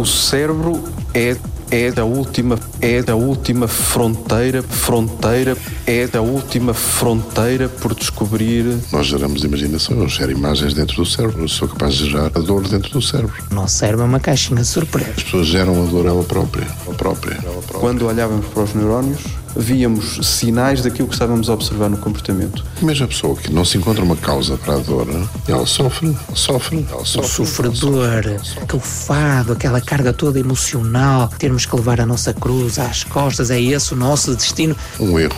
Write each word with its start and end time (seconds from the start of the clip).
O 0.00 0.06
cérebro 0.06 0.82
é 1.12 1.36
é 1.70 1.92
a 2.00 2.04
última 2.04 2.58
é 2.80 2.98
a 3.06 3.14
última 3.14 3.68
fronteira 3.68 4.62
fronteira 4.62 5.54
é 5.86 6.08
a 6.16 6.20
última 6.22 6.72
fronteira 6.72 7.68
por 7.68 7.94
descobrir. 7.94 8.78
Nós 8.90 9.06
geramos 9.06 9.44
imaginação 9.44 9.98
eu 9.98 10.08
gero 10.08 10.32
imagens 10.32 10.72
dentro 10.72 10.96
do 10.96 11.04
cérebro 11.04 11.42
eu 11.42 11.48
sou 11.48 11.68
capaz 11.68 11.94
de 11.94 12.10
gerar 12.10 12.32
a 12.34 12.40
dor 12.40 12.66
dentro 12.66 12.90
do 12.90 13.02
cérebro. 13.02 13.34
O 13.50 13.54
nosso 13.54 13.76
cérebro 13.76 14.02
é 14.02 14.06
uma 14.06 14.18
caixinha 14.18 14.62
de 14.62 14.66
surpresa 14.66 15.12
as 15.18 15.22
pessoas 15.22 15.46
geram 15.46 15.84
a 15.84 15.86
dor 15.86 16.06
ela 16.06 16.24
própria 16.24 16.66
ela 16.86 16.94
própria, 16.94 17.34
ela 17.34 17.52
própria. 17.52 17.80
quando 17.80 18.06
olhávamos 18.06 18.46
para 18.46 18.62
os 18.62 18.74
neurónios 18.74 19.20
víamos 19.56 20.18
sinais 20.22 20.82
daquilo 20.82 21.08
que 21.08 21.14
estávamos 21.14 21.48
a 21.48 21.54
observar 21.54 21.88
no 21.88 21.98
comportamento. 21.98 22.64
Mesmo 22.82 23.04
a 23.04 23.08
pessoa 23.08 23.36
que 23.36 23.52
não 23.52 23.64
se 23.64 23.78
encontra 23.78 24.02
uma 24.04 24.16
causa 24.16 24.56
para 24.56 24.74
a 24.74 24.78
dor, 24.78 25.06
ela 25.48 25.66
sofre, 25.66 26.16
sofre, 26.34 26.86
ela 26.90 27.04
sofre. 27.04 27.26
O 27.26 27.46
sofredor, 27.46 28.40
aquele 28.60 28.82
fado, 28.82 29.52
aquela 29.52 29.80
carga 29.80 30.12
toda 30.12 30.38
emocional, 30.38 31.28
termos 31.38 31.66
que 31.66 31.74
levar 31.74 32.00
a 32.00 32.06
nossa 32.06 32.32
cruz 32.32 32.78
às 32.78 33.04
costas, 33.04 33.50
é 33.50 33.60
esse 33.60 33.92
o 33.92 33.96
nosso 33.96 34.34
destino. 34.34 34.76
Um 34.98 35.18
erro 35.18 35.36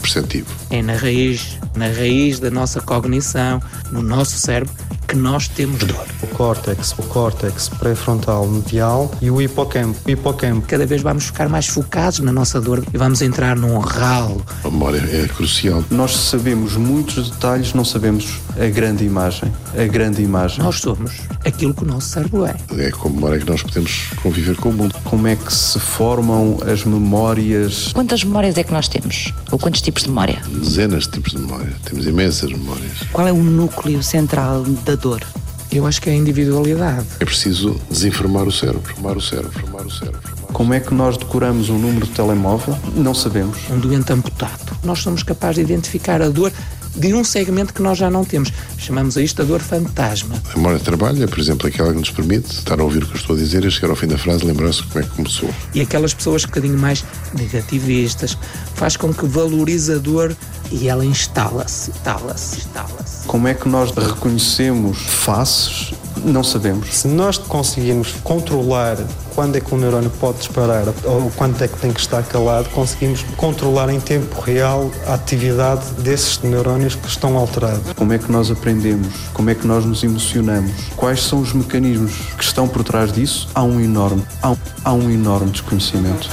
perceptivo. 0.00 0.46
É 0.70 0.82
na 0.82 0.94
raiz, 0.94 1.58
na 1.76 1.86
raiz 1.86 2.38
da 2.38 2.50
nossa 2.50 2.80
cognição, 2.80 3.60
no 3.90 4.02
nosso 4.02 4.38
cérebro, 4.38 4.72
que 5.12 5.18
nós 5.18 5.46
temos 5.46 5.78
dor. 5.80 6.06
O 6.22 6.26
córtex, 6.28 6.92
o 6.98 7.02
córtex 7.02 7.68
pré-frontal 7.68 8.46
medial 8.46 9.10
e 9.20 9.30
o 9.30 9.42
hipocampo. 9.42 9.98
O 10.06 10.10
hipocampo. 10.10 10.66
Cada 10.66 10.86
vez 10.86 11.02
vamos 11.02 11.26
ficar 11.26 11.50
mais 11.50 11.66
focados 11.66 12.20
na 12.20 12.32
nossa 12.32 12.58
dor 12.58 12.82
e 12.92 12.96
vamos 12.96 13.20
entrar 13.20 13.54
num 13.54 13.78
ralo. 13.78 14.42
A 14.64 14.70
memória 14.70 15.02
é 15.12 15.28
crucial. 15.28 15.84
Nós 15.90 16.16
sabemos 16.16 16.76
muitos 16.76 17.28
detalhes, 17.28 17.74
não 17.74 17.84
sabemos 17.84 18.38
a 18.60 18.68
grande 18.68 19.04
imagem. 19.04 19.52
A 19.76 19.84
grande 19.84 20.22
imagem. 20.22 20.62
Nós 20.62 20.80
somos 20.80 21.12
aquilo 21.44 21.74
que 21.74 21.82
o 21.82 21.86
nosso 21.86 22.08
cérebro 22.08 22.46
é. 22.46 22.54
É 22.78 22.90
com 22.90 23.08
a 23.08 23.10
memória 23.10 23.38
que 23.38 23.48
nós 23.48 23.62
podemos 23.62 24.10
conviver 24.22 24.56
com 24.56 24.70
o 24.70 24.72
mundo. 24.72 24.94
Como 25.04 25.26
é 25.26 25.36
que 25.36 25.52
se 25.52 25.78
formam 25.78 26.58
as 26.70 26.84
memórias? 26.84 27.92
Quantas 27.92 28.24
memórias 28.24 28.56
é 28.56 28.64
que 28.64 28.72
nós 28.72 28.88
temos? 28.88 29.32
Ou 29.50 29.58
quantos 29.58 29.80
tipos 29.80 30.02
de 30.02 30.08
memória? 30.08 30.42
Dezenas 30.48 31.04
de 31.04 31.10
tipos 31.10 31.32
de 31.32 31.38
memória. 31.38 31.72
Temos 31.84 32.06
imensas 32.06 32.50
memórias. 32.50 33.02
Qual 33.12 33.26
é 33.26 33.32
o 33.32 33.42
núcleo 33.42 34.02
central 34.02 34.62
da 34.62 34.94
dor? 34.94 35.22
Eu 35.70 35.86
acho 35.86 36.02
que 36.02 36.10
é 36.10 36.12
a 36.12 36.16
individualidade. 36.16 37.06
É 37.18 37.24
preciso 37.24 37.80
desinformar 37.90 38.46
o 38.46 38.52
cérebro, 38.52 38.82
formar 38.94 39.16
o 39.16 39.20
cérebro, 39.22 39.58
formar 39.58 39.86
o 39.86 39.90
cérebro. 39.90 40.20
Como 40.52 40.74
é 40.74 40.80
que 40.80 40.92
nós 40.92 41.16
decoramos 41.16 41.70
um 41.70 41.78
número 41.78 42.04
de 42.06 42.12
telemóvel? 42.12 42.78
Não 42.94 43.14
sabemos. 43.14 43.56
Um 43.70 43.78
doente 43.78 44.12
amputado. 44.12 44.76
Nós 44.84 44.98
somos 44.98 45.22
capazes 45.22 45.56
de 45.56 45.72
identificar 45.72 46.20
a 46.20 46.28
dor 46.28 46.52
de 46.94 47.14
um 47.14 47.24
segmento 47.24 47.72
que 47.72 47.82
nós 47.82 47.98
já 47.98 48.10
não 48.10 48.24
temos. 48.24 48.52
Chamamos 48.78 49.16
a 49.16 49.22
isto 49.22 49.42
a 49.42 49.44
dor 49.44 49.60
fantasma. 49.60 50.34
A 50.52 50.56
memória 50.56 50.78
de 50.78 50.84
trabalho 50.84 51.22
é, 51.22 51.26
por 51.26 51.38
exemplo, 51.38 51.66
aquela 51.66 51.92
que 51.92 51.98
nos 51.98 52.10
permite 52.10 52.50
estar 52.50 52.80
a 52.80 52.84
ouvir 52.84 53.02
o 53.02 53.06
que 53.06 53.12
eu 53.12 53.20
estou 53.20 53.36
a 53.36 53.38
dizer 53.38 53.64
e 53.64 53.70
chegar 53.70 53.90
ao 53.90 53.96
fim 53.96 54.06
da 54.06 54.18
frase 54.18 54.44
lembrar-se 54.44 54.82
como 54.84 55.04
é 55.04 55.08
que 55.08 55.14
começou. 55.14 55.50
E 55.74 55.80
aquelas 55.80 56.14
pessoas 56.14 56.44
um 56.44 56.46
bocadinho 56.46 56.78
mais 56.78 57.04
negativistas 57.34 58.36
faz 58.74 58.96
com 58.96 59.12
que 59.12 59.26
valorize 59.26 59.92
a 59.92 59.98
dor 59.98 60.36
e 60.70 60.88
ela 60.88 61.04
instala-se, 61.04 61.90
instala-se, 61.90 62.58
instala-se. 62.58 63.26
Como 63.26 63.48
é 63.48 63.54
que 63.54 63.68
nós 63.68 63.90
reconhecemos 63.90 64.98
faces? 64.98 65.92
Não 66.24 66.44
sabemos. 66.44 66.88
Se 66.94 67.08
nós 67.08 67.36
conseguirmos 67.36 68.12
controlar 68.22 68.96
quando 69.34 69.56
é 69.56 69.60
que 69.60 69.74
o 69.74 69.78
neurónio 69.78 70.10
pode 70.20 70.38
disparar 70.38 70.84
ou 71.04 71.30
quando 71.36 71.60
é 71.62 71.66
que 71.66 71.78
tem 71.78 71.92
que 71.92 72.00
estar 72.00 72.22
calado, 72.22 72.68
conseguimos 72.70 73.22
controlar 73.36 73.90
em 73.90 73.98
tempo 73.98 74.40
real 74.40 74.90
a 75.06 75.14
atividade 75.14 75.84
desses 75.98 76.40
neurónios 76.42 76.94
que 76.94 77.08
estão 77.08 77.36
alterados. 77.36 77.92
Como 77.94 78.12
é 78.12 78.18
que 78.18 78.30
nós 78.30 78.50
aprendemos? 78.50 79.08
Como 79.32 79.50
é 79.50 79.54
que 79.54 79.66
nós 79.66 79.84
nos 79.84 80.04
emocionamos? 80.04 80.72
Quais 80.96 81.22
são 81.22 81.40
os 81.40 81.52
mecanismos 81.52 82.12
que 82.36 82.44
estão 82.44 82.68
por 82.68 82.84
trás 82.84 83.12
disso? 83.12 83.48
Há 83.54 83.62
um 83.62 83.80
enorme, 83.80 84.22
há 84.40 84.50
um, 84.50 84.56
há 84.84 84.92
um 84.92 85.10
enorme 85.10 85.50
desconhecimento. 85.50 86.28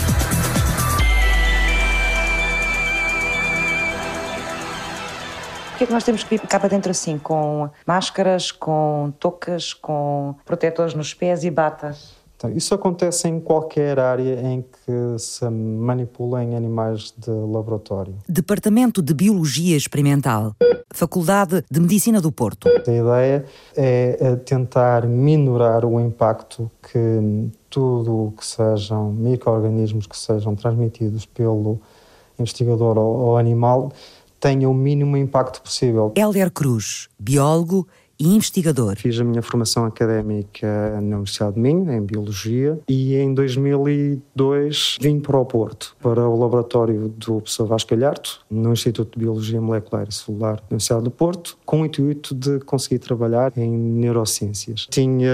Porquê 5.80 5.86
é 5.86 5.88
que 5.88 5.94
nós 5.94 6.04
temos 6.04 6.26
que 6.26 6.36
ir 6.36 6.40
cá 6.42 6.60
para 6.60 6.67
dentro 6.67 6.92
assim, 6.92 7.17
com 7.17 7.70
máscaras, 7.88 8.52
com 8.52 9.14
toucas, 9.17 9.72
com 9.72 10.36
protetores 10.45 10.94
nos 10.94 11.14
pés 11.14 11.45
e 11.45 11.50
batas? 11.50 12.16
Então, 12.36 12.52
isso 12.52 12.76
acontece 12.76 13.30
em 13.30 13.40
qualquer 13.40 13.98
área 13.98 14.42
em 14.42 14.62
que 14.62 15.17
se 15.17 15.50
manipulem 15.50 16.54
animais 16.54 17.14
de 17.17 17.32
laboratório. 17.32 18.14
Departamento 18.28 19.02
de 19.02 19.14
Biologia 19.14 19.78
Experimental, 19.78 20.54
Faculdade 20.94 21.64
de 21.72 21.80
Medicina 21.80 22.20
do 22.20 22.30
Porto. 22.30 22.67
A 22.67 22.92
ideia 22.92 23.46
é 23.78 24.36
tentar 24.36 25.08
minorar 25.08 25.86
o 25.86 25.98
impacto 26.02 26.70
que 26.92 27.50
tudo 27.70 28.26
o 28.26 28.34
que 28.34 28.46
sejam 28.46 29.14
micro-organismos 29.14 30.08
que 30.08 30.17
sejam 30.17 30.56
transmitidos 30.56 31.26
pelo 31.26 31.80
investigador 32.38 32.98
ou 32.98 33.38
animal 33.38 33.94
tenha 34.39 34.70
o 34.70 34.73
mínimo 34.73 35.17
impacto 35.17 35.61
possível. 35.61 36.14
Hélder 36.16 36.52
Cruz, 36.52 37.10
biólogo 37.20 37.88
e 38.20 38.27
investigador. 38.27 38.98
Fiz 38.98 39.20
a 39.20 39.23
minha 39.23 39.42
formação 39.42 39.86
académica 39.86 41.00
na 41.02 41.16
Universidade 41.16 41.55
de 41.55 41.61
Minho, 41.61 41.92
em 41.92 42.02
Biologia, 42.02 42.78
e 42.88 43.16
em 43.16 43.33
2002 43.33 44.98
vim 44.99 45.20
para 45.20 45.39
o 45.39 45.45
Porto, 45.45 45.95
para 46.02 46.28
o 46.28 46.38
laboratório 46.38 47.08
do 47.08 47.38
professor 47.38 47.66
Vasco 47.66 47.95
Galhardo, 47.95 48.30
no 48.52 48.73
Instituto 48.73 49.17
de 49.17 49.23
Biologia 49.23 49.61
Molecular 49.61 50.05
e 50.10 50.14
Celular 50.14 50.58
da 50.58 50.64
Universidade 50.72 51.04
do 51.04 51.11
Porto, 51.11 51.58
com 51.66 51.82
o 51.82 51.86
intuito 51.86 52.36
de 52.36 52.60
conseguir 52.60 52.99
trabalhar 52.99 53.54
em 53.58 53.72
neurociências. 53.72 54.88
Tinha 54.89 55.32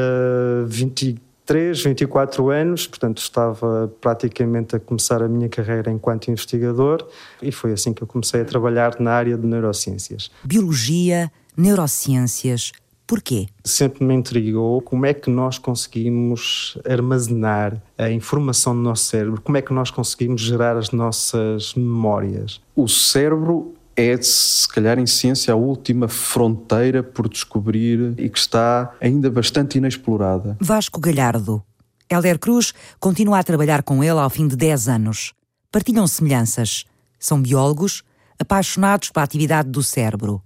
20 0.68 1.16
23, 1.46 1.84
24 1.84 2.50
anos, 2.50 2.88
portanto 2.88 3.20
estava 3.20 3.92
praticamente 4.02 4.76
a 4.76 4.80
começar 4.80 5.22
a 5.22 5.28
minha 5.28 5.48
carreira 5.48 5.92
enquanto 5.92 6.30
investigador 6.30 7.08
e 7.42 7.52
foi 7.52 7.72
assim 7.72 7.94
que 7.94 8.02
eu 8.02 8.08
comecei 8.08 8.42
a 8.42 8.46
trabalhar 8.46 9.00
na 9.00 9.12
área 9.12 9.38
de 9.38 9.46
neurociências. 9.46 10.32
Biologia, 10.44 11.32
neurociências, 11.56 12.72
porquê? 13.06 13.48
Sempre 13.64 14.04
me 14.04 14.16
intrigou 14.16 14.82
como 14.82 15.06
é 15.06 15.14
que 15.14 15.30
nós 15.30 15.60
conseguimos 15.60 16.80
armazenar 16.90 17.80
a 17.96 18.10
informação 18.10 18.76
do 18.76 18.82
nosso 18.82 19.06
cérebro, 19.06 19.40
como 19.40 19.58
é 19.58 19.62
que 19.62 19.72
nós 19.72 19.92
conseguimos 19.92 20.42
gerar 20.42 20.76
as 20.76 20.90
nossas 20.90 21.76
memórias. 21.76 22.60
O 22.76 22.88
cérebro 22.88 23.75
é, 23.96 24.22
se 24.22 24.68
calhar, 24.68 25.00
em 25.00 25.08
ciência, 25.08 25.54
a 25.54 25.58
última 25.58 26.08
fronteira 26.08 27.02
por 27.02 27.30
descobrir 27.30 28.14
e 28.18 28.30
que 28.30 28.38
está 28.38 28.94
ainda 29.00 29.30
bastante 29.30 29.78
inexplorada. 29.78 30.58
Vasco 30.60 31.00
Galhardo. 31.00 31.64
Helder 32.10 32.38
Cruz 32.38 32.74
continua 33.00 33.40
a 33.40 33.44
trabalhar 33.44 33.82
com 33.82 34.04
ele 34.04 34.20
ao 34.20 34.30
fim 34.30 34.48
de 34.48 34.56
10 34.56 34.90
anos. 34.90 35.34
Partilham 35.72 36.06
semelhanças. 36.08 36.86
São 37.18 37.42
biólogos 37.42 38.04
apaixonados 38.38 39.10
pela 39.10 39.24
atividade 39.24 39.70
do 39.70 39.82
cérebro. 39.82 40.42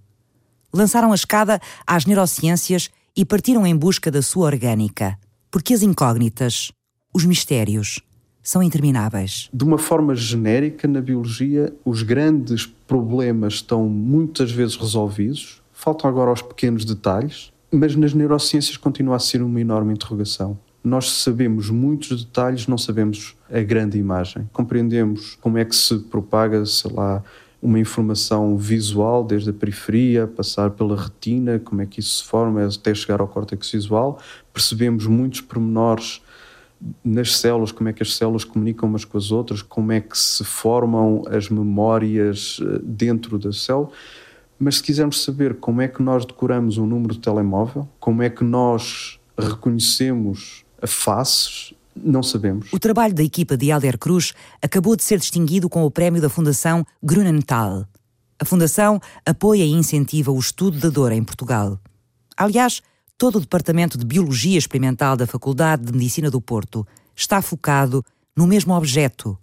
Lançaram 0.72 1.12
a 1.12 1.14
escada 1.14 1.60
às 1.86 2.06
neurociências 2.06 2.88
e 3.16 3.24
partiram 3.24 3.66
em 3.66 3.76
busca 3.76 4.10
da 4.10 4.22
sua 4.22 4.46
orgânica. 4.46 5.18
Porque 5.50 5.74
as 5.74 5.82
incógnitas, 5.82 6.70
os 7.12 7.24
mistérios, 7.24 8.00
são 8.42 8.62
intermináveis. 8.62 9.48
De 9.52 9.64
uma 9.64 9.78
forma 9.78 10.14
genérica, 10.14 10.88
na 10.88 11.00
biologia, 11.00 11.72
os 11.84 12.02
grandes 12.02 12.66
problemas 12.66 13.54
estão 13.54 13.88
muitas 13.88 14.50
vezes 14.50 14.76
resolvidos, 14.76 15.62
faltam 15.72 16.08
agora 16.08 16.32
os 16.32 16.42
pequenos 16.42 16.84
detalhes, 16.84 17.52
mas 17.70 17.94
nas 17.94 18.14
neurociências 18.14 18.76
continua 18.76 19.16
a 19.16 19.20
ser 19.20 19.42
uma 19.42 19.60
enorme 19.60 19.92
interrogação. 19.92 20.58
Nós 20.82 21.10
sabemos 21.10 21.68
muitos 21.68 22.24
detalhes, 22.24 22.66
não 22.66 22.78
sabemos 22.78 23.36
a 23.52 23.60
grande 23.60 23.98
imagem. 23.98 24.48
Compreendemos 24.52 25.36
como 25.40 25.58
é 25.58 25.64
que 25.64 25.76
se 25.76 25.98
propaga, 25.98 26.64
sei 26.64 26.90
lá, 26.90 27.22
uma 27.62 27.78
informação 27.78 28.56
visual 28.56 29.22
desde 29.22 29.50
a 29.50 29.52
periferia, 29.52 30.26
passar 30.26 30.70
pela 30.70 30.96
retina, 30.96 31.58
como 31.58 31.82
é 31.82 31.86
que 31.86 32.00
isso 32.00 32.22
se 32.22 32.24
forma 32.24 32.64
até 32.64 32.94
chegar 32.94 33.20
ao 33.20 33.28
córtex 33.28 33.70
visual. 33.70 34.18
Percebemos 34.52 35.06
muitos 35.06 35.42
pormenores 35.42 36.22
nas 37.04 37.36
células, 37.36 37.72
como 37.72 37.88
é 37.88 37.92
que 37.92 38.02
as 38.02 38.14
células 38.14 38.44
comunicam 38.44 38.88
umas 38.88 39.04
com 39.04 39.18
as 39.18 39.30
outras, 39.30 39.60
como 39.60 39.92
é 39.92 40.00
que 40.00 40.16
se 40.16 40.42
formam 40.44 41.22
as 41.28 41.48
memórias 41.48 42.58
dentro 42.82 43.38
da 43.38 43.52
célula. 43.52 43.90
Mas 44.58 44.76
se 44.76 44.82
quisermos 44.82 45.22
saber 45.22 45.56
como 45.56 45.80
é 45.80 45.88
que 45.88 46.02
nós 46.02 46.24
decoramos 46.24 46.78
um 46.78 46.86
número 46.86 47.14
de 47.14 47.20
telemóvel, 47.20 47.88
como 47.98 48.22
é 48.22 48.30
que 48.30 48.44
nós 48.44 49.18
reconhecemos 49.38 50.64
faces, 50.86 51.74
não 51.96 52.22
sabemos. 52.22 52.72
O 52.72 52.78
trabalho 52.78 53.14
da 53.14 53.22
equipa 53.22 53.56
de 53.56 53.70
Helder 53.70 53.98
Cruz 53.98 54.32
acabou 54.62 54.96
de 54.96 55.02
ser 55.02 55.18
distinguido 55.18 55.68
com 55.68 55.84
o 55.84 55.90
prémio 55.90 56.20
da 56.20 56.28
Fundação 56.28 56.84
Grunenthal. 57.02 57.86
A 58.38 58.44
Fundação 58.44 59.00
apoia 59.26 59.64
e 59.64 59.70
incentiva 59.70 60.30
o 60.30 60.38
estudo 60.38 60.78
da 60.78 60.88
dor 60.88 61.12
em 61.12 61.22
Portugal. 61.22 61.78
Aliás, 62.36 62.80
todo 63.20 63.36
o 63.36 63.40
Departamento 63.40 63.98
de 63.98 64.06
Biologia 64.06 64.56
Experimental 64.56 65.14
da 65.14 65.26
Faculdade 65.26 65.84
de 65.84 65.92
Medicina 65.92 66.30
do 66.30 66.40
Porto 66.40 66.86
está 67.14 67.42
focado 67.42 68.02
no 68.34 68.46
mesmo 68.46 68.72
objeto, 68.72 69.36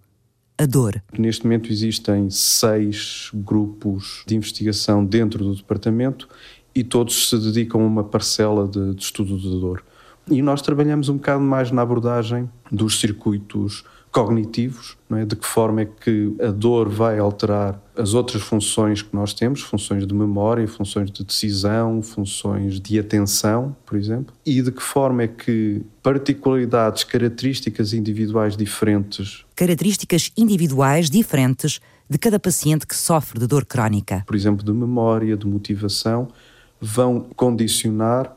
a 0.58 0.66
dor. 0.66 1.00
Neste 1.16 1.44
momento 1.44 1.72
existem 1.72 2.28
seis 2.32 3.30
grupos 3.32 4.24
de 4.26 4.36
investigação 4.36 5.06
dentro 5.06 5.44
do 5.44 5.56
departamento 5.56 6.28
e 6.74 6.84
todos 6.84 7.30
se 7.30 7.38
dedicam 7.38 7.82
a 7.82 7.86
uma 7.86 8.04
parcela 8.04 8.68
de, 8.68 8.96
de 8.96 9.04
estudo 9.04 9.38
da 9.38 9.60
dor. 9.60 9.84
E 10.30 10.42
nós 10.42 10.62
trabalhamos 10.62 11.10
um 11.10 11.16
bocado 11.16 11.42
mais 11.42 11.72
na 11.72 11.82
abordagem 11.82 12.50
dos 12.72 13.00
circuitos 13.00 13.84
cognitivos, 14.12 14.98
é? 15.12 15.26
de 15.26 15.36
que 15.36 15.46
forma 15.46 15.82
é 15.82 15.86
que 15.86 16.36
a 16.42 16.50
dor 16.50 16.90
vai 16.90 17.20
alterar 17.20 17.80
as 17.96 18.14
outras 18.14 18.42
funções 18.42 19.02
que 19.02 19.14
nós 19.14 19.34
temos, 19.34 19.62
funções 19.62 20.08
de 20.08 20.14
memória, 20.14 20.68
funções 20.68 21.12
de 21.12 21.24
decisão, 21.24 22.02
funções 22.02 22.80
de 22.80 23.00
atenção, 23.00 23.76
por 23.86 23.98
exemplo, 23.98 24.34
e 24.46 24.62
de 24.62 24.72
que 24.72 24.82
forma 24.82 25.24
é 25.24 25.28
que 25.28 25.82
particularidades, 26.02 27.04
características 27.04 27.94
individuais 27.94 28.56
diferentes. 28.56 29.46
Características 29.56 30.32
individuais 30.38 31.10
diferentes 31.10 31.80
de 32.10 32.18
cada 32.18 32.40
paciente 32.40 32.88
que 32.88 32.96
sofre 32.96 33.40
de 33.40 33.48
dor 33.48 33.66
crónica. 33.66 34.24
Por 34.26 34.36
exemplo, 34.36 34.66
de 34.66 34.72
memória, 34.72 35.36
de 35.36 35.46
motivação, 35.46 36.30
vão 36.80 37.28
condicionar 37.36 38.37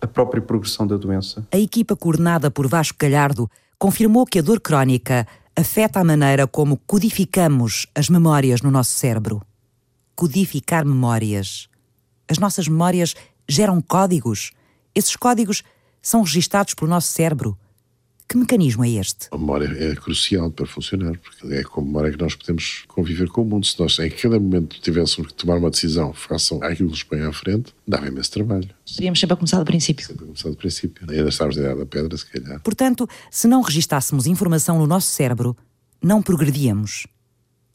a 0.00 0.06
própria 0.06 0.42
progressão 0.42 0.86
da 0.86 0.96
doença. 0.96 1.46
A 1.50 1.58
equipa 1.58 1.96
coordenada 1.96 2.50
por 2.50 2.66
Vasco 2.66 2.98
Galhardo 2.98 3.50
confirmou 3.78 4.24
que 4.24 4.38
a 4.38 4.42
dor 4.42 4.60
crónica 4.60 5.26
afeta 5.54 6.00
a 6.00 6.04
maneira 6.04 6.46
como 6.46 6.76
codificamos 6.76 7.86
as 7.94 8.08
memórias 8.08 8.62
no 8.62 8.70
nosso 8.70 8.92
cérebro. 8.92 9.42
Codificar 10.14 10.84
memórias. 10.84 11.68
As 12.28 12.38
nossas 12.38 12.68
memórias 12.68 13.14
geram 13.48 13.80
códigos. 13.80 14.52
Esses 14.94 15.16
códigos 15.16 15.62
são 16.02 16.22
registados 16.22 16.74
pelo 16.74 16.90
nosso 16.90 17.08
cérebro. 17.08 17.58
Que 18.28 18.36
mecanismo 18.36 18.84
é 18.84 18.90
este? 18.90 19.28
A 19.30 19.38
memória 19.38 19.66
é 19.82 19.94
crucial 19.94 20.50
para 20.50 20.66
funcionar, 20.66 21.16
porque 21.18 21.46
é 21.54 21.62
com 21.62 21.80
a 21.80 21.84
memória 21.84 22.12
que 22.12 22.18
nós 22.18 22.34
podemos 22.34 22.84
conviver 22.86 23.28
com 23.28 23.40
o 23.40 23.44
mundo. 23.46 23.64
Se 23.64 23.80
nós 23.80 23.98
em 23.98 24.10
cada 24.10 24.38
momento 24.38 24.78
tivéssemos 24.82 25.28
que 25.28 25.34
tomar 25.34 25.56
uma 25.56 25.70
decisão, 25.70 26.12
façam 26.12 26.58
aquilo 26.62 26.90
que 26.90 26.94
nos 26.94 27.02
põe 27.02 27.22
à 27.22 27.32
frente, 27.32 27.74
dava 27.86 28.06
imenso 28.06 28.30
trabalho. 28.30 28.68
Teríamos 28.94 29.18
sempre 29.18 29.32
a 29.32 29.36
começar 29.36 29.58
do 29.58 29.64
princípio. 29.64 30.06
Sempre 30.06 30.24
a 30.24 30.26
começar 30.26 30.50
do 30.50 30.56
princípio. 30.56 31.10
Ainda 31.10 31.30
estávamos 31.30 31.56
na 31.56 31.62
idade 31.62 31.78
da 31.78 31.86
pedra, 31.86 32.18
se 32.18 32.26
calhar. 32.26 32.60
Portanto, 32.60 33.08
se 33.30 33.48
não 33.48 33.62
registássemos 33.62 34.26
informação 34.26 34.78
no 34.78 34.86
nosso 34.86 35.06
cérebro, 35.06 35.56
não 36.02 36.20
progredíamos. 36.20 37.06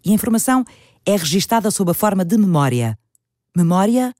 E 0.06 0.12
a 0.12 0.14
informação 0.14 0.64
é 1.04 1.16
registada 1.16 1.72
sob 1.72 1.90
a 1.90 1.96
forma 1.96 2.24
de 2.24 2.38
memória. 2.38 2.96
Memória 3.58 4.14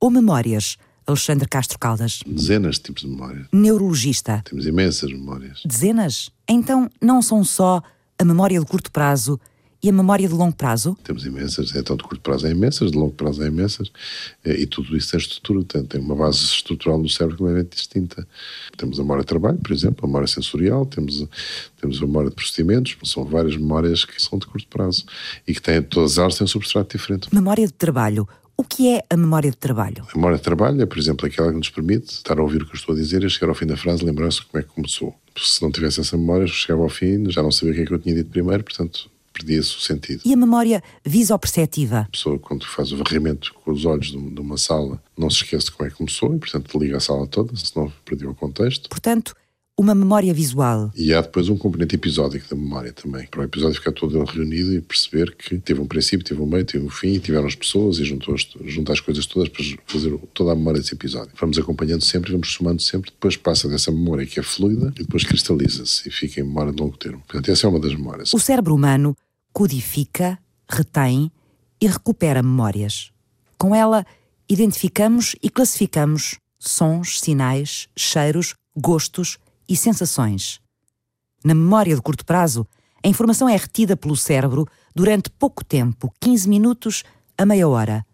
ou 0.00 0.10
memórias? 0.10 0.78
Alexandre 1.08 1.48
Castro 1.48 1.78
Caldas. 1.78 2.20
Dezenas 2.26 2.76
de 2.76 2.82
tipos 2.82 3.02
de 3.02 3.08
memórias. 3.08 3.46
Neurologista. 3.50 4.42
Temos 4.44 4.66
imensas 4.66 5.10
memórias. 5.10 5.62
Dezenas? 5.64 6.30
Então 6.46 6.90
não 7.00 7.22
são 7.22 7.42
só 7.42 7.82
a 8.18 8.24
memória 8.24 8.60
de 8.60 8.66
curto 8.66 8.92
prazo 8.92 9.40
e 9.82 9.88
a 9.88 9.92
memória 9.92 10.28
de 10.28 10.34
longo 10.34 10.54
prazo? 10.54 10.98
Temos 11.04 11.24
imensas, 11.24 11.74
então 11.74 11.96
de 11.96 12.02
curto 12.02 12.20
prazo 12.20 12.46
é 12.46 12.50
imensas, 12.50 12.90
de 12.90 12.98
longo 12.98 13.12
prazo 13.12 13.42
é 13.42 13.46
imensas, 13.46 13.90
e 14.44 14.66
tudo 14.66 14.96
isso 14.96 15.12
tem 15.12 15.20
estrutura, 15.20 15.62
tem, 15.64 15.84
tem 15.84 16.00
uma 16.00 16.16
base 16.16 16.38
estrutural 16.38 16.98
no 16.98 17.08
cérebro 17.08 17.38
completamente 17.38 17.76
distinta. 17.76 18.26
Temos 18.76 18.98
a 18.98 19.02
memória 19.02 19.22
de 19.22 19.28
trabalho, 19.28 19.58
por 19.58 19.72
exemplo, 19.72 20.04
a 20.04 20.06
memória 20.08 20.26
sensorial, 20.26 20.84
temos, 20.84 21.24
temos 21.80 21.98
a 21.98 22.06
memória 22.06 22.28
de 22.28 22.34
procedimentos, 22.34 22.96
são 23.04 23.24
várias 23.24 23.56
memórias 23.56 24.04
que 24.04 24.20
são 24.20 24.38
de 24.38 24.46
curto 24.46 24.66
prazo 24.66 25.04
e 25.46 25.54
que 25.54 25.62
têm, 25.62 25.80
todas 25.80 26.18
elas 26.18 26.34
têm 26.34 26.44
um 26.44 26.48
substrato 26.48 26.96
diferente. 26.98 27.32
Memória 27.32 27.66
de 27.66 27.72
trabalho. 27.72 28.28
O 28.60 28.64
que 28.64 28.88
é 28.92 29.04
a 29.08 29.16
memória 29.16 29.52
de 29.52 29.56
trabalho? 29.56 30.04
A 30.12 30.16
memória 30.16 30.36
de 30.36 30.42
trabalho 30.42 30.82
é, 30.82 30.86
por 30.86 30.98
exemplo, 30.98 31.24
aquela 31.24 31.52
que 31.52 31.58
nos 31.58 31.70
permite 31.70 32.10
estar 32.10 32.40
a 32.40 32.42
ouvir 32.42 32.60
o 32.60 32.66
que 32.66 32.72
eu 32.72 32.76
estou 32.76 32.92
a 32.92 32.98
dizer 32.98 33.22
e 33.22 33.30
chegar 33.30 33.48
ao 33.48 33.54
fim 33.54 33.66
da 33.66 33.76
frase 33.76 34.04
lembrar-se 34.04 34.44
como 34.44 34.60
é 34.60 34.66
que 34.66 34.74
começou. 34.74 35.14
Se 35.36 35.62
não 35.62 35.70
tivesse 35.70 36.00
essa 36.00 36.16
memória, 36.16 36.44
chegava 36.48 36.82
ao 36.82 36.88
fim, 36.88 37.30
já 37.30 37.40
não 37.40 37.52
sabia 37.52 37.70
o 37.70 37.76
que 37.76 37.82
é 37.82 37.86
que 37.86 37.94
eu 37.94 38.00
tinha 38.00 38.16
dito 38.16 38.30
primeiro, 38.30 38.64
portanto 38.64 39.08
perdia-se 39.32 39.76
o 39.76 39.80
sentido. 39.80 40.22
E 40.24 40.34
a 40.34 40.36
memória 40.36 40.82
visoperceptiva? 41.04 42.00
A 42.00 42.10
pessoa, 42.10 42.36
quando 42.40 42.66
faz 42.66 42.90
o 42.90 42.96
varrimento 42.96 43.54
com 43.54 43.70
os 43.70 43.84
olhos 43.84 44.08
de 44.10 44.40
uma 44.40 44.58
sala, 44.58 45.00
não 45.16 45.30
se 45.30 45.44
esquece 45.44 45.66
de 45.66 45.70
como 45.70 45.86
é 45.86 45.90
que 45.92 45.96
começou 45.96 46.34
e, 46.34 46.38
portanto, 46.40 46.76
liga 46.76 46.96
a 46.96 47.00
sala 47.00 47.28
toda, 47.28 47.54
senão 47.54 47.92
perdeu 48.04 48.30
o 48.30 48.34
contexto. 48.34 48.88
Portanto, 48.88 49.36
uma 49.78 49.94
memória 49.94 50.34
visual. 50.34 50.90
E 50.96 51.14
há 51.14 51.20
depois 51.20 51.48
um 51.48 51.56
componente 51.56 51.94
episódico 51.94 52.50
da 52.50 52.56
memória 52.60 52.92
também, 52.92 53.28
para 53.28 53.42
o 53.42 53.44
episódio 53.44 53.76
ficar 53.76 53.92
todo 53.92 54.24
reunido 54.24 54.74
e 54.74 54.80
perceber 54.80 55.36
que 55.36 55.56
teve 55.58 55.80
um 55.80 55.86
princípio, 55.86 56.26
teve 56.26 56.42
um 56.42 56.46
meio, 56.46 56.64
teve 56.64 56.84
um 56.84 56.90
fim, 56.90 57.16
tiveram 57.20 57.46
as 57.46 57.54
pessoas 57.54 57.98
e 57.98 58.04
juntou 58.04 58.34
as, 58.34 58.44
juntar 58.64 58.94
as 58.94 59.00
coisas 59.00 59.24
todas 59.24 59.48
para 59.48 59.64
fazer 59.86 60.18
toda 60.34 60.50
a 60.50 60.56
memória 60.56 60.80
desse 60.80 60.94
episódio. 60.94 61.30
Vamos 61.40 61.56
acompanhando 61.56 62.02
sempre, 62.02 62.32
vamos 62.32 62.52
somando 62.52 62.82
sempre, 62.82 63.12
depois 63.12 63.36
passa 63.36 63.68
dessa 63.68 63.92
memória 63.92 64.26
que 64.26 64.40
é 64.40 64.42
fluida 64.42 64.92
e 64.96 65.04
depois 65.04 65.22
cristaliza-se 65.22 66.08
e 66.08 66.10
fica 66.10 66.40
em 66.40 66.44
memória 66.44 66.72
de 66.72 66.82
longo 66.82 66.96
termo. 66.96 67.22
Portanto, 67.28 67.48
essa 67.48 67.68
é 67.68 67.70
uma 67.70 67.78
das 67.78 67.94
memórias. 67.94 68.34
O 68.34 68.40
cérebro 68.40 68.74
humano 68.74 69.16
codifica, 69.52 70.36
retém 70.68 71.30
e 71.80 71.86
recupera 71.86 72.42
memórias. 72.42 73.12
Com 73.56 73.72
ela, 73.72 74.04
identificamos 74.48 75.36
e 75.40 75.48
classificamos 75.48 76.36
sons, 76.58 77.20
sinais, 77.20 77.88
cheiros, 77.96 78.54
gostos 78.76 79.38
e 79.68 79.76
sensações. 79.76 80.60
Na 81.44 81.54
memória 81.54 81.94
de 81.94 82.02
curto 82.02 82.24
prazo, 82.24 82.66
a 83.04 83.08
informação 83.08 83.48
é 83.48 83.56
retida 83.56 83.96
pelo 83.96 84.16
cérebro 84.16 84.66
durante 84.94 85.30
pouco 85.30 85.64
tempo 85.64 86.12
15 86.20 86.48
minutos 86.48 87.04
a 87.36 87.46
meia 87.46 87.68
hora 87.68 88.04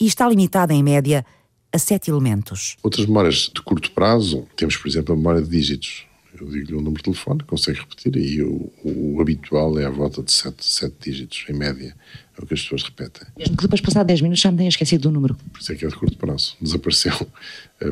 e 0.00 0.06
está 0.06 0.28
limitada, 0.28 0.72
em 0.72 0.82
média, 0.82 1.24
a 1.72 1.78
sete 1.78 2.10
elementos. 2.10 2.76
Outras 2.82 3.06
memórias 3.06 3.50
de 3.54 3.60
curto 3.62 3.90
prazo, 3.92 4.46
temos, 4.56 4.76
por 4.76 4.88
exemplo, 4.88 5.14
a 5.14 5.16
memória 5.16 5.42
de 5.42 5.48
dígitos. 5.48 6.06
Eu 6.40 6.46
digo-lhe 6.48 6.74
um 6.74 6.80
número 6.80 6.96
de 6.96 7.04
telefone, 7.04 7.40
consegue 7.46 7.80
repetir, 7.80 8.16
e 8.16 8.42
o, 8.42 8.72
o, 8.82 9.20
habitual 9.20 9.78
é 9.78 9.84
à 9.84 9.90
volta 9.90 10.22
de 10.22 10.32
sete, 10.32 10.64
sete 10.64 10.94
dígitos, 10.98 11.44
em 11.50 11.52
média. 11.52 11.94
É 12.38 12.42
o 12.42 12.46
que 12.46 12.54
as 12.54 12.62
pessoas 12.62 12.82
repetem. 12.84 13.28
Mesmo 13.36 13.56
que 13.56 13.62
depois, 13.64 13.82
passar 13.82 14.02
10 14.02 14.22
minutos, 14.22 14.40
já 14.40 14.50
me 14.50 14.56
tenha 14.56 14.70
esquecido 14.70 15.02
do 15.02 15.10
número. 15.10 15.34
Por 15.34 15.60
isso 15.60 15.70
é 15.70 15.74
que 15.74 15.84
é 15.84 15.88
de 15.88 15.94
curto 15.94 16.16
prazo. 16.16 16.56
Desapareceu. 16.62 17.12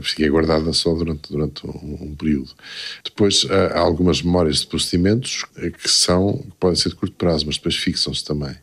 Fiquei 0.00 0.30
guardada 0.30 0.72
só 0.72 0.94
durante, 0.94 1.30
durante 1.30 1.66
um, 1.66 1.98
um, 2.00 2.14
período. 2.14 2.50
Depois, 3.04 3.46
há 3.50 3.78
algumas 3.78 4.22
memórias 4.22 4.60
de 4.60 4.66
procedimentos 4.66 5.44
que 5.54 5.90
são, 5.90 6.38
que 6.38 6.56
podem 6.58 6.76
ser 6.76 6.88
de 6.88 6.94
curto 6.94 7.16
prazo, 7.16 7.44
mas 7.44 7.56
depois 7.56 7.76
fixam-se 7.76 8.24
também 8.24 8.56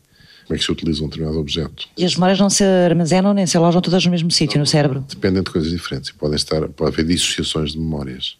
como 0.46 0.54
é 0.54 0.58
que 0.58 0.64
se 0.64 0.70
utiliza 0.70 1.02
um 1.02 1.08
determinado 1.08 1.40
objeto. 1.40 1.88
E 1.96 2.04
as 2.04 2.14
memórias 2.14 2.38
não 2.38 2.48
se 2.48 2.62
armazenam 2.62 3.34
nem 3.34 3.46
se 3.46 3.56
alojam 3.56 3.80
todas 3.80 4.04
no 4.04 4.12
mesmo 4.12 4.30
sítio, 4.30 4.60
no 4.60 4.66
cérebro? 4.66 5.04
Dependem 5.08 5.42
de 5.42 5.50
coisas 5.50 5.70
diferentes. 5.70 6.12
Podem 6.12 6.36
estar, 6.36 6.68
pode 6.68 6.92
haver 6.92 7.04
dissociações 7.04 7.72
de 7.72 7.78
memórias 7.78 8.36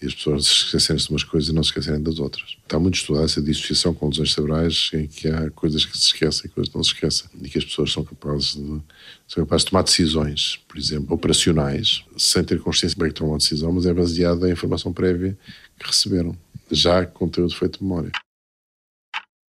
e 0.00 0.06
as 0.06 0.14
pessoas 0.14 0.46
se 0.46 0.52
esquecerem-se 0.64 1.06
de 1.06 1.12
umas 1.12 1.24
coisas 1.24 1.50
e 1.50 1.52
não 1.52 1.62
se 1.62 1.70
esquecerem 1.70 2.02
das 2.02 2.18
outras. 2.18 2.56
Está 2.62 2.78
muito 2.78 2.94
estudada 2.94 3.26
essa 3.26 3.42
dissociação 3.42 3.92
com 3.92 4.08
lesões 4.08 4.32
cerebrais 4.32 4.90
em 4.94 5.06
que 5.06 5.28
há 5.28 5.50
coisas 5.50 5.84
que 5.84 5.96
se 5.96 6.06
esquecem 6.06 6.46
e 6.46 6.48
coisas 6.48 6.70
que 6.70 6.76
não 6.76 6.84
se 6.84 6.92
esquecem 6.92 7.28
e 7.42 7.48
que 7.48 7.58
as 7.58 7.64
pessoas 7.64 7.92
são 7.92 8.02
capazes 8.02 8.54
de, 8.54 8.80
são 9.28 9.44
capazes 9.44 9.64
de 9.64 9.70
tomar 9.70 9.82
decisões, 9.82 10.58
por 10.66 10.78
exemplo, 10.78 11.14
operacionais, 11.14 12.02
sem 12.16 12.42
ter 12.42 12.60
consciência 12.60 12.96
de 12.98 13.08
que 13.08 13.14
tomam 13.14 13.32
uma 13.32 13.38
decisão, 13.38 13.70
mas 13.72 13.84
é 13.84 13.92
baseada 13.92 14.48
em 14.48 14.52
informação 14.52 14.92
prévia 14.92 15.36
que 15.78 15.86
receberam, 15.86 16.36
já 16.70 17.04
com 17.04 17.26
conteúdo 17.26 17.54
feito 17.54 17.78
de 17.78 17.84
memória. 17.84 18.10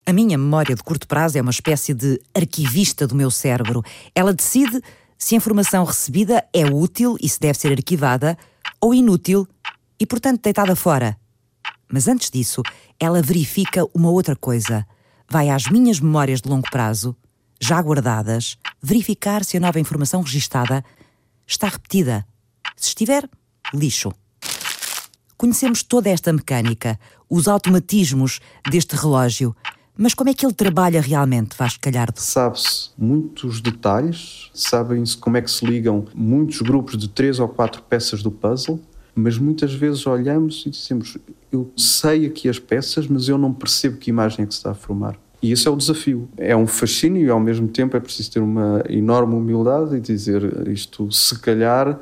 A 0.05 0.11
minha 0.11 0.37
memória 0.37 0.75
de 0.75 0.83
curto 0.83 1.07
prazo 1.07 1.37
é 1.37 1.41
uma 1.41 1.51
espécie 1.51 1.93
de 1.93 2.19
arquivista 2.33 3.07
do 3.07 3.15
meu 3.15 3.31
cérebro. 3.31 3.83
Ela 4.13 4.33
decide 4.33 4.81
se 5.17 5.35
a 5.35 5.37
informação 5.37 5.85
recebida 5.85 6.43
é 6.51 6.65
útil 6.65 7.15
e 7.21 7.29
se 7.29 7.39
deve 7.39 7.57
ser 7.57 7.71
arquivada 7.71 8.37
ou 8.81 8.93
inútil 8.93 9.47
e, 10.01 10.05
portanto, 10.07 10.41
deitada 10.41 10.75
fora. 10.75 11.15
Mas 11.87 12.07
antes 12.07 12.31
disso, 12.31 12.63
ela 12.99 13.21
verifica 13.21 13.85
uma 13.93 14.09
outra 14.09 14.35
coisa. 14.35 14.83
Vai 15.29 15.47
às 15.47 15.67
minhas 15.67 15.99
memórias 15.99 16.41
de 16.41 16.49
longo 16.49 16.67
prazo, 16.71 17.15
já 17.59 17.79
guardadas, 17.79 18.57
verificar 18.81 19.45
se 19.45 19.57
a 19.57 19.59
nova 19.59 19.79
informação 19.79 20.23
registada 20.23 20.83
está 21.45 21.67
repetida. 21.67 22.25
Se 22.75 22.87
estiver, 22.87 23.29
lixo. 23.71 24.11
Conhecemos 25.37 25.83
toda 25.83 26.09
esta 26.09 26.33
mecânica, 26.33 26.99
os 27.29 27.47
automatismos 27.47 28.39
deste 28.71 28.95
relógio. 28.95 29.55
Mas 29.95 30.15
como 30.15 30.31
é 30.31 30.33
que 30.33 30.43
ele 30.43 30.53
trabalha 30.53 30.99
realmente, 30.99 31.55
Vasco 31.55 31.79
Calhardo? 31.79 32.19
Sabe-se 32.19 32.89
muitos 32.97 33.61
detalhes, 33.61 34.49
sabem-se 34.51 35.15
como 35.15 35.37
é 35.37 35.43
que 35.43 35.51
se 35.51 35.63
ligam 35.63 36.07
muitos 36.15 36.59
grupos 36.61 36.97
de 36.97 37.07
três 37.07 37.37
ou 37.37 37.47
quatro 37.47 37.83
peças 37.83 38.23
do 38.23 38.31
puzzle, 38.31 38.79
mas 39.15 39.37
muitas 39.37 39.73
vezes 39.73 40.05
olhamos 40.07 40.63
e 40.65 40.69
dizemos: 40.69 41.17
Eu 41.51 41.71
sei 41.75 42.25
aqui 42.25 42.47
as 42.49 42.59
peças, 42.59 43.07
mas 43.07 43.27
eu 43.27 43.37
não 43.37 43.53
percebo 43.53 43.97
que 43.97 44.09
imagem 44.09 44.43
é 44.43 44.47
que 44.47 44.53
se 44.53 44.59
está 44.59 44.71
a 44.71 44.75
formar. 44.75 45.17
E 45.41 45.51
isso 45.51 45.67
é 45.67 45.71
o 45.71 45.75
desafio. 45.75 46.29
É 46.37 46.55
um 46.55 46.67
fascínio 46.67 47.25
e 47.25 47.29
ao 47.29 47.39
mesmo 47.39 47.67
tempo 47.67 47.97
é 47.97 47.99
preciso 47.99 48.31
ter 48.31 48.39
uma 48.39 48.83
enorme 48.87 49.35
humildade 49.35 49.95
e 49.95 49.99
dizer 49.99 50.67
isto, 50.67 51.11
se 51.11 51.37
calhar, 51.39 51.99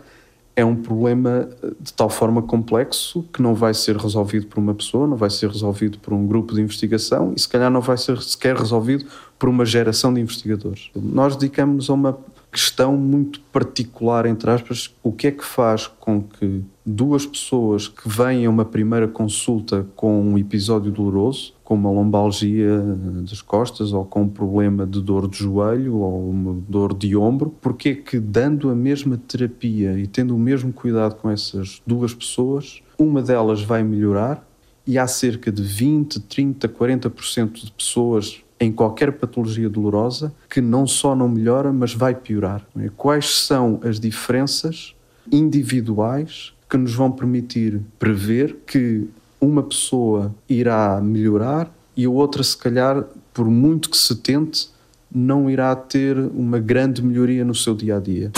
é 0.59 0.65
um 0.65 0.75
problema 0.75 1.49
de 1.79 1.93
tal 1.93 2.09
forma 2.09 2.41
complexo 2.41 3.23
que 3.31 3.41
não 3.41 3.55
vai 3.55 3.73
ser 3.73 3.95
resolvido 3.95 4.47
por 4.47 4.59
uma 4.59 4.73
pessoa, 4.73 5.07
não 5.07 5.15
vai 5.15 5.29
ser 5.29 5.49
resolvido 5.49 5.97
por 5.99 6.13
um 6.13 6.27
grupo 6.27 6.53
de 6.53 6.61
investigação 6.61 7.33
e 7.33 7.39
se 7.39 7.47
calhar 7.47 7.71
não 7.71 7.79
vai 7.79 7.97
ser 7.97 8.21
sequer 8.21 8.57
resolvido 8.57 9.05
por 9.37 9.47
uma 9.47 9.65
geração 9.65 10.13
de 10.13 10.19
investigadores. 10.19 10.91
Nós 10.93 11.37
dedicamos 11.37 11.89
a 11.89 11.93
uma 11.93 12.19
questão 12.51 12.97
muito 12.97 13.39
particular, 13.53 14.25
entre 14.25 14.49
aspas, 14.51 14.93
o 15.01 15.13
que 15.13 15.27
é 15.27 15.31
que 15.31 15.45
faz 15.45 15.87
com 15.87 16.21
que 16.23 16.61
duas 16.89 17.25
pessoas 17.25 17.87
que 17.87 18.07
vêm 18.09 18.45
a 18.45 18.49
uma 18.49 18.65
primeira 18.65 19.07
consulta 19.07 19.85
com 19.95 20.21
um 20.21 20.37
episódio 20.37 20.91
doloroso, 20.91 21.53
com 21.63 21.75
uma 21.75 21.91
lombalgia 21.91 22.79
das 23.21 23.41
costas 23.41 23.93
ou 23.93 24.03
com 24.03 24.23
um 24.23 24.27
problema 24.27 24.85
de 24.85 25.01
dor 25.01 25.27
de 25.27 25.37
joelho 25.37 25.97
ou 25.97 26.29
uma 26.29 26.57
dor 26.67 26.93
de 26.93 27.15
ombro, 27.15 27.53
porque 27.61 27.89
é 27.89 27.95
que 27.95 28.19
dando 28.19 28.69
a 28.69 28.75
mesma 28.75 29.17
terapia 29.17 29.97
e 29.99 30.07
tendo 30.07 30.35
o 30.35 30.39
mesmo 30.39 30.73
cuidado 30.73 31.15
com 31.15 31.29
essas 31.29 31.81
duas 31.85 32.13
pessoas, 32.13 32.81
uma 32.97 33.21
delas 33.21 33.61
vai 33.61 33.83
melhorar 33.83 34.45
e 34.85 34.97
há 34.97 35.07
cerca 35.07 35.51
de 35.51 35.61
20, 35.61 36.21
30, 36.21 36.67
40% 36.67 37.65
de 37.65 37.71
pessoas 37.71 38.41
em 38.59 38.71
qualquer 38.71 39.13
patologia 39.13 39.69
dolorosa 39.69 40.33
que 40.49 40.59
não 40.59 40.87
só 40.87 41.15
não 41.15 41.29
melhora, 41.29 41.71
mas 41.71 41.93
vai 41.93 42.13
piorar. 42.15 42.65
Quais 42.97 43.29
são 43.29 43.79
as 43.83 43.99
diferenças 43.99 44.95
individuais 45.31 46.53
que 46.69 46.77
nos 46.77 46.93
vão 46.93 47.11
permitir 47.11 47.81
prever 47.97 48.57
que 48.67 49.09
uma 49.41 49.63
pessoa 49.63 50.35
irá 50.47 51.01
melhorar 51.01 51.73
e 51.97 52.05
a 52.05 52.09
outra, 52.09 52.43
se 52.43 52.55
calhar, 52.55 53.03
por 53.33 53.49
muito 53.49 53.89
que 53.89 53.97
se 53.97 54.15
tente, 54.15 54.69
não 55.13 55.49
irá 55.49 55.75
ter 55.75 56.17
uma 56.17 56.59
grande 56.59 57.03
melhoria 57.03 57.43
no 57.43 57.55
seu 57.55 57.73
dia 57.73 57.97
a 57.97 57.99
dia. 57.99 58.31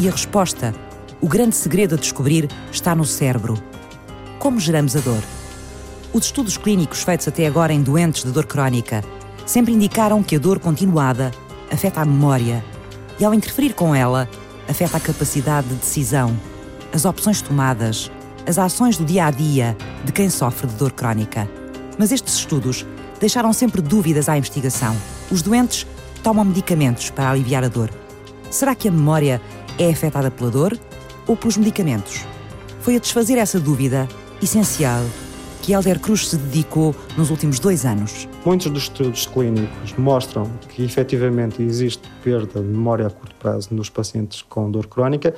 E 0.00 0.08
a 0.08 0.10
resposta, 0.10 0.72
o 1.20 1.28
grande 1.28 1.56
segredo 1.56 1.96
a 1.96 1.98
descobrir, 1.98 2.48
está 2.70 2.94
no 2.94 3.04
cérebro. 3.04 3.54
Como 4.38 4.60
geramos 4.60 4.96
a 4.96 5.00
dor? 5.00 5.22
Os 6.12 6.26
estudos 6.26 6.56
clínicos 6.56 7.02
feitos 7.02 7.26
até 7.26 7.46
agora 7.46 7.72
em 7.72 7.82
doentes 7.82 8.24
de 8.24 8.30
dor 8.30 8.46
crónica 8.46 9.02
sempre 9.44 9.72
indicaram 9.72 10.22
que 10.22 10.36
a 10.36 10.38
dor 10.38 10.58
continuada 10.60 11.30
afeta 11.70 12.00
a 12.00 12.04
memória 12.04 12.71
e, 13.22 13.24
ao 13.24 13.32
interferir 13.32 13.72
com 13.72 13.94
ela, 13.94 14.28
afeta 14.68 14.96
a 14.96 15.00
capacidade 15.00 15.68
de 15.68 15.76
decisão, 15.76 16.36
as 16.92 17.04
opções 17.04 17.40
tomadas, 17.40 18.10
as 18.48 18.58
ações 18.58 18.96
do 18.96 19.04
dia 19.04 19.26
a 19.26 19.30
dia 19.30 19.76
de 20.04 20.10
quem 20.10 20.28
sofre 20.28 20.66
de 20.66 20.74
dor 20.74 20.90
crónica. 20.90 21.48
Mas 21.96 22.10
estes 22.10 22.34
estudos 22.34 22.84
deixaram 23.20 23.52
sempre 23.52 23.80
dúvidas 23.80 24.28
à 24.28 24.36
investigação. 24.36 24.96
Os 25.30 25.40
doentes 25.40 25.86
tomam 26.20 26.44
medicamentos 26.44 27.10
para 27.10 27.30
aliviar 27.30 27.62
a 27.62 27.68
dor. 27.68 27.90
Será 28.50 28.74
que 28.74 28.88
a 28.88 28.90
memória 28.90 29.40
é 29.78 29.88
afetada 29.88 30.28
pela 30.28 30.50
dor 30.50 30.76
ou 31.24 31.36
pelos 31.36 31.56
medicamentos? 31.56 32.26
Foi 32.80 32.96
a 32.96 32.98
desfazer 32.98 33.38
essa 33.38 33.60
dúvida 33.60 34.08
essencial 34.42 35.00
que 35.62 35.72
Helder 35.72 36.00
Cruz 36.00 36.28
se 36.28 36.36
dedicou 36.36 36.94
nos 37.16 37.30
últimos 37.30 37.60
dois 37.60 37.86
anos. 37.86 38.28
Muitos 38.44 38.70
dos 38.70 38.82
estudos 38.82 39.26
clínicos 39.26 39.94
mostram 39.96 40.50
que 40.68 40.84
efetivamente 40.84 41.62
existe 41.62 42.02
perda 42.22 42.60
de 42.60 42.66
memória 42.66 43.06
a 43.06 43.10
curto 43.10 43.34
prazo 43.36 43.68
nos 43.70 43.88
pacientes 43.88 44.42
com 44.42 44.68
dor 44.68 44.88
crónica, 44.88 45.32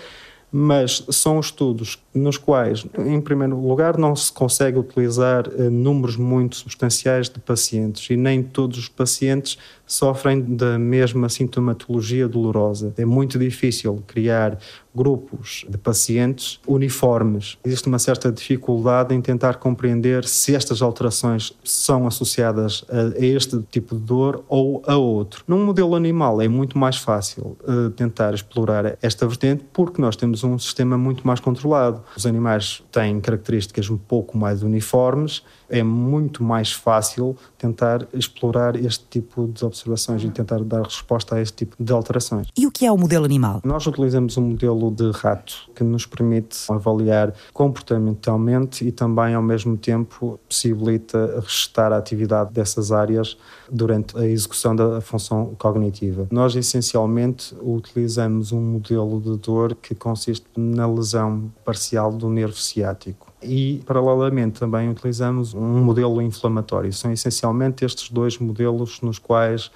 mas 0.56 1.04
são 1.10 1.40
estudos 1.40 1.98
nos 2.14 2.38
quais, 2.38 2.86
em 2.96 3.20
primeiro 3.20 3.60
lugar, 3.60 3.98
não 3.98 4.14
se 4.14 4.32
consegue 4.32 4.78
utilizar 4.78 5.48
eh, 5.48 5.68
números 5.68 6.16
muito 6.16 6.54
substanciais 6.54 7.28
de 7.28 7.40
pacientes 7.40 8.08
e 8.08 8.16
nem 8.16 8.40
todos 8.40 8.78
os 8.78 8.88
pacientes 8.88 9.58
sofrem 9.84 10.40
da 10.40 10.78
mesma 10.78 11.28
sintomatologia 11.28 12.28
dolorosa. 12.28 12.94
É 12.96 13.04
muito 13.04 13.36
difícil 13.36 14.02
criar 14.06 14.56
grupos 14.94 15.64
de 15.68 15.76
pacientes 15.76 16.60
uniformes. 16.66 17.58
Existe 17.64 17.88
uma 17.88 17.98
certa 17.98 18.30
dificuldade 18.30 19.14
em 19.14 19.20
tentar 19.20 19.56
compreender 19.56 20.24
se 20.24 20.54
estas 20.54 20.80
alterações 20.82 21.52
são 21.64 22.06
associadas 22.06 22.84
a 22.88 23.24
este 23.24 23.60
tipo 23.70 23.96
de 23.96 24.02
dor 24.02 24.44
ou 24.48 24.82
a 24.86 24.96
outro. 24.96 25.44
Num 25.48 25.64
modelo 25.64 25.94
animal 25.94 26.40
é 26.40 26.48
muito 26.48 26.78
mais 26.78 26.96
fácil 26.96 27.56
uh, 27.62 27.90
tentar 27.90 28.34
explorar 28.34 28.96
esta 29.02 29.26
vertente 29.26 29.64
porque 29.72 30.00
nós 30.00 30.16
temos 30.16 30.44
um 30.44 30.58
sistema 30.58 30.96
muito 30.96 31.26
mais 31.26 31.40
controlado. 31.40 32.02
Os 32.16 32.26
animais 32.26 32.82
têm 32.92 33.20
características 33.20 33.90
um 33.90 33.96
pouco 33.96 34.38
mais 34.38 34.62
uniformes, 34.62 35.42
é 35.74 35.82
muito 35.82 36.44
mais 36.44 36.72
fácil 36.72 37.36
tentar 37.58 38.06
explorar 38.14 38.76
este 38.76 39.04
tipo 39.10 39.48
de 39.48 39.64
observações 39.64 40.22
e 40.22 40.30
tentar 40.30 40.62
dar 40.62 40.82
resposta 40.82 41.34
a 41.34 41.40
este 41.40 41.64
tipo 41.64 41.82
de 41.82 41.92
alterações. 41.92 42.46
E 42.56 42.64
o 42.64 42.70
que 42.70 42.86
é 42.86 42.92
o 42.92 42.96
modelo 42.96 43.24
animal? 43.24 43.60
Nós 43.64 43.84
utilizamos 43.84 44.36
um 44.36 44.42
modelo 44.42 44.88
de 44.90 45.10
rato 45.10 45.68
que 45.74 45.82
nos 45.82 46.06
permite 46.06 46.56
avaliar 46.70 47.34
comportamentalmente 47.52 48.86
e 48.86 48.92
também, 48.92 49.34
ao 49.34 49.42
mesmo 49.42 49.76
tempo, 49.76 50.38
possibilita 50.48 51.40
restar 51.40 51.92
a 51.92 51.96
atividade 51.96 52.52
dessas 52.52 52.92
áreas 52.92 53.36
durante 53.68 54.16
a 54.16 54.24
execução 54.24 54.76
da 54.76 55.00
função 55.00 55.56
cognitiva. 55.58 56.28
Nós, 56.30 56.54
essencialmente, 56.54 57.54
utilizamos 57.60 58.52
um 58.52 58.60
modelo 58.60 59.20
de 59.20 59.36
dor 59.38 59.74
que 59.74 59.94
consiste 59.94 60.46
na 60.56 60.86
lesão 60.86 61.50
parcial 61.64 62.12
do 62.12 62.28
nervo 62.28 62.56
ciático 62.56 63.33
e, 63.44 63.82
paralelamente, 63.86 64.60
também 64.60 64.88
utilizamos 64.90 65.54
um 65.54 65.84
modelo 65.84 66.20
inflamatório. 66.20 66.92
São 66.92 67.12
essencialmente 67.12 67.84
estes 67.84 68.10
dois 68.10 68.38
modelos 68.38 69.00
nos 69.00 69.18
quais 69.18 69.70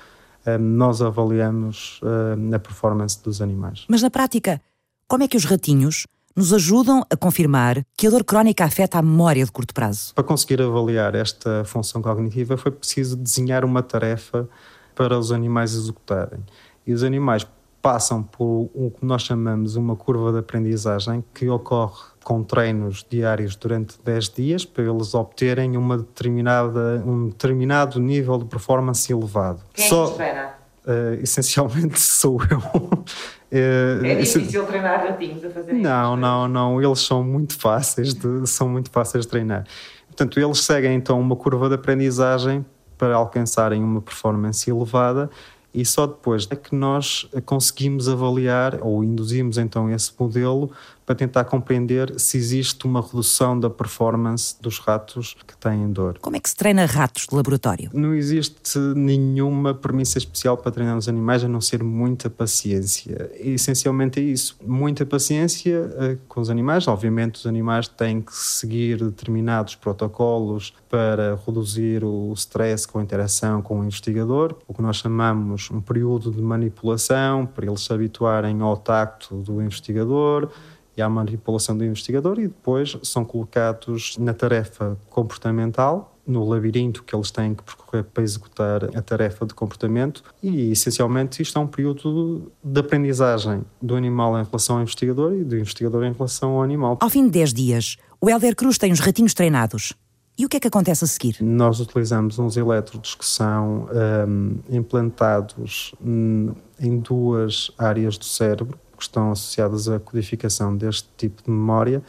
eh, 0.44 0.58
nós 0.58 1.02
avaliamos 1.02 2.00
eh, 2.02 2.54
a 2.56 2.58
performance 2.58 3.22
dos 3.22 3.40
animais. 3.42 3.84
Mas, 3.88 4.02
na 4.02 4.10
prática, 4.10 4.60
como 5.06 5.24
é 5.24 5.28
que 5.28 5.36
os 5.36 5.44
ratinhos 5.44 6.06
nos 6.34 6.52
ajudam 6.52 7.04
a 7.10 7.16
confirmar 7.16 7.82
que 7.96 8.06
a 8.06 8.10
dor 8.10 8.24
crónica 8.24 8.64
afeta 8.64 8.98
a 8.98 9.02
memória 9.02 9.44
de 9.44 9.50
curto 9.50 9.74
prazo? 9.74 10.14
Para 10.14 10.24
conseguir 10.24 10.62
avaliar 10.62 11.14
esta 11.14 11.64
função 11.64 12.00
cognitiva, 12.00 12.56
foi 12.56 12.70
preciso 12.70 13.16
desenhar 13.16 13.64
uma 13.64 13.82
tarefa 13.82 14.48
para 14.94 15.18
os 15.18 15.32
animais 15.32 15.74
executarem. 15.74 16.40
E 16.86 16.92
os 16.92 17.02
animais 17.02 17.46
passam 17.80 18.22
por 18.22 18.70
o 18.74 18.90
que 18.90 19.04
nós 19.04 19.22
chamamos 19.22 19.76
uma 19.76 19.94
curva 19.96 20.32
de 20.32 20.38
aprendizagem 20.38 21.24
que 21.32 21.48
ocorre 21.48 22.02
com 22.24 22.42
treinos 22.42 23.06
diários 23.08 23.56
durante 23.56 23.96
10 24.04 24.28
dias 24.30 24.64
para 24.64 24.84
eles 24.84 25.14
obterem 25.14 25.76
uma 25.76 25.96
determinada, 25.96 27.02
um 27.06 27.28
determinado 27.28 27.98
nível 28.00 28.36
de 28.38 28.44
performance 28.44 29.10
elevado. 29.10 29.62
Quem 29.72 29.86
é 29.86 29.88
Só, 29.88 30.10
treina? 30.10 30.54
Uh, 30.84 31.22
essencialmente 31.22 31.98
sou 32.00 32.38
eu. 32.50 32.58
uh, 32.58 34.04
é 34.04 34.14
difícil 34.16 34.66
treinar 34.66 35.00
ratinhos 35.00 35.44
a 35.44 35.50
fazer 35.50 35.72
Não, 35.72 36.16
não, 36.16 36.48
não. 36.48 36.82
Eles 36.82 37.00
são 37.00 37.22
muito 37.22 37.58
fáceis 37.58 38.12
de, 38.12 38.46
são 38.46 38.68
muito 38.68 38.90
fáceis 38.90 39.24
de 39.24 39.30
treinar. 39.30 39.64
Portanto, 40.06 40.40
eles 40.40 40.60
seguem 40.60 40.94
então 40.96 41.20
uma 41.20 41.36
curva 41.36 41.68
de 41.68 41.76
aprendizagem 41.76 42.64
para 42.98 43.14
alcançarem 43.14 43.82
uma 43.82 44.02
performance 44.02 44.68
elevada 44.68 45.30
e 45.72 45.84
só 45.84 46.06
depois 46.06 46.46
é 46.50 46.56
que 46.56 46.74
nós 46.74 47.28
conseguimos 47.44 48.08
avaliar 48.08 48.78
ou 48.82 49.04
induzimos 49.04 49.58
então 49.58 49.90
esse 49.90 50.12
modelo 50.18 50.70
para 51.08 51.14
tentar 51.14 51.44
compreender 51.44 52.20
se 52.20 52.36
existe 52.36 52.84
uma 52.84 53.00
redução 53.00 53.58
da 53.58 53.70
performance 53.70 54.54
dos 54.60 54.78
ratos 54.78 55.34
que 55.46 55.56
têm 55.56 55.90
dor. 55.90 56.18
Como 56.20 56.36
é 56.36 56.38
que 56.38 56.50
se 56.50 56.54
treina 56.54 56.84
ratos 56.84 57.26
de 57.26 57.34
laboratório? 57.34 57.88
Não 57.94 58.14
existe 58.14 58.78
nenhuma 58.94 59.72
premissa 59.72 60.18
especial 60.18 60.58
para 60.58 60.70
treinar 60.70 60.98
os 60.98 61.08
animais 61.08 61.42
a 61.42 61.48
não 61.48 61.62
ser 61.62 61.82
muita 61.82 62.28
paciência. 62.28 63.32
E, 63.40 63.52
essencialmente 63.52 64.20
é 64.20 64.22
isso. 64.22 64.58
Muita 64.62 65.06
paciência 65.06 65.80
uh, 65.80 66.18
com 66.28 66.42
os 66.42 66.50
animais. 66.50 66.86
Obviamente, 66.86 67.36
os 67.36 67.46
animais 67.46 67.88
têm 67.88 68.20
que 68.20 68.36
seguir 68.36 68.98
determinados 69.02 69.76
protocolos 69.76 70.74
para 70.90 71.40
reduzir 71.46 72.04
o 72.04 72.34
stress 72.34 72.86
com 72.86 72.98
a 72.98 73.02
interação 73.02 73.62
com 73.62 73.80
o 73.80 73.84
investigador, 73.84 74.54
o 74.68 74.74
que 74.74 74.82
nós 74.82 74.96
chamamos 74.96 75.70
um 75.70 75.80
período 75.80 76.30
de 76.30 76.42
manipulação, 76.42 77.46
para 77.46 77.64
eles 77.64 77.80
se 77.80 77.92
habituarem 77.94 78.60
ao 78.60 78.76
tacto 78.76 79.36
do 79.36 79.62
investigador 79.62 80.50
e 80.98 81.02
à 81.02 81.08
manipulação 81.08 81.76
do 81.76 81.84
investigador 81.84 82.38
e 82.38 82.48
depois 82.48 82.98
são 83.02 83.24
colocados 83.24 84.16
na 84.18 84.34
tarefa 84.34 84.98
comportamental, 85.08 86.14
no 86.26 86.46
labirinto 86.46 87.02
que 87.04 87.14
eles 87.14 87.30
têm 87.30 87.54
que 87.54 87.62
percorrer 87.62 88.04
para 88.04 88.22
executar 88.22 88.84
a 88.84 89.00
tarefa 89.00 89.46
de 89.46 89.54
comportamento 89.54 90.22
e 90.42 90.72
essencialmente 90.72 91.40
isto 91.40 91.58
é 91.58 91.62
um 91.62 91.66
período 91.66 92.52
de 92.62 92.80
aprendizagem 92.80 93.62
do 93.80 93.94
animal 93.94 94.38
em 94.38 94.44
relação 94.44 94.76
ao 94.76 94.82
investigador 94.82 95.32
e 95.32 95.44
do 95.44 95.56
investigador 95.56 96.04
em 96.04 96.12
relação 96.12 96.50
ao 96.50 96.62
animal. 96.62 96.98
Ao 97.00 97.08
fim 97.08 97.24
de 97.24 97.30
10 97.30 97.54
dias, 97.54 97.96
o 98.20 98.28
Helder 98.28 98.54
Cruz 98.54 98.76
tem 98.76 98.92
os 98.92 99.00
ratinhos 99.00 99.32
treinados. 99.32 99.94
E 100.36 100.44
o 100.44 100.48
que 100.48 100.56
é 100.56 100.60
que 100.60 100.68
acontece 100.68 101.02
a 101.04 101.06
seguir? 101.08 101.36
Nós 101.40 101.80
utilizamos 101.80 102.38
uns 102.38 102.56
elétrodos 102.56 103.16
que 103.16 103.26
são 103.26 103.88
um, 104.28 104.58
implantados 104.70 105.92
hum, 106.00 106.54
em 106.78 106.98
duas 106.98 107.72
áreas 107.76 108.16
do 108.16 108.24
cérebro 108.24 108.78
que 108.98 109.04
estão 109.04 109.30
associadas 109.30 109.88
à 109.88 109.98
codificação 109.98 110.76
deste 110.76 111.08
tipo 111.16 111.42
de 111.42 111.50
memória. 111.50 112.02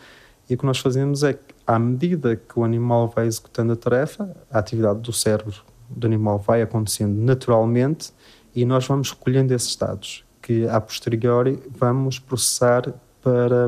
E 0.50 0.56
o 0.56 0.58
que 0.58 0.66
nós 0.66 0.80
fazemos 0.80 1.24
é 1.24 1.34
que, 1.34 1.56
à 1.66 1.78
medida 1.80 2.36
que 2.36 2.60
o 2.60 2.64
animal 2.64 3.08
vai 3.08 3.28
executando 3.28 3.74
a 3.74 3.76
tarefa, 3.76 4.36
a 4.52 4.60
atividade 4.60 5.00
do 5.00 5.14
cérebro 5.14 5.62
do 5.90 6.06
animal 6.06 6.40
vai 6.40 6.62
acontecendo 6.62 7.16
naturalmente 7.22 8.12
e 8.56 8.66
nós 8.66 8.86
vamos 8.88 9.12
recolhendo 9.12 9.54
esses 9.54 9.76
dados, 9.76 10.26
que 10.42 10.68
a 10.68 10.82
posteriori 10.82 11.62
vamos 11.70 12.20
processar 12.20 12.94
para, 13.22 13.68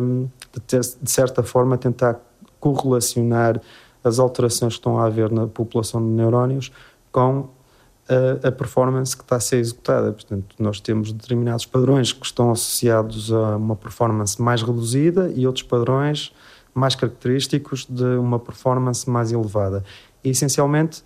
de 0.67 1.11
certa 1.11 1.43
forma, 1.43 1.77
tentar 1.77 2.19
correlacionar 2.59 3.61
as 4.03 4.17
alterações 4.19 4.73
que 4.73 4.79
estão 4.79 4.99
a 4.99 5.05
haver 5.05 5.31
na 5.31 5.47
população 5.47 6.01
de 6.01 6.07
neurónios 6.07 6.71
com 7.11 7.49
a, 8.43 8.47
a, 8.47 8.51
performance 8.51 9.15
que 9.15 9.23
está 9.23 9.37
a 9.37 9.39
ser 9.39 9.57
executada. 9.57 10.11
Portanto, 10.11 10.55
nós 10.59 10.79
temos 10.79 11.11
determinados 11.11 11.65
padrões 11.65 12.11
que 12.11 12.25
estão 12.25 12.51
associados 12.51 13.31
a 13.31 13.55
uma 13.55 13.75
performance 13.75 14.41
mais 14.41 14.61
reduzida 14.61 15.31
e 15.35 15.47
outros 15.47 15.63
padrões 15.63 16.33
mais 16.73 16.95
característicos 16.95 17.85
de 17.89 18.17
uma 18.17 18.39
performance 18.39 19.09
mais 19.09 19.31
elevada. 19.31 19.83
E, 20.23 20.29
essencialmente, 20.29 21.03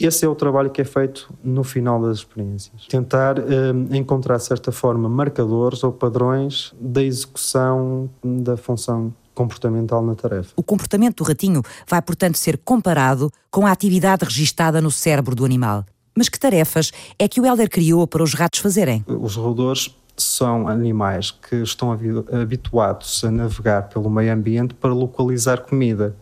Esse 0.00 0.24
é 0.24 0.28
o 0.28 0.34
trabalho 0.34 0.70
que 0.70 0.80
é 0.80 0.84
feito 0.84 1.30
no 1.44 1.62
final 1.62 2.00
das 2.00 2.18
experiências. 2.18 2.86
Tentar 2.86 3.38
eh, 3.38 3.42
encontrar, 3.90 4.38
de 4.38 4.44
certa 4.44 4.72
forma, 4.72 5.10
marcadores 5.10 5.84
ou 5.84 5.92
padrões 5.92 6.72
da 6.80 7.02
execução 7.02 8.08
da 8.24 8.56
função 8.56 9.12
comportamental 9.34 10.02
na 10.02 10.14
tarefa. 10.14 10.52
O 10.56 10.62
comportamento 10.62 11.18
do 11.18 11.24
ratinho 11.24 11.60
vai, 11.86 12.00
portanto, 12.00 12.38
ser 12.38 12.56
comparado 12.64 13.30
com 13.50 13.66
a 13.66 13.70
atividade 13.70 14.24
registada 14.24 14.80
no 14.80 14.90
cérebro 14.90 15.34
do 15.34 15.44
animal. 15.44 15.84
Mas 16.20 16.28
que 16.28 16.38
tarefas 16.38 16.92
é 17.18 17.26
que 17.26 17.40
o 17.40 17.46
Helder 17.46 17.70
criou 17.70 18.06
para 18.06 18.22
os 18.22 18.34
ratos 18.34 18.60
fazerem? 18.60 19.02
Os 19.06 19.36
roedores 19.36 19.96
são 20.18 20.68
animais 20.68 21.30
que 21.30 21.56
estão 21.62 21.98
habituados 22.30 23.24
a 23.24 23.30
navegar 23.30 23.88
pelo 23.88 24.10
meio 24.10 24.30
ambiente 24.30 24.74
para 24.74 24.92
localizar 24.92 25.62
comida. 25.62 26.14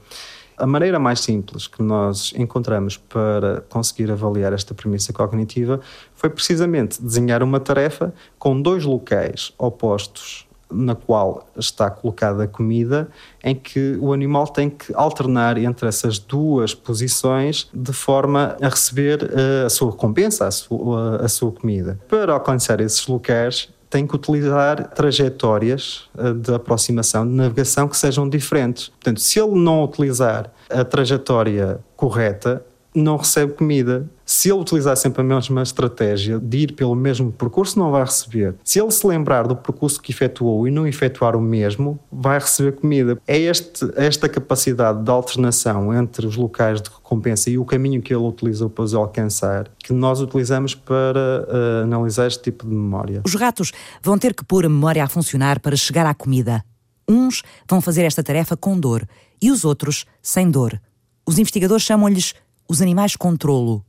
A 0.56 0.64
maneira 0.68 1.00
mais 1.00 1.18
simples 1.18 1.66
que 1.66 1.82
nós 1.82 2.32
encontramos 2.36 2.96
para 2.96 3.62
conseguir 3.68 4.08
avaliar 4.12 4.52
esta 4.52 4.72
premissa 4.72 5.12
cognitiva 5.12 5.80
foi 6.14 6.30
precisamente 6.30 7.02
desenhar 7.02 7.42
uma 7.42 7.58
tarefa 7.58 8.14
com 8.38 8.62
dois 8.62 8.84
locais 8.84 9.52
opostos 9.58 10.47
na 10.70 10.94
qual 10.94 11.46
está 11.56 11.90
colocada 11.90 12.44
a 12.44 12.48
comida, 12.48 13.08
em 13.42 13.54
que 13.54 13.96
o 14.00 14.12
animal 14.12 14.46
tem 14.46 14.68
que 14.68 14.92
alternar 14.94 15.56
entre 15.58 15.88
essas 15.88 16.18
duas 16.18 16.74
posições 16.74 17.68
de 17.72 17.92
forma 17.92 18.56
a 18.60 18.68
receber 18.68 19.22
uh, 19.22 19.66
a 19.66 19.70
sua 19.70 19.90
recompensa, 19.90 20.46
a 20.46 20.50
sua, 20.50 21.16
a 21.16 21.28
sua 21.28 21.52
comida. 21.52 21.98
Para 22.08 22.32
alcançar 22.32 22.80
esses 22.80 23.06
locais, 23.06 23.68
tem 23.90 24.06
que 24.06 24.14
utilizar 24.14 24.90
trajetórias 24.90 26.08
uh, 26.14 26.34
de 26.34 26.54
aproximação, 26.54 27.26
de 27.26 27.32
navegação 27.32 27.88
que 27.88 27.96
sejam 27.96 28.28
diferentes. 28.28 28.88
Portanto, 28.88 29.20
se 29.20 29.40
ele 29.40 29.58
não 29.58 29.84
utilizar 29.84 30.52
a 30.70 30.84
trajetória 30.84 31.80
correta, 31.96 32.62
não 32.98 33.16
recebe 33.16 33.52
comida. 33.52 34.08
Se 34.24 34.50
ele 34.50 34.60
utilizar 34.60 34.96
sempre 34.96 35.22
a 35.22 35.24
mesma 35.24 35.62
estratégia 35.62 36.38
de 36.38 36.58
ir 36.58 36.72
pelo 36.72 36.94
mesmo 36.94 37.32
percurso, 37.32 37.78
não 37.78 37.90
vai 37.90 38.04
receber. 38.04 38.54
Se 38.62 38.78
ele 38.78 38.90
se 38.90 39.06
lembrar 39.06 39.46
do 39.46 39.56
percurso 39.56 40.00
que 40.00 40.12
efetuou 40.12 40.68
e 40.68 40.70
não 40.70 40.86
efetuar 40.86 41.34
o 41.34 41.40
mesmo, 41.40 41.98
vai 42.12 42.38
receber 42.38 42.72
comida. 42.72 43.18
É 43.26 43.38
este, 43.38 43.90
esta 43.96 44.28
capacidade 44.28 45.02
de 45.02 45.10
alternação 45.10 45.94
entre 45.94 46.26
os 46.26 46.36
locais 46.36 46.82
de 46.82 46.90
recompensa 46.90 47.48
e 47.48 47.56
o 47.56 47.64
caminho 47.64 48.02
que 48.02 48.12
ele 48.12 48.22
utilizou 48.22 48.68
para 48.68 48.84
os 48.84 48.94
alcançar 48.94 49.70
que 49.82 49.92
nós 49.94 50.20
utilizamos 50.20 50.74
para 50.74 51.46
uh, 51.48 51.84
analisar 51.84 52.26
este 52.26 52.42
tipo 52.42 52.66
de 52.66 52.74
memória. 52.74 53.22
Os 53.24 53.34
ratos 53.34 53.72
vão 54.02 54.18
ter 54.18 54.34
que 54.34 54.44
pôr 54.44 54.66
a 54.66 54.68
memória 54.68 55.02
a 55.02 55.08
funcionar 55.08 55.58
para 55.60 55.74
chegar 55.74 56.04
à 56.04 56.12
comida. 56.12 56.62
Uns 57.08 57.42
vão 57.66 57.80
fazer 57.80 58.02
esta 58.02 58.22
tarefa 58.22 58.56
com 58.56 58.78
dor 58.78 59.08
e 59.40 59.50
os 59.50 59.64
outros 59.64 60.04
sem 60.20 60.50
dor. 60.50 60.78
Os 61.26 61.38
investigadores 61.38 61.84
chamam-lhes 61.84 62.34
os 62.68 62.82
animais 62.82 63.16
controlo. 63.16 63.82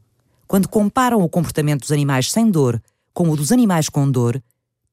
Quando 0.48 0.70
comparam 0.70 1.22
o 1.22 1.30
comportamento 1.30 1.82
dos 1.82 1.92
animais 1.92 2.32
sem 2.32 2.50
dor 2.50 2.82
com 3.14 3.30
o 3.30 3.36
dos 3.36 3.52
animais 3.52 3.90
com 3.90 4.10
dor, 4.10 4.42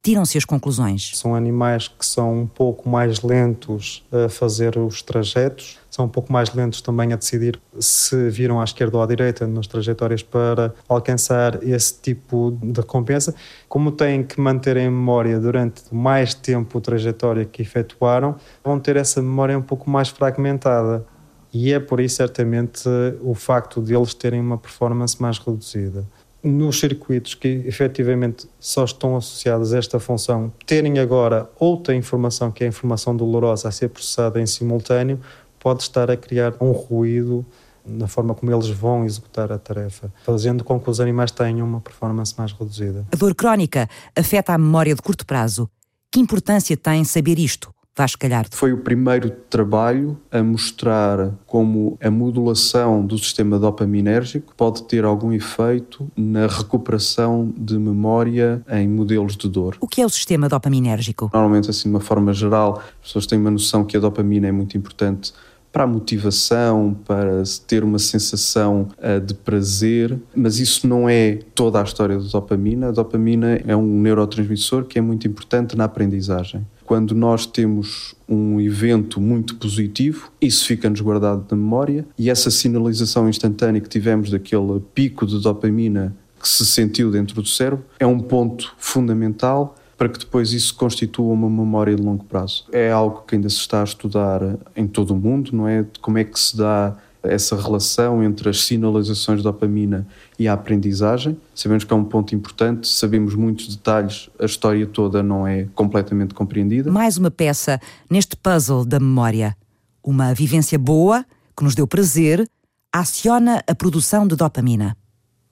tiram-se 0.03 0.37
as 0.37 0.45
conclusões. 0.45 1.13
São 1.17 1.35
animais 1.35 1.89
que 1.89 2.05
são 2.05 2.43
um 2.43 2.47
pouco 2.47 2.89
mais 2.89 3.23
lentos 3.23 4.05
a 4.13 4.29
fazer 4.29 4.77
os 4.77 5.03
trajetos, 5.03 5.79
são 5.91 6.05
um 6.05 6.09
pouco 6.09 6.33
mais 6.33 6.53
lentos 6.53 6.81
também 6.81 7.13
a 7.13 7.17
decidir 7.17 7.61
se 7.79 8.29
viram 8.29 8.61
à 8.61 8.65
esquerda 8.65 8.97
ou 8.97 9.03
à 9.03 9.07
direita 9.07 9.47
nas 9.47 9.67
trajetórias 9.67 10.23
para 10.23 10.75
alcançar 10.89 11.63
esse 11.63 12.01
tipo 12.01 12.57
de 12.61 12.81
recompensa. 12.81 13.35
Como 13.69 13.93
têm 13.93 14.23
que 14.23 14.41
manter 14.41 14.77
em 14.77 14.91
memória 14.91 15.39
durante 15.41 15.83
mais 15.93 16.35
tempo 16.35 16.79
a 16.79 16.81
trajetória 16.81 17.45
que 17.45 17.63
efetuaram, 17.63 18.37
vão 18.65 18.79
ter 18.79 18.97
essa 18.97 19.23
memória 19.23 19.57
um 19.57 19.63
pouco 19.63 19.89
mais 19.89 20.09
fragmentada 20.09 21.05
e 21.59 21.73
é 21.73 21.81
por 21.81 22.01
isso 22.01 22.17
certamente 22.17 22.87
o 23.23 23.35
facto 23.35 23.81
de 23.81 23.95
eles 23.95 24.13
terem 24.13 24.41
uma 24.41 24.59
performance 24.59 25.21
mais 25.21 25.39
reduzida. 25.39 26.07
Nos 26.43 26.79
circuitos 26.79 27.35
que 27.35 27.49
efetivamente 27.65 28.47
só 28.61 28.85
estão 28.85 29.17
associados 29.17 29.73
a 29.73 29.79
esta 29.79 29.99
função, 29.99 30.53
terem 30.67 30.99
agora 30.99 31.51
outra 31.59 31.95
informação, 31.95 32.51
que 32.53 32.63
é 32.63 32.67
a 32.67 32.69
informação 32.69 33.17
dolorosa, 33.17 33.69
a 33.69 33.73
ser 33.73 33.89
processada 33.89 34.39
em 34.39 34.47
simultâneo, 34.47 35.19
pode 35.59 35.83
estar 35.83 36.11
a 36.11 36.17
criar 36.17 36.55
um 36.61 36.73
ruído 36.73 37.45
na 37.87 38.07
forma 38.07 38.35
como 38.35 38.53
eles 38.53 38.69
vão 38.69 39.07
executar 39.07 39.51
a 39.51 39.59
tarefa, 39.59 40.13
fazendo 40.25 40.63
com 40.63 40.79
que 40.79 40.91
os 40.91 41.01
animais 41.01 41.31
tenham 41.31 41.67
uma 41.67 41.81
performance 41.81 42.35
mais 42.37 42.53
reduzida. 42.53 43.07
A 43.11 43.17
dor 43.17 43.35
crónica 43.35 43.89
afeta 44.15 44.53
a 44.53 44.59
memória 44.59 44.95
de 44.95 45.01
curto 45.01 45.25
prazo. 45.25 45.71
Que 46.13 46.21
importância 46.21 46.77
tem 46.77 47.03
saber 47.05 47.39
isto? 47.39 47.76
Vasco. 47.97 48.27
Foi 48.51 48.73
o 48.75 48.79
primeiro 48.79 49.31
trabalho 49.31 50.19
a 50.31 50.43
mostrar 50.43 51.33
como 51.47 51.97
a 52.03 52.11
modulação 52.11 53.05
do 53.05 53.17
sistema 53.17 53.59
dopaminérgico 53.59 54.55
pode 54.55 54.83
ter 54.85 55.05
algum 55.05 55.33
efeito 55.33 56.07
na 56.15 56.47
recuperação 56.47 57.53
de 57.57 57.79
memória 57.79 58.63
em 58.71 58.87
modelos 58.87 59.35
de 59.35 59.49
dor. 59.49 59.77
O 59.81 59.89
que 59.89 60.03
é 60.03 60.07
o 60.07 60.11
sistema 60.11 60.47
dopaminérgico? 60.47 61.31
Normalmente, 61.33 61.71
assim, 61.71 61.85
de 61.85 61.95
uma 61.95 62.01
forma 62.01 62.35
geral, 62.35 62.83
as 63.01 63.07
pessoas 63.07 63.27
têm 63.27 63.39
uma 63.39 63.51
noção 63.51 63.83
que 63.85 63.97
a 63.97 64.01
dopamina 64.01 64.47
é 64.47 64.53
muito 64.53 64.77
importante 64.77 65.33
para 65.73 65.85
a 65.85 65.87
motivação, 65.87 66.97
para 67.07 67.43
ter 67.67 67.85
uma 67.85 67.99
sensação 67.99 68.89
uh, 68.97 69.21
de 69.21 69.35
prazer, 69.35 70.19
mas 70.35 70.59
isso 70.59 70.87
não 70.87 71.09
é 71.09 71.39
toda 71.55 71.81
a 71.81 71.85
história 71.85 72.19
da 72.19 72.25
dopamina. 72.25 72.89
A 72.89 72.93
dopamina 72.93 73.61
é 73.67 73.77
um 73.77 74.01
neurotransmissor 74.01 74.85
que 74.85 74.99
é 74.99 75.03
muito 75.03 75.27
importante 75.27 75.77
na 75.77 75.85
aprendizagem. 75.85 76.67
Quando 76.87 77.17
nós 77.17 77.47
temos 77.47 78.15
um 78.29 78.61
evento 78.61 79.21
muito 79.21 79.57
positivo, 79.57 80.31
isso 80.41 80.65
fica-nos 80.65 81.01
guardado 81.01 81.45
na 81.51 81.57
memória 81.57 82.07
e 82.17 82.31
essa 82.31 82.49
sinalização 82.49 83.29
instantânea 83.29 83.81
que 83.81 83.89
tivemos 83.89 84.31
daquele 84.31 84.81
pico 84.95 85.27
de 85.27 85.41
dopamina 85.43 86.17
que 86.41 86.49
se 86.49 86.65
sentiu 86.65 87.11
dentro 87.11 87.43
do 87.43 87.49
cérebro 87.49 87.85
é 87.99 88.07
um 88.07 88.21
ponto 88.21 88.73
fundamental 88.79 89.75
para 89.99 90.09
que 90.09 90.19
depois 90.19 90.53
isso 90.53 90.77
constitua 90.77 91.33
uma 91.33 91.51
memória 91.51 91.97
de 91.97 92.03
longo 92.03 92.25
prazo. 92.25 92.67
É 92.71 92.93
algo 92.93 93.25
que 93.27 93.35
ainda 93.35 93.49
se 93.49 93.57
está 93.57 93.81
a 93.81 93.85
estudar 93.85 94.41
em 94.77 94.87
todo 94.87 95.13
o 95.13 95.17
mundo, 95.17 95.51
não 95.53 95.67
é? 95.67 95.85
Como 96.01 96.19
é 96.19 96.25
que 96.25 96.39
se 96.39 96.57
dá 96.57 96.97
essa 97.23 97.61
relação 97.61 98.23
entre 98.23 98.49
as 98.49 98.65
sinalizações 98.65 99.39
de 99.39 99.45
dopamina 99.45 100.07
e 100.39 100.47
a 100.47 100.53
aprendizagem. 100.53 101.37
Sabemos 101.55 101.85
que 101.85 101.93
é 101.93 101.97
um 101.97 102.05
ponto 102.05 102.35
importante, 102.35 102.89
sabemos 102.89 103.35
muitos 103.35 103.75
detalhes, 103.75 104.31
a 104.39 104.45
história 104.45 104.87
toda 104.87 105.23
não 105.23 105.47
é 105.47 105.67
completamente 105.75 106.35
compreendida. 106.35 106.91
Mais 106.91 107.17
uma 107.17 107.31
peça 107.31 107.81
neste 108.11 108.37
puzzle 108.37 108.85
da 108.85 109.01
memória. 109.01 109.57
Uma 110.03 110.33
vivência 110.35 110.79
boa, 110.79 111.25
que 111.57 111.65
nos 111.65 111.75
deu 111.75 111.87
prazer, 111.87 112.49
aciona 112.93 113.63
a 113.67 113.75
produção 113.75 114.27
de 114.27 114.37
dopamina. 114.37 114.97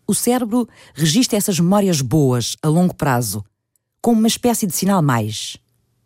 O 0.06 0.14
cérebro 0.14 0.68
registra 0.94 1.36
essas 1.36 1.58
memórias 1.58 2.00
boas 2.00 2.56
a 2.62 2.68
longo 2.68 2.94
prazo 2.94 3.44
como 4.04 4.18
uma 4.18 4.28
espécie 4.28 4.66
de 4.66 4.76
sinal 4.76 5.00
mais. 5.00 5.56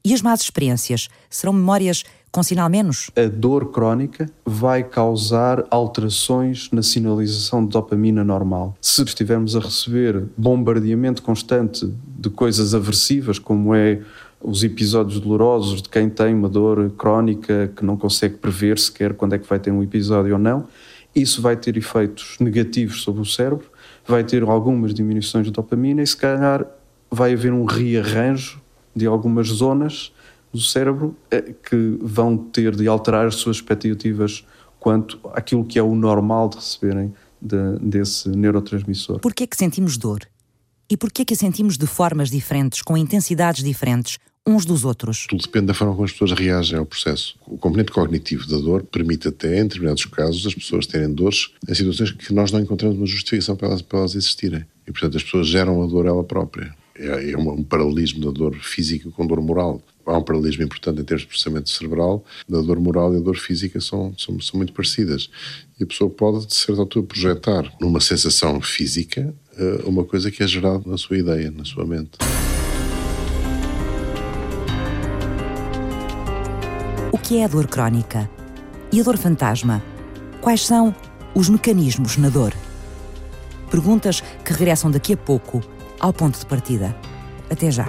E 0.04 0.14
as 0.14 0.22
más 0.22 0.40
experiências 0.40 1.08
serão 1.28 1.52
memórias 1.52 2.04
com 2.30 2.42
sinal 2.42 2.68
menos? 2.68 3.10
A 3.16 3.26
dor 3.26 3.70
crónica 3.70 4.30
vai 4.44 4.82
causar 4.82 5.64
alterações 5.70 6.70
na 6.70 6.82
sinalização 6.82 7.64
de 7.64 7.70
dopamina 7.70 8.22
normal. 8.22 8.76
Se 8.80 9.02
estivermos 9.02 9.56
a 9.56 9.60
receber 9.60 10.24
bombardeamento 10.36 11.22
constante 11.22 11.92
de 12.18 12.30
coisas 12.30 12.74
aversivas, 12.74 13.38
como 13.38 13.74
é 13.74 14.00
os 14.40 14.62
episódios 14.62 15.20
dolorosos 15.20 15.82
de 15.82 15.88
quem 15.88 16.08
tem 16.08 16.34
uma 16.34 16.48
dor 16.48 16.90
crónica 16.96 17.72
que 17.74 17.84
não 17.84 17.96
consegue 17.96 18.36
prever 18.36 18.78
sequer 18.78 19.14
quando 19.14 19.34
é 19.34 19.38
que 19.38 19.48
vai 19.48 19.58
ter 19.58 19.70
um 19.70 19.82
episódio 19.82 20.34
ou 20.34 20.38
não, 20.38 20.66
isso 21.14 21.42
vai 21.42 21.56
ter 21.56 21.76
efeitos 21.76 22.36
negativos 22.38 23.02
sobre 23.02 23.20
o 23.20 23.24
cérebro, 23.24 23.66
vai 24.06 24.22
ter 24.22 24.42
algumas 24.42 24.94
diminuições 24.94 25.46
de 25.46 25.52
dopamina 25.52 26.02
e 26.02 26.06
se 26.06 26.16
calhar 26.16 26.64
vai 27.10 27.32
haver 27.32 27.52
um 27.52 27.64
rearranjo 27.64 28.60
de 28.94 29.06
algumas 29.06 29.48
zonas 29.48 30.12
do 30.52 30.60
cérebro 30.60 31.16
eh, 31.30 31.54
que 31.68 31.98
vão 32.00 32.36
ter 32.36 32.74
de 32.74 32.86
alterar 32.88 33.26
as 33.26 33.36
suas 33.36 33.56
expectativas 33.56 34.44
quanto 34.78 35.18
àquilo 35.32 35.64
que 35.64 35.78
é 35.78 35.82
o 35.82 35.94
normal 35.94 36.48
de 36.48 36.56
receberem 36.56 37.12
de, 37.40 37.78
desse 37.80 38.28
neurotransmissor. 38.28 39.20
Por 39.20 39.34
que 39.34 39.44
é 39.44 39.46
que 39.46 39.56
sentimos 39.56 39.96
dor? 39.96 40.20
E 40.90 40.96
por 40.96 41.12
que 41.12 41.22
é 41.22 41.24
que 41.24 41.34
a 41.34 41.36
sentimos 41.36 41.76
de 41.76 41.86
formas 41.86 42.30
diferentes, 42.30 42.80
com 42.80 42.96
intensidades 42.96 43.62
diferentes, 43.62 44.18
uns 44.46 44.64
dos 44.64 44.84
outros? 44.84 45.26
Tudo 45.28 45.42
depende 45.42 45.66
da 45.66 45.74
forma 45.74 45.92
como 45.92 46.06
as 46.06 46.12
pessoas 46.12 46.32
reagem 46.32 46.78
ao 46.78 46.86
processo. 46.86 47.36
O 47.46 47.58
componente 47.58 47.92
cognitivo 47.92 48.46
da 48.46 48.56
dor 48.56 48.82
permite 48.84 49.28
até, 49.28 49.60
em 49.60 49.64
determinados 49.64 50.06
casos, 50.06 50.46
as 50.46 50.54
pessoas 50.54 50.86
terem 50.86 51.12
dores 51.12 51.50
em 51.68 51.74
situações 51.74 52.12
que 52.12 52.32
nós 52.32 52.50
não 52.50 52.60
encontramos 52.60 52.96
uma 52.96 53.06
justificação 53.06 53.54
para 53.54 53.68
elas, 53.68 53.82
para 53.82 53.98
elas 53.98 54.14
existirem. 54.14 54.64
E, 54.86 54.90
portanto, 54.90 55.18
as 55.18 55.22
pessoas 55.22 55.46
geram 55.46 55.82
a 55.82 55.86
dor 55.86 56.06
ela 56.06 56.24
própria 56.24 56.74
é, 56.98 57.30
é 57.30 57.38
um 57.38 57.62
paralelismo 57.62 58.24
da 58.24 58.30
dor 58.30 58.54
física 58.56 59.10
com 59.10 59.26
dor 59.26 59.40
moral. 59.40 59.80
Há 60.08 60.16
um 60.16 60.22
paralelismo 60.22 60.64
importante 60.64 61.02
em 61.02 61.04
termos 61.04 61.22
de 61.22 61.28
processamento 61.28 61.68
cerebral, 61.68 62.24
da 62.48 62.62
dor 62.62 62.80
moral 62.80 63.12
e 63.12 63.18
a 63.18 63.20
dor 63.20 63.36
física 63.36 63.78
são, 63.78 64.14
são, 64.16 64.40
são 64.40 64.56
muito 64.56 64.72
parecidas. 64.72 65.28
E 65.78 65.84
a 65.84 65.86
pessoa 65.86 66.08
pode, 66.08 66.46
de 66.46 66.54
certa 66.54 66.80
altura, 66.80 67.06
projetar 67.06 67.70
numa 67.78 68.00
sensação 68.00 68.58
física 68.62 69.34
eh, 69.58 69.82
uma 69.84 70.04
coisa 70.04 70.30
que 70.30 70.42
é 70.42 70.46
gerada 70.46 70.82
na 70.86 70.96
sua 70.96 71.18
ideia, 71.18 71.50
na 71.50 71.62
sua 71.62 71.84
mente. 71.84 72.12
O 77.12 77.18
que 77.18 77.36
é 77.36 77.44
a 77.44 77.48
dor 77.48 77.66
crónica? 77.66 78.30
E 78.90 79.00
a 79.00 79.04
dor 79.04 79.18
fantasma? 79.18 79.82
Quais 80.40 80.64
são 80.64 80.96
os 81.34 81.50
mecanismos 81.50 82.16
na 82.16 82.30
dor? 82.30 82.54
Perguntas 83.70 84.22
que 84.42 84.54
regressam 84.54 84.90
daqui 84.90 85.12
a 85.12 85.16
pouco 85.18 85.60
ao 86.00 86.14
ponto 86.14 86.38
de 86.38 86.46
partida. 86.46 86.96
Até 87.50 87.70
já. 87.70 87.86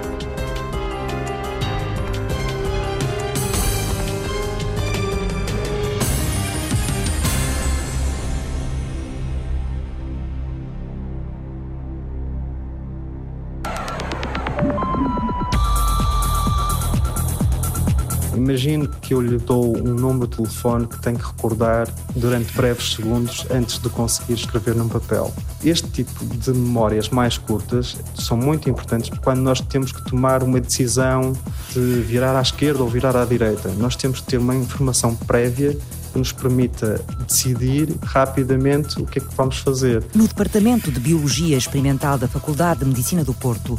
Imagine 18.49 18.89
que 18.99 19.13
eu 19.13 19.21
lhe 19.21 19.37
dou 19.37 19.77
um 19.77 19.93
número 19.93 20.27
de 20.27 20.37
telefone 20.37 20.87
que 20.87 20.99
tem 20.99 21.13
que 21.13 21.23
recordar 21.23 21.87
durante 22.15 22.51
breves 22.53 22.93
segundos 22.93 23.45
antes 23.51 23.77
de 23.77 23.87
conseguir 23.89 24.33
escrever 24.33 24.73
num 24.73 24.89
papel. 24.89 25.31
Este 25.63 25.87
tipo 25.87 26.25
de 26.25 26.51
memórias 26.51 27.09
mais 27.09 27.37
curtas 27.37 27.95
são 28.15 28.35
muito 28.35 28.67
importantes 28.67 29.11
quando 29.23 29.41
nós 29.41 29.61
temos 29.61 29.91
que 29.91 30.03
tomar 30.03 30.41
uma 30.41 30.59
decisão 30.59 31.37
de 31.71 32.01
virar 32.01 32.35
à 32.35 32.41
esquerda 32.41 32.81
ou 32.81 32.89
virar 32.89 33.15
à 33.15 33.23
direita. 33.23 33.69
Nós 33.77 33.95
temos 33.95 34.19
que 34.19 34.25
ter 34.25 34.37
uma 34.37 34.55
informação 34.55 35.13
prévia 35.13 35.77
que 36.11 36.17
nos 36.17 36.31
permita 36.31 36.99
decidir 37.27 37.95
rapidamente 38.01 38.99
o 38.99 39.05
que 39.05 39.19
é 39.19 39.21
que 39.21 39.35
vamos 39.35 39.59
fazer. 39.59 40.03
No 40.15 40.27
Departamento 40.27 40.91
de 40.91 40.99
Biologia 40.99 41.55
Experimental 41.55 42.17
da 42.17 42.27
Faculdade 42.27 42.79
de 42.79 42.87
Medicina 42.87 43.23
do 43.23 43.35
Porto, 43.35 43.77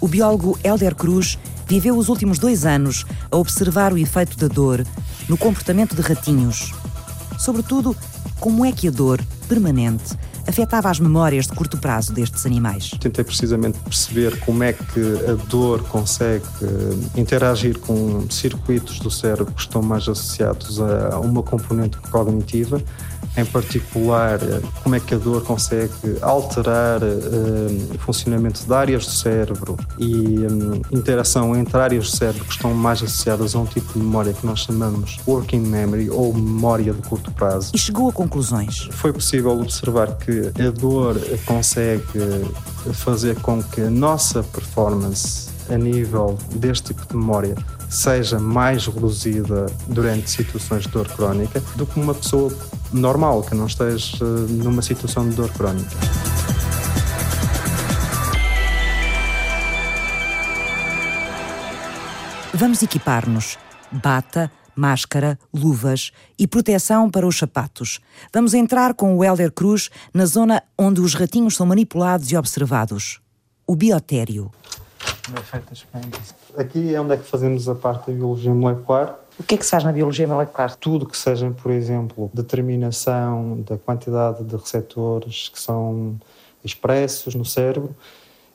o 0.00 0.08
biólogo 0.08 0.58
Helder 0.64 0.94
Cruz 0.94 1.38
viveu 1.66 1.96
os 1.96 2.08
últimos 2.08 2.38
dois 2.38 2.64
anos 2.64 3.04
a 3.30 3.36
observar 3.36 3.92
o 3.92 3.98
efeito 3.98 4.36
da 4.36 4.48
dor 4.48 4.84
no 5.28 5.36
comportamento 5.36 5.94
de 5.94 6.02
ratinhos. 6.02 6.72
Sobretudo, 7.38 7.96
como 8.40 8.64
é 8.64 8.72
que 8.72 8.88
a 8.88 8.90
dor 8.90 9.20
permanente 9.48 10.16
afetava 10.46 10.90
as 10.90 10.98
memórias 10.98 11.46
de 11.46 11.52
curto 11.52 11.78
prazo 11.78 12.12
destes 12.12 12.44
animais. 12.44 12.90
Tentei 13.00 13.24
precisamente 13.24 13.78
perceber 13.78 14.38
como 14.40 14.62
é 14.62 14.72
que 14.72 15.00
a 15.28 15.34
dor 15.48 15.82
consegue 15.84 16.44
eh, 16.62 17.20
interagir 17.20 17.78
com 17.78 18.28
circuitos 18.28 18.98
do 18.98 19.10
cérebro 19.10 19.52
que 19.52 19.60
estão 19.60 19.82
mais 19.82 20.08
associados 20.08 20.80
a 20.80 21.20
uma 21.20 21.42
componente 21.42 21.98
cognitiva 22.10 22.82
em 23.36 23.44
particular 23.44 24.38
como 24.82 24.94
é 24.94 25.00
que 25.00 25.14
a 25.14 25.18
dor 25.18 25.42
consegue 25.44 25.92
alterar 26.20 27.02
uh, 27.02 27.94
o 27.94 27.98
funcionamento 27.98 28.64
de 28.64 28.72
áreas 28.72 29.06
do 29.06 29.12
cérebro 29.12 29.76
e 29.98 30.38
um, 30.38 30.80
interação 30.90 31.56
entre 31.56 31.78
áreas 31.78 32.10
do 32.10 32.16
cérebro 32.16 32.44
que 32.44 32.52
estão 32.52 32.74
mais 32.74 33.02
associadas 33.02 33.54
a 33.54 33.58
um 33.58 33.66
tipo 33.66 33.92
de 33.92 33.98
memória 33.98 34.32
que 34.32 34.44
nós 34.44 34.60
chamamos 34.60 35.18
working 35.26 35.60
memory 35.60 36.10
ou 36.10 36.34
memória 36.34 36.92
de 36.92 37.02
curto 37.08 37.30
prazo. 37.32 37.72
E 37.74 37.78
chegou 37.78 38.08
a 38.08 38.12
conclusões. 38.12 38.88
Foi 38.92 39.12
possível 39.12 39.52
observar 39.52 40.16
que 40.18 40.50
a 40.60 40.70
dor 40.70 41.16
consegue 41.46 42.02
fazer 42.92 43.38
com 43.40 43.62
que 43.62 43.82
a 43.82 43.90
nossa 43.90 44.42
performance 44.42 45.48
a 45.68 45.78
nível 45.78 46.36
deste 46.56 46.88
tipo 46.88 47.06
de 47.06 47.16
memória 47.16 47.54
seja 47.88 48.38
mais 48.38 48.86
reduzida 48.86 49.66
durante 49.88 50.30
situações 50.30 50.84
de 50.84 50.90
dor 50.90 51.08
crónica 51.08 51.62
do 51.76 51.86
que 51.86 51.98
uma 51.98 52.14
pessoa 52.14 52.52
normal 52.92 53.42
que 53.42 53.54
não 53.54 53.66
esteja 53.66 54.16
eh, 54.24 54.52
numa 54.62 54.82
situação 54.82 55.28
de 55.28 55.36
dor 55.36 55.50
crónica. 55.52 55.96
Vamos 62.54 62.82
equipar-nos. 62.82 63.58
Bata, 63.90 64.50
máscara, 64.76 65.38
luvas 65.52 66.10
e 66.38 66.46
proteção 66.46 67.10
para 67.10 67.26
os 67.26 67.38
sapatos. 67.38 68.00
Vamos 68.32 68.54
entrar 68.54 68.94
com 68.94 69.16
o 69.16 69.24
Helder 69.24 69.52
Cruz 69.52 69.90
na 70.12 70.26
zona 70.26 70.62
onde 70.78 71.00
os 71.00 71.14
ratinhos 71.14 71.56
são 71.56 71.66
manipulados 71.66 72.30
e 72.30 72.36
observados. 72.36 73.20
O 73.66 73.76
biotério. 73.76 74.50
Aqui 76.56 76.94
é 76.94 77.00
onde 77.00 77.14
é 77.14 77.16
que 77.16 77.28
fazemos 77.28 77.68
a 77.68 77.74
parte 77.74 78.10
da 78.10 78.16
biologia 78.16 78.52
molecular. 78.52 79.16
O 79.40 79.42
que 79.42 79.54
é 79.54 79.58
que 79.58 79.64
se 79.64 79.70
faz 79.70 79.82
na 79.82 79.90
biologia 79.90 80.28
molecular? 80.28 80.76
Tudo 80.76 81.06
que 81.06 81.16
seja, 81.16 81.50
por 81.62 81.72
exemplo, 81.72 82.30
determinação 82.34 83.62
da 83.66 83.78
quantidade 83.78 84.44
de 84.44 84.54
receptores 84.54 85.48
que 85.48 85.58
são 85.58 86.20
expressos 86.62 87.34
no 87.34 87.42
cérebro, 87.42 87.96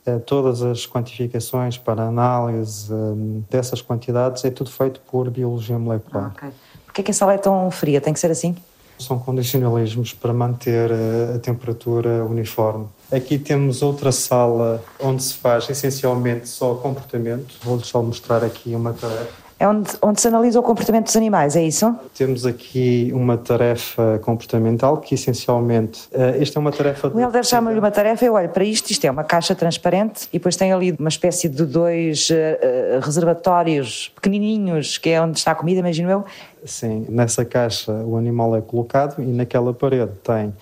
eh, 0.06 0.20
todas 0.20 0.62
as 0.62 0.86
quantificações 0.86 1.76
para 1.76 2.04
análise 2.04 2.94
eh, 2.94 3.42
dessas 3.50 3.82
quantidades 3.82 4.46
é 4.46 4.52
tudo 4.52 4.70
feito 4.70 5.02
por 5.10 5.28
biologia 5.32 5.80
molecular. 5.80 6.26
Ah, 6.26 6.38
okay. 6.38 6.50
Porquê 6.86 7.02
é 7.02 7.04
que 7.06 7.10
a 7.10 7.16
sala 7.16 7.34
é 7.34 7.40
tão 7.40 7.72
fria? 7.72 8.00
Tem 8.00 8.14
que 8.14 8.20
ser 8.20 8.30
assim? 8.30 8.56
São 9.00 9.18
condicionalismos 9.18 10.14
para 10.14 10.36
manter 10.36 10.92
eh, 10.92 11.34
a 11.36 11.40
temperatura 11.40 12.24
uniforme. 12.26 12.86
Aqui 13.12 13.40
temos 13.40 13.82
outra 13.82 14.12
sala 14.12 14.84
onde 15.02 15.24
se 15.24 15.34
faz 15.34 15.68
essencialmente 15.68 16.48
só 16.48 16.76
comportamento. 16.76 17.56
Vou-lhes 17.64 17.88
só 17.88 18.04
mostrar 18.04 18.44
aqui 18.44 18.76
uma 18.76 18.94
tarefa. 18.94 19.45
É 19.66 19.68
onde, 19.68 19.90
onde 20.00 20.22
se 20.22 20.28
analisa 20.28 20.60
o 20.60 20.64
comportamento 20.64 21.06
dos 21.06 21.16
animais, 21.16 21.56
é 21.56 21.64
isso? 21.64 21.96
Temos 22.16 22.46
aqui 22.46 23.10
uma 23.16 23.36
tarefa 23.36 24.20
comportamental 24.24 24.98
que 24.98 25.16
essencialmente. 25.16 26.08
Uh, 26.12 26.40
esta 26.40 26.60
é 26.60 26.62
uma 26.62 26.72
tarefa. 26.72 27.08
O 27.08 27.20
Helder 27.20 27.44
chama-lhe 27.44 27.80
uma 27.80 27.90
tarefa, 27.90 28.24
eu 28.24 28.34
olho 28.34 28.50
para 28.50 28.64
isto, 28.64 28.92
isto 28.92 29.04
é 29.06 29.10
uma 29.10 29.24
caixa 29.24 29.56
transparente 29.56 30.28
e 30.32 30.38
depois 30.38 30.56
tem 30.56 30.72
ali 30.72 30.96
uma 31.00 31.10
espécie 31.10 31.50
de 31.50 31.66
dois 31.66 32.30
uh, 32.30 33.00
reservatórios 33.02 34.12
pequenininhos, 34.14 35.00
que 35.00 35.10
é 35.10 35.20
onde 35.20 35.40
está 35.40 35.54
a 35.54 35.56
comida, 35.56 35.80
imagino 35.80 36.12
eu. 36.12 36.26
Sim, 36.64 37.08
nessa 37.10 37.44
caixa 37.44 37.92
o 37.92 38.18
animal 38.18 38.56
é 38.56 38.62
colocado 38.62 39.20
e 39.20 39.26
naquela 39.26 39.74
parede 39.74 40.12
tem 40.24 40.54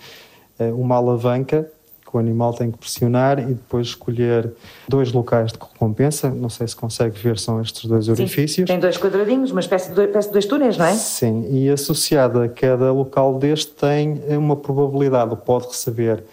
uma 0.74 0.96
alavanca 0.96 1.70
que 2.14 2.18
o 2.18 2.20
animal 2.20 2.54
tem 2.54 2.70
que 2.70 2.78
pressionar 2.78 3.40
e 3.40 3.56
depois 3.56 3.88
escolher 3.88 4.54
dois 4.88 5.12
locais 5.12 5.52
de 5.52 5.58
recompensa. 5.58 6.30
Não 6.30 6.48
sei 6.48 6.68
se 6.68 6.76
consegue 6.76 7.18
ver, 7.18 7.40
são 7.40 7.60
estes 7.60 7.86
dois 7.86 8.08
orifícios. 8.08 8.68
Tem 8.68 8.80
dois 8.80 8.98
quadradinhos, 8.98 9.50
uma 9.50 9.60
espécie 9.60 9.92
de, 9.92 10.04
espécie 10.04 10.28
de 10.28 10.34
dois 10.34 10.46
túneis, 10.46 10.78
não 10.78 10.86
é? 10.86 10.94
Sim, 10.94 11.48
e 11.50 11.70
associado 11.72 12.40
a 12.40 12.48
cada 12.48 12.92
local 12.92 13.40
deste 13.40 13.72
tem 13.72 14.22
uma 14.38 14.56
probabilidade, 14.56 15.36
pode 15.44 15.66
receber 15.66 16.24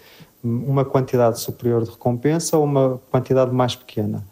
uma 0.43 0.85
quantidade 0.85 1.39
superior 1.39 1.83
de 1.83 1.89
recompensa 1.89 2.57
ou 2.57 2.63
uma 2.63 3.01
quantidade 3.09 3.51
mais 3.51 3.75
pequena. 3.75 4.23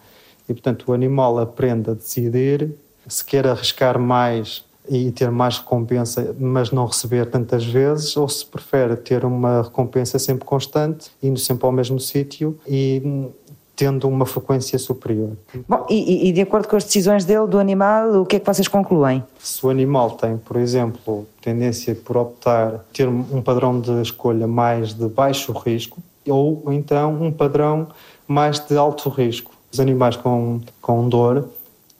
E, 0.48 0.54
portanto, 0.54 0.86
o 0.90 0.94
animal 0.94 1.40
aprende 1.40 1.90
a 1.90 1.94
decidir 1.96 2.76
se 3.08 3.26
quer 3.26 3.48
arriscar 3.48 3.98
mais 3.98 4.64
e 4.90 5.12
ter 5.12 5.30
mais 5.30 5.60
recompensa, 5.60 6.36
mas 6.40 6.72
não 6.72 6.86
receber 6.86 7.26
tantas 7.28 7.64
vezes, 7.64 8.18
ou 8.18 8.28
se 8.28 8.46
prefere 8.46 8.96
ter 8.96 9.24
uma 9.24 9.62
recompensa 9.62 10.18
sempre 10.18 10.46
constante, 10.46 11.12
indo 11.22 11.40
sempre 11.40 11.66
ao 11.66 11.72
mesmo 11.72 12.00
sítio 12.00 12.60
e 12.68 13.30
tendo 13.76 14.10
uma 14.10 14.26
frequência 14.26 14.78
superior. 14.78 15.38
Bom, 15.66 15.86
e, 15.90 16.28
e, 16.28 16.32
de 16.34 16.42
acordo 16.42 16.68
com 16.68 16.76
as 16.76 16.84
decisões 16.84 17.24
dele, 17.24 17.48
do 17.48 17.58
animal, 17.58 18.22
o 18.22 18.26
que 18.26 18.36
é 18.36 18.40
que 18.40 18.46
vocês 18.46 18.68
concluem? 18.68 19.24
Se 19.40 19.66
o 19.66 19.70
animal 19.70 20.12
tem, 20.12 20.36
por 20.36 20.58
exemplo, 20.58 21.26
tendência 21.42 21.96
por 21.96 22.18
optar 22.18 22.84
ter 22.92 23.08
um 23.08 23.42
padrão 23.42 23.80
de 23.80 24.02
escolha 24.02 24.46
mais 24.46 24.94
de 24.94 25.08
baixo 25.08 25.54
risco, 25.54 26.00
ou 26.28 26.62
então 26.74 27.24
um 27.24 27.32
padrão 27.32 27.88
mais 28.28 28.60
de 28.60 28.76
alto 28.76 29.08
risco. 29.08 29.54
Os 29.72 29.80
animais 29.80 30.18
com, 30.18 30.60
com 30.82 31.08
dor 31.08 31.48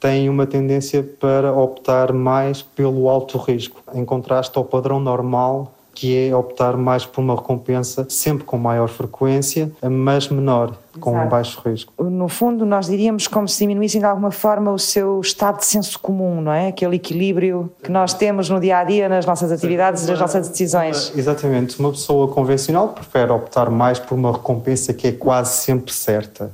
têm 0.00 0.28
uma 0.28 0.46
tendência 0.46 1.02
para 1.20 1.52
optar 1.52 2.12
mais 2.12 2.62
pelo 2.62 3.08
alto 3.08 3.38
risco, 3.38 3.82
em 3.94 4.04
contraste 4.04 4.56
ao 4.56 4.64
padrão 4.64 4.98
normal 4.98 5.72
que 6.00 6.28
é 6.28 6.34
optar 6.34 6.78
mais 6.78 7.04
por 7.04 7.20
uma 7.20 7.34
recompensa 7.34 8.06
sempre 8.08 8.44
com 8.44 8.56
maior 8.56 8.88
frequência, 8.88 9.70
mas 9.82 10.28
menor, 10.28 10.74
com 10.98 11.10
Exato. 11.10 11.26
um 11.26 11.28
baixo 11.28 11.62
risco. 11.62 11.92
No 12.02 12.26
fundo, 12.28 12.64
nós 12.64 12.86
diríamos 12.86 13.28
como 13.28 13.46
se 13.46 13.58
diminuíssem 13.58 14.00
de 14.00 14.06
alguma 14.06 14.30
forma 14.30 14.72
o 14.72 14.78
seu 14.78 15.20
estado 15.20 15.58
de 15.58 15.66
senso 15.66 15.98
comum, 15.98 16.40
não 16.40 16.52
é? 16.52 16.68
Aquele 16.68 16.96
equilíbrio 16.96 17.70
que 17.82 17.90
nós 17.90 18.14
temos 18.14 18.48
no 18.48 18.58
dia 18.58 18.78
a 18.78 18.84
dia, 18.84 19.10
nas 19.10 19.26
nossas 19.26 19.52
atividades 19.52 20.04
e 20.06 20.10
nas 20.10 20.20
nossas 20.20 20.48
decisões. 20.48 21.12
Exatamente. 21.14 21.78
Uma 21.78 21.90
pessoa 21.90 22.28
convencional 22.28 22.88
prefere 22.88 23.30
optar 23.30 23.68
mais 23.68 23.98
por 23.98 24.14
uma 24.14 24.32
recompensa 24.32 24.94
que 24.94 25.08
é 25.08 25.12
quase 25.12 25.58
sempre 25.58 25.92
certa 25.92 26.50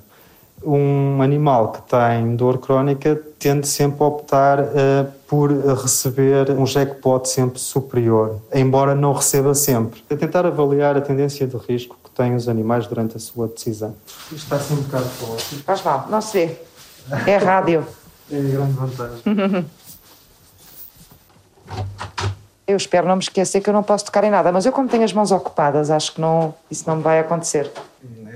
um 0.63 1.23
animal 1.23 1.73
que 1.73 1.83
tem 1.83 2.35
dor 2.37 2.59
crónica 2.59 3.21
tende 3.39 3.67
sempre 3.67 4.03
a 4.03 4.07
optar 4.07 4.61
uh, 4.61 4.67
por 5.29 5.51
receber 5.51 6.51
um 6.51 6.67
jackpot 6.67 7.29
sempre 7.29 7.59
superior, 7.59 8.41
embora 8.53 8.95
não 8.95 9.13
receba 9.13 9.55
sempre. 9.55 10.03
A 10.11 10.17
tentar 10.17 10.47
avaliar 10.47 10.97
a 10.97 11.01
tendência 11.01 11.47
de 11.47 11.57
risco 11.57 11.97
que 12.03 12.11
têm 12.11 12.35
os 12.35 12.49
animais 12.49 12.87
durante 12.87 13.17
a 13.17 13.21
sua 13.21 13.49
decisão. 13.49 13.95
Isto 14.33 14.37
está 14.37 14.57
assim 14.57 14.75
um 14.75 14.83
bocado 14.83 15.05
forte. 15.05 15.57
Faz 15.57 15.83
mal, 15.83 16.07
não 16.09 16.21
se 16.21 16.47
vê. 16.47 16.57
É 17.27 17.37
rádio. 17.37 17.87
é 18.31 18.39
a 18.39 18.43
grande 18.43 18.73
vantagem. 18.73 19.67
Eu 22.67 22.77
espero 22.77 23.07
não 23.07 23.15
me 23.15 23.23
esquecer 23.23 23.61
que 23.61 23.71
eu 23.71 23.73
não 23.73 23.83
posso 23.85 24.07
tocar 24.07 24.25
em 24.25 24.31
nada, 24.31 24.51
mas 24.51 24.67
eu 24.67 24.73
como 24.73 24.89
tenho 24.89 25.05
as 25.05 25.13
mãos 25.13 25.31
ocupadas, 25.31 25.89
acho 25.89 26.13
que 26.15 26.21
não, 26.21 26.53
isso 26.69 26.83
não 26.89 26.97
me 26.97 27.03
vai 27.03 27.21
acontecer. 27.21 27.71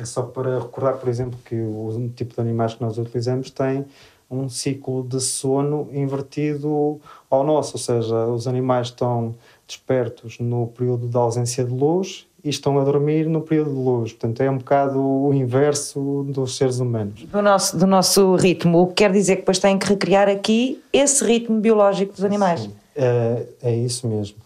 É 0.01 0.05
só 0.07 0.23
para 0.23 0.59
recordar, 0.61 0.97
por 0.97 1.11
exemplo, 1.11 1.39
que 1.45 1.55
o 1.55 2.11
tipo 2.17 2.35
de 2.35 2.41
animais 2.41 2.73
que 2.73 2.81
nós 2.81 2.97
utilizamos 2.97 3.51
tem 3.51 3.85
um 4.31 4.49
ciclo 4.49 5.03
de 5.03 5.21
sono 5.21 5.91
invertido 5.93 6.99
ao 7.29 7.45
nosso, 7.45 7.75
ou 7.75 7.79
seja, 7.79 8.27
os 8.27 8.47
animais 8.47 8.87
estão 8.87 9.35
despertos 9.67 10.39
no 10.39 10.69
período 10.69 11.07
da 11.07 11.19
ausência 11.19 11.65
de 11.65 11.73
luz 11.73 12.27
e 12.43 12.49
estão 12.49 12.79
a 12.79 12.85
dormir 12.85 13.27
no 13.27 13.43
período 13.43 13.71
de 13.73 13.77
luz. 13.77 14.13
Portanto, 14.13 14.41
é 14.41 14.51
um 14.51 14.57
bocado 14.57 14.99
o 14.99 15.35
inverso 15.35 16.25
dos 16.31 16.57
seres 16.57 16.79
humanos. 16.79 17.25
Do 17.25 17.43
nosso, 17.43 17.77
do 17.77 17.87
nosso 17.87 18.37
ritmo, 18.37 18.81
o 18.81 18.87
que 18.87 18.95
quer 18.95 19.13
dizer 19.13 19.37
que 19.37 19.43
depois 19.43 19.59
têm 19.59 19.79
que 19.79 19.87
recriar 19.87 20.31
aqui 20.31 20.83
esse 20.93 21.23
ritmo 21.23 21.61
biológico 21.61 22.15
dos 22.15 22.25
animais. 22.25 22.63
Sim, 22.63 22.73
é, 22.97 23.47
é 23.63 23.77
isso 23.77 24.09
mesmo. 24.09 24.39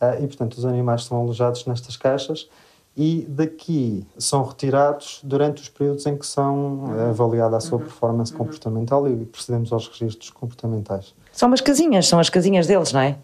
Ah, 0.00 0.16
e, 0.20 0.26
portanto, 0.28 0.52
os 0.52 0.64
animais 0.64 1.02
são 1.02 1.18
alojados 1.18 1.66
nestas 1.66 1.96
caixas 1.96 2.48
e 2.96 3.24
daqui 3.28 4.06
são 4.18 4.42
retirados 4.42 5.20
durante 5.22 5.62
os 5.62 5.68
períodos 5.68 6.04
em 6.06 6.16
que 6.16 6.26
são 6.26 6.92
eh, 6.96 7.10
avaliada 7.10 7.56
a 7.56 7.60
sua 7.60 7.78
uhum. 7.78 7.84
performance 7.84 8.32
uhum. 8.32 8.38
comportamental 8.38 9.08
e 9.08 9.24
procedemos 9.24 9.72
aos 9.72 9.88
registros 9.88 10.30
comportamentais. 10.30 11.14
São 11.32 11.48
umas 11.48 11.60
casinhas, 11.60 12.08
são 12.08 12.18
as 12.18 12.28
casinhas 12.28 12.66
deles, 12.66 12.92
não 12.92 13.00
é? 13.00 13.16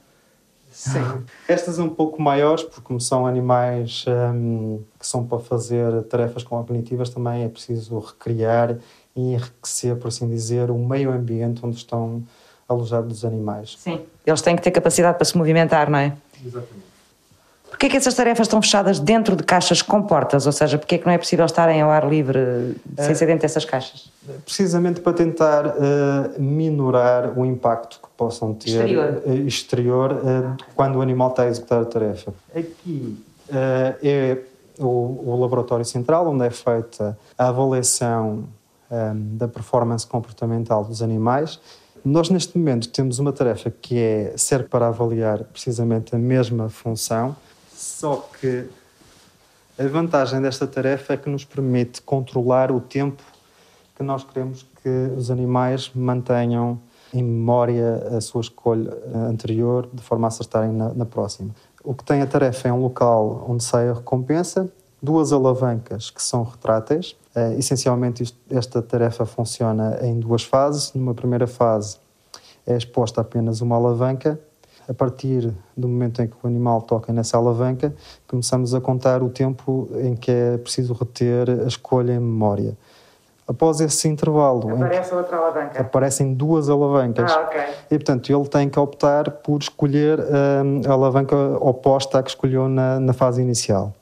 Sim. 0.71 1.01
Estas 1.49 1.79
um 1.79 1.89
pouco 1.89 2.23
maiores, 2.23 2.63
porque 2.63 2.81
como 2.83 3.01
são 3.01 3.27
animais 3.27 4.05
um, 4.35 4.81
que 4.99 5.07
são 5.07 5.27
para 5.27 5.39
fazer 5.41 6.03
tarefas 6.05 6.45
cognitivas, 6.45 7.11
também 7.11 7.45
é 7.45 7.49
preciso 7.49 7.99
recriar 7.99 8.77
e 9.15 9.35
enriquecer, 9.35 9.97
por 9.97 10.09
assim 10.09 10.29
dizer, 10.29 10.71
o 10.71 10.79
meio 10.79 11.11
ambiente 11.11 11.65
onde 11.65 11.77
estão 11.77 12.23
alojados 12.69 13.19
os 13.19 13.25
animais. 13.25 13.77
Sim. 13.79 14.01
Eles 14.25 14.43
têm 14.43 14.55
que 14.55 14.63
ter 14.63 14.71
capacidade 14.71 15.17
para 15.17 15.25
se 15.25 15.37
movimentar, 15.37 15.91
não 15.91 15.99
é? 15.99 16.17
Exatamente. 16.45 16.96
Porquê 17.69 17.87
é 17.87 17.89
que 17.91 17.97
essas 17.97 18.15
tarefas 18.15 18.47
estão 18.47 18.63
fechadas 18.63 18.99
dentro 18.99 19.37
de 19.37 19.43
caixas 19.43 19.83
com 19.83 20.03
portas? 20.03 20.47
Ou 20.47 20.53
seja, 20.53 20.79
porquê 20.79 20.95
é 20.95 20.99
que 20.99 21.07
não 21.07 21.13
é 21.13 21.19
possível 21.19 21.45
estarem 21.45 21.83
ao 21.83 21.91
ar 21.91 22.09
livre 22.09 22.77
sem 22.97 23.11
é, 23.11 23.15
ser 23.15 23.27
dentro 23.27 23.43
dessas 23.43 23.65
caixas? 23.65 24.11
Precisamente 24.45 25.01
para 25.01 25.13
tentar 25.13 25.67
uh, 25.67 25.73
minorar 26.39 27.39
o 27.39 27.45
impacto 27.45 28.01
que 28.03 28.09
possam 28.17 28.55
ter 28.55 28.71
exterior, 28.71 29.23
uh, 29.27 29.33
exterior 29.47 30.13
uh, 30.13 30.65
quando 30.75 30.97
o 30.97 31.03
animal 31.03 31.31
está 31.31 31.43
a 31.43 31.47
executar 31.49 31.83
a 31.83 31.85
tarefa. 31.85 32.33
Aqui 32.55 33.23
é 34.03 34.39
o, 34.79 34.85
o, 34.85 35.41
laboratório 35.41 35.85
central 35.85 36.29
onde 36.29 36.45
é 36.45 36.51
feita 36.51 37.17
a 37.39 37.49
avaliação 37.49 38.45
um, 38.91 39.37
da 39.37 39.49
performance 39.49 40.07
comportamental 40.07 40.85
dos 40.85 41.03
animais. 41.03 41.61
Nós, 42.05 42.31
neste 42.31 42.57
momento, 42.57 42.89
temos 42.89 43.19
uma 43.19 43.33
tarefa 43.33 43.69
que 43.69 43.99
é, 43.99 44.33
serve 44.37 44.69
para 44.69 44.89
avaliar 44.89 45.43
precisamente 45.45 46.15
a 46.15 46.19
mesma 46.19 46.69
função, 46.69 47.35
só 47.77 48.29
que 48.41 48.67
a 49.79 49.87
vantagem 49.87 50.41
desta 50.41 50.67
tarefa 50.67 51.13
é 51.13 51.17
que 51.17 51.29
nos 51.29 51.45
permite 51.45 52.01
controlar 52.01 52.73
o 52.73 52.81
tempo 52.81 53.23
que 53.95 54.03
nós 54.03 54.25
queremos 54.25 54.67
que 54.83 54.89
os 55.17 55.31
animais 55.31 55.91
mantenham 55.95 56.81
em 57.13 57.23
memória 57.23 58.09
a 58.17 58.21
sua 58.21 58.41
escolha 58.41 58.97
anterior, 59.15 59.89
de 59.93 60.03
forma 60.03 60.27
a 60.27 60.29
acertarem 60.29 60.73
na, 60.73 60.95
na 60.95 61.05
próxima. 61.05 61.55
O 61.85 61.95
que 61.95 62.03
tem 62.03 62.23
a 62.23 62.27
tarefa 62.27 62.69
é 62.69 62.73
um 62.73 62.81
local 62.81 63.45
onde 63.49 63.63
sai 63.63 63.89
a 63.89 63.93
recompensa, 63.93 64.71
duas 65.01 65.33
alavancas 65.33 66.11
que 66.11 66.23
são 66.23 66.43
retráteis. 66.43 67.15
Uh, 67.35 67.59
essencialmente, 67.59 68.23
isto, 68.23 68.39
esta 68.51 68.81
tarefa 68.81 69.27
funciona 69.27 69.99
em 70.03 70.19
duas 70.19 70.43
fases. 70.43 70.93
Numa 70.95 71.15
primeira 71.15 71.47
fase, 71.47 71.99
é 72.67 72.77
exposta 72.77 73.21
apenas 73.21 73.61
uma 73.61 73.77
alavanca 73.77 74.41
a 74.89 74.95
partir 74.95 75.53
do 75.77 75.89
momento 75.89 76.23
em 76.23 76.29
que 76.29 76.37
o 76.43 76.47
animal 76.47 76.83
toca 76.83 77.13
nessa 77.13 77.37
alavanca, 77.37 77.95
começamos 78.27 78.75
a 78.75 78.81
contar 78.81 79.23
o 79.23 79.29
tempo 79.29 79.89
em 79.97 80.15
que 80.15 80.31
é 80.31 80.59
preciso 80.59 80.93
reter 80.95 81.51
a 81.51 81.67
escolha 81.67 82.13
em 82.13 82.21
memória. 82.21 82.77
Após 83.49 83.81
esse 83.81 84.09
intervalo. 84.09 84.75
Aparece 84.75 85.15
outra 85.15 85.37
alavanca. 85.37 85.81
Aparecem 85.81 86.35
duas 86.35 86.69
alavancas. 86.69 87.31
Ah, 87.31 87.43
ok. 87.43 87.61
E, 87.91 87.95
portanto, 87.97 88.33
ele 88.33 88.49
tem 88.49 88.69
que 88.69 88.79
optar 88.79 89.31
por 89.31 89.61
escolher 89.61 90.19
hum, 90.19 90.81
a 90.85 90.93
alavanca 90.93 91.37
oposta 91.61 92.19
à 92.19 92.23
que 92.25 92.31
escolheu 92.31 92.69
na, 92.69 92.99
na 92.99 93.13
fase 93.13 93.41
inicial. 93.41 93.95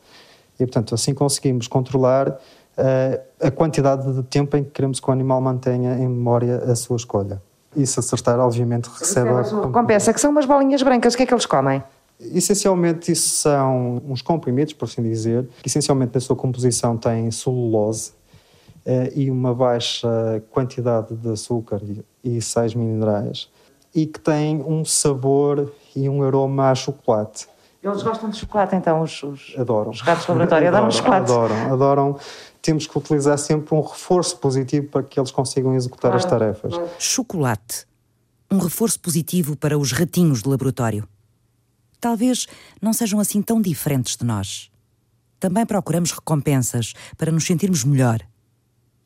E, 0.59 0.65
portanto, 0.65 0.95
assim 0.95 1.13
conseguimos 1.13 1.69
controlar 1.69 2.31
uh, 2.31 3.21
a 3.39 3.51
quantidade 3.51 4.11
de 4.15 4.23
tempo 4.23 4.57
em 4.57 4.65
que 4.65 4.71
queremos 4.71 4.99
que 4.99 5.09
o 5.09 5.13
animal 5.13 5.43
mantenha 5.43 5.95
em 5.99 6.09
memória 6.09 6.57
a 6.57 6.75
sua 6.75 6.97
escolha. 6.97 7.41
E 7.77 7.87
se 7.87 7.99
acertar, 7.99 8.39
obviamente, 8.39 8.87
recebe 8.87 9.31
a 9.31 9.43
recompensa, 9.43 10.13
que 10.13 10.21
são 10.21 10.31
umas 10.31 10.47
bolinhas 10.47 10.83
brancas. 10.83 11.15
O 11.15 11.17
que 11.17 11.25
é 11.25 11.27
que 11.27 11.35
eles 11.35 11.47
comem? 11.47 11.83
Essencialmente, 12.21 13.11
isso 13.11 13.29
são 13.43 14.01
uns 14.07 14.23
comprimidos, 14.23 14.73
por 14.73 14.85
assim 14.85 15.03
dizer, 15.03 15.49
que 15.61 15.69
essencialmente 15.69 16.15
na 16.15 16.21
sua 16.21 16.37
composição 16.37 16.97
têm 16.97 17.31
celulose 17.31 18.13
eh, 18.87 19.13
e 19.17 19.31
uma 19.31 19.53
baixa 19.53 20.09
quantidade 20.51 21.15
de 21.17 21.29
açúcar 21.29 21.81
e, 21.83 22.37
e 22.37 22.41
sais 22.41 22.75
minerais 22.75 23.49
e 23.95 24.07
que 24.07 24.19
têm 24.19 24.63
um 24.63 24.85
sabor 24.85 25.73
e 25.95 26.09
um 26.09 26.23
aroma 26.23 26.71
a 26.71 26.75
chocolate. 26.75 27.47
Eles 27.85 28.03
gostam 28.03 28.31
de 28.31 28.39
chocolate, 28.39 28.75
então, 28.75 29.03
os, 29.03 29.23
os, 29.23 29.55
adoram. 29.59 29.91
os 29.91 30.01
ratos 30.01 30.25
de 30.25 30.31
laboratório 30.31 30.69
adoram, 30.69 30.87
adoram 30.87 30.97
chocolate. 30.97 31.31
Adoram, 31.31 31.73
adoram 31.73 32.19
temos 32.63 32.87
que 32.87 32.97
utilizar 32.97 33.37
sempre 33.37 33.75
um 33.75 33.83
reforço 33.83 34.39
positivo 34.39 34.89
para 34.89 35.03
que 35.03 35.21
eles 35.21 35.31
consigam 35.31 35.75
executar 35.75 36.13
claro, 36.13 36.17
as 36.17 36.25
tarefas. 36.25 36.73
Chocolate. 36.99 37.87
Um 38.51 38.57
reforço 38.57 38.99
positivo 38.99 39.55
para 39.55 39.77
os 39.77 39.93
ratinhos 39.93 40.43
de 40.43 40.49
laboratório. 40.49 41.07
Talvez 42.01 42.47
não 42.81 42.95
sejam 42.95 43.21
assim 43.21 43.43
tão 43.43 43.61
diferentes 43.61 44.17
de 44.17 44.25
nós. 44.25 44.71
Também 45.39 45.67
procuramos 45.67 46.11
recompensas 46.11 46.95
para 47.19 47.31
nos 47.31 47.45
sentirmos 47.45 47.85
melhor. 47.85 48.21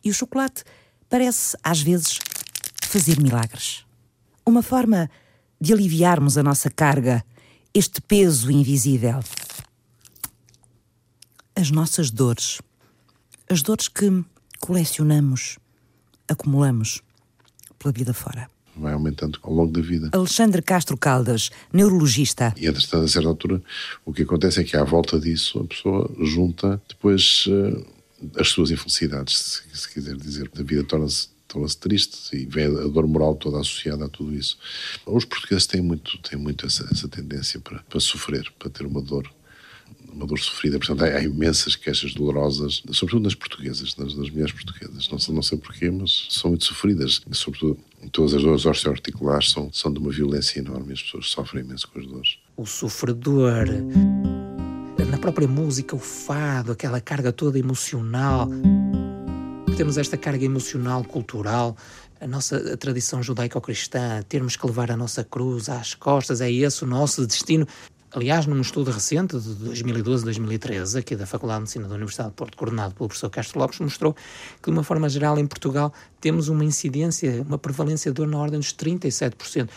E 0.04 0.10
o 0.10 0.14
chocolate 0.14 0.62
parece, 1.08 1.56
às 1.64 1.82
vezes, 1.82 2.20
fazer 2.84 3.20
milagres. 3.20 3.84
Uma 4.46 4.62
forma 4.62 5.10
de 5.60 5.72
aliviarmos 5.72 6.38
a 6.38 6.44
nossa 6.44 6.70
carga, 6.70 7.24
este 7.78 8.00
peso 8.00 8.50
invisível. 8.50 9.20
As 11.54 11.70
nossas 11.70 12.10
dores 12.10 12.60
as 13.50 13.62
dores 13.62 13.88
que 13.88 14.24
colecionamos, 14.60 15.58
acumulamos 16.28 17.00
pela 17.78 17.92
vida 17.92 18.12
fora. 18.12 18.50
Vai 18.76 18.92
aumentando 18.92 19.38
ao 19.42 19.52
longo 19.52 19.72
da 19.72 19.80
vida. 19.80 20.10
Alexandre 20.12 20.62
Castro 20.62 20.96
Caldas, 20.96 21.50
neurologista. 21.72 22.54
E, 22.56 22.66
entretanto, 22.66 23.04
a 23.04 23.08
certa 23.08 23.28
altura, 23.28 23.62
o 24.04 24.12
que 24.12 24.22
acontece 24.22 24.60
é 24.60 24.64
que, 24.64 24.76
à 24.76 24.84
volta 24.84 25.18
disso, 25.18 25.60
a 25.60 25.64
pessoa 25.64 26.10
junta 26.20 26.80
depois 26.88 27.46
uh, 27.46 27.86
as 28.38 28.48
suas 28.48 28.70
infelicidades, 28.70 29.62
se, 29.72 29.80
se 29.80 29.92
quiser 29.92 30.16
dizer. 30.16 30.50
A 30.56 30.62
vida 30.62 30.84
torna-se 30.84 31.28
torna-se 31.48 31.78
triste 31.78 32.36
e 32.36 32.46
vem 32.46 32.66
a 32.66 32.86
dor 32.86 33.06
moral 33.06 33.34
toda 33.34 33.58
associada 33.58 34.04
a 34.04 34.08
tudo 34.08 34.34
isso. 34.34 34.58
Os 35.06 35.24
portugueses 35.24 35.66
têm 35.66 35.80
muito, 35.80 36.18
têm 36.18 36.38
muito 36.38 36.66
essa, 36.66 36.86
essa 36.92 37.08
tendência 37.08 37.58
para, 37.58 37.82
para 37.82 37.98
sofrer, 37.98 38.52
para 38.58 38.70
ter 38.70 38.86
uma 38.86 39.02
dor 39.02 39.28
uma 40.12 40.26
dor 40.26 40.38
sofrida. 40.38 40.78
Portanto, 40.78 41.02
há, 41.02 41.16
há, 41.16 41.22
imensas 41.22 41.76
queixas 41.76 42.14
dolorosas, 42.14 42.82
sobretudo 42.92 43.24
nas 43.24 43.34
portuguesas, 43.34 43.96
nas, 43.96 44.14
nas 44.14 44.30
mulheres 44.30 44.52
portuguesas. 44.52 45.08
Não 45.08 45.34
não 45.34 45.42
sei 45.42 45.58
porquê, 45.58 45.90
mas 45.90 46.26
são 46.30 46.50
muito 46.50 46.64
sofridas. 46.64 47.20
Sobretudo, 47.32 47.78
todas 48.12 48.34
as 48.34 48.42
dores 48.42 48.66
osteoarticulares 48.66 49.50
são, 49.50 49.70
são 49.72 49.92
de 49.92 49.98
uma 49.98 50.10
violência 50.10 50.58
enorme 50.58 50.92
as 50.92 51.02
pessoas 51.02 51.28
sofrem 51.28 51.64
imenso 51.64 51.88
com 51.88 51.98
as 51.98 52.06
dores. 52.06 52.38
O 52.56 52.66
sofredor, 52.66 53.66
na 55.10 55.18
própria 55.18 55.48
música, 55.48 55.94
o 55.94 55.98
fado, 55.98 56.72
aquela 56.72 57.00
carga 57.00 57.32
toda 57.32 57.58
emocional. 57.58 58.48
Temos 59.78 59.96
esta 59.96 60.16
carga 60.16 60.44
emocional, 60.44 61.04
cultural, 61.04 61.76
a 62.20 62.26
nossa 62.26 62.76
tradição 62.76 63.22
judaico-cristã, 63.22 64.24
termos 64.28 64.56
que 64.56 64.66
levar 64.66 64.90
a 64.90 64.96
nossa 64.96 65.22
cruz 65.22 65.68
às 65.68 65.94
costas, 65.94 66.40
é 66.40 66.50
esse 66.50 66.82
o 66.82 66.86
nosso 66.86 67.24
destino. 67.24 67.64
Aliás, 68.10 68.44
num 68.44 68.60
estudo 68.60 68.90
recente 68.90 69.38
de 69.38 69.50
2012-2013, 69.70 70.98
aqui 70.98 71.14
da 71.14 71.26
Faculdade 71.26 71.58
de 71.58 71.60
Medicina 71.60 71.86
da 71.86 71.94
Universidade 71.94 72.30
de 72.30 72.34
Porto, 72.34 72.56
coordenado 72.56 72.92
pelo 72.96 73.06
professor 73.06 73.30
Castro 73.30 73.60
Lopes, 73.60 73.78
mostrou 73.78 74.16
que, 74.60 74.68
de 74.68 74.76
uma 74.76 74.82
forma 74.82 75.08
geral, 75.08 75.38
em 75.38 75.46
Portugal, 75.46 75.92
temos 76.20 76.48
uma 76.48 76.64
incidência, 76.64 77.44
uma 77.46 77.56
prevalência 77.56 78.10
de 78.10 78.16
dor 78.16 78.26
na 78.26 78.36
ordem 78.36 78.58
dos 78.58 78.74
37%. 78.74 79.68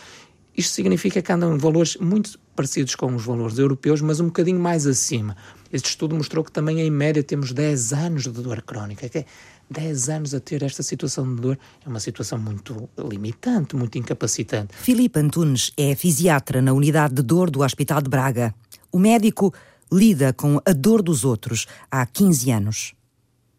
Isto 0.58 0.74
significa 0.74 1.22
que 1.22 1.32
andam 1.32 1.56
valores 1.60 1.96
muito 1.98 2.40
parecidos 2.56 2.96
com 2.96 3.14
os 3.16 3.24
valores 3.24 3.60
europeus, 3.60 4.02
mas 4.02 4.20
um 4.20 4.26
bocadinho 4.26 4.60
mais 4.60 4.88
acima. 4.88 5.38
Este 5.72 5.90
estudo 5.90 6.16
mostrou 6.16 6.44
que 6.44 6.52
também, 6.52 6.82
em 6.82 6.90
média, 6.90 7.24
temos 7.24 7.54
10 7.54 7.94
anos 7.94 8.24
de 8.24 8.32
dor 8.32 8.62
crónica, 8.64 9.08
que 9.08 9.20
é 9.20 9.26
10 9.72 10.10
anos 10.10 10.34
a 10.34 10.40
ter 10.40 10.62
esta 10.64 10.84
situação 10.84 11.34
de 11.34 11.42
dor 11.42 11.58
é 11.86 11.90
uma 11.90 12.00
situação 12.00 12.38
muito 12.38 12.90
limitante, 13.10 13.76
muito 13.76 13.98
incapacitante. 13.98 14.76
Filipe 14.76 15.20
Antunes 15.20 15.72
é 15.78 15.96
fisiatra 15.96 16.62
na 16.62 16.74
unidade 16.74 17.14
de 17.16 17.22
dor 17.22 17.50
do 17.50 17.62
Hospital 17.62 18.02
de 18.02 18.10
Braga. 18.10 18.54
O 18.92 19.00
médico 19.00 19.54
lida 19.92 20.34
com 20.34 20.62
a 20.66 20.74
dor 20.74 21.02
dos 21.02 21.24
outros 21.24 21.68
há 21.90 22.06
15 22.06 22.52
anos. 22.52 23.01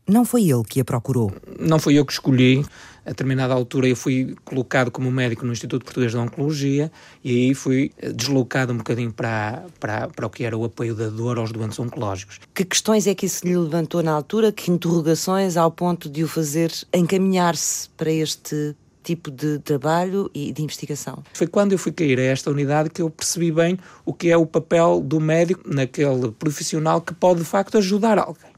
Não 0.07 0.25
foi 0.25 0.51
ele 0.51 0.63
que 0.69 0.81
a 0.81 0.85
procurou. 0.85 1.33
Não 1.59 1.79
foi 1.79 1.95
eu 1.95 2.05
que 2.05 2.13
escolhi 2.13 2.65
a 3.05 3.11
determinada 3.11 3.53
altura 3.53 3.89
eu 3.89 3.97
fui 3.97 4.37
colocado 4.45 4.91
como 4.91 5.11
médico 5.11 5.45
no 5.45 5.53
Instituto 5.53 5.85
Português 5.85 6.13
de 6.13 6.19
Oncologia 6.19 6.91
e 7.25 7.31
aí 7.31 7.55
fui 7.55 7.91
eh, 7.99 8.13
deslocado 8.13 8.73
um 8.73 8.77
bocadinho 8.77 9.13
para, 9.13 9.65
para, 9.81 10.09
para 10.09 10.27
o 10.27 10.31
que 10.31 10.45
era 10.45 10.57
o 10.57 10.65
apoio 10.65 10.95
da 10.95 11.09
dor 11.09 11.39
aos 11.39 11.51
doentes 11.51 11.79
oncológicos. 11.81 12.39
Que 12.55 12.65
questões 12.65 13.09
é 13.09 13.15
que 13.15 13.27
isso 13.27 13.45
lhe 13.45 13.57
levantou 13.57 14.03
na 14.05 14.13
altura? 14.13 14.53
Que 14.53 14.71
interrogações 14.71 15.57
ao 15.57 15.71
ponto 15.71 16.09
de 16.09 16.23
o 16.23 16.29
fazer 16.29 16.73
encaminhar-se 16.95 17.89
para 17.97 18.11
este 18.11 18.77
tipo 19.03 19.33
de 19.33 19.59
trabalho 19.59 20.31
e 20.33 20.53
de 20.53 20.63
investigação? 20.63 21.25
Foi 21.35 21.49
quando 21.49 21.73
eu 21.73 21.79
fui 21.79 21.91
cair 21.91 22.21
a 22.21 22.23
esta 22.23 22.53
unidade 22.53 22.89
que 22.89 23.03
eu 23.03 23.11
percebi 23.11 23.51
bem 23.51 23.77
o 24.05 24.13
que 24.13 24.31
é 24.31 24.37
o 24.37 24.47
papel 24.47 25.01
do 25.01 25.19
médico 25.19 25.63
naquele 25.67 26.31
profissional 26.31 27.01
que 27.01 27.13
pode 27.13 27.41
de 27.41 27.47
facto 27.47 27.79
ajudar 27.79 28.17
alguém. 28.17 28.52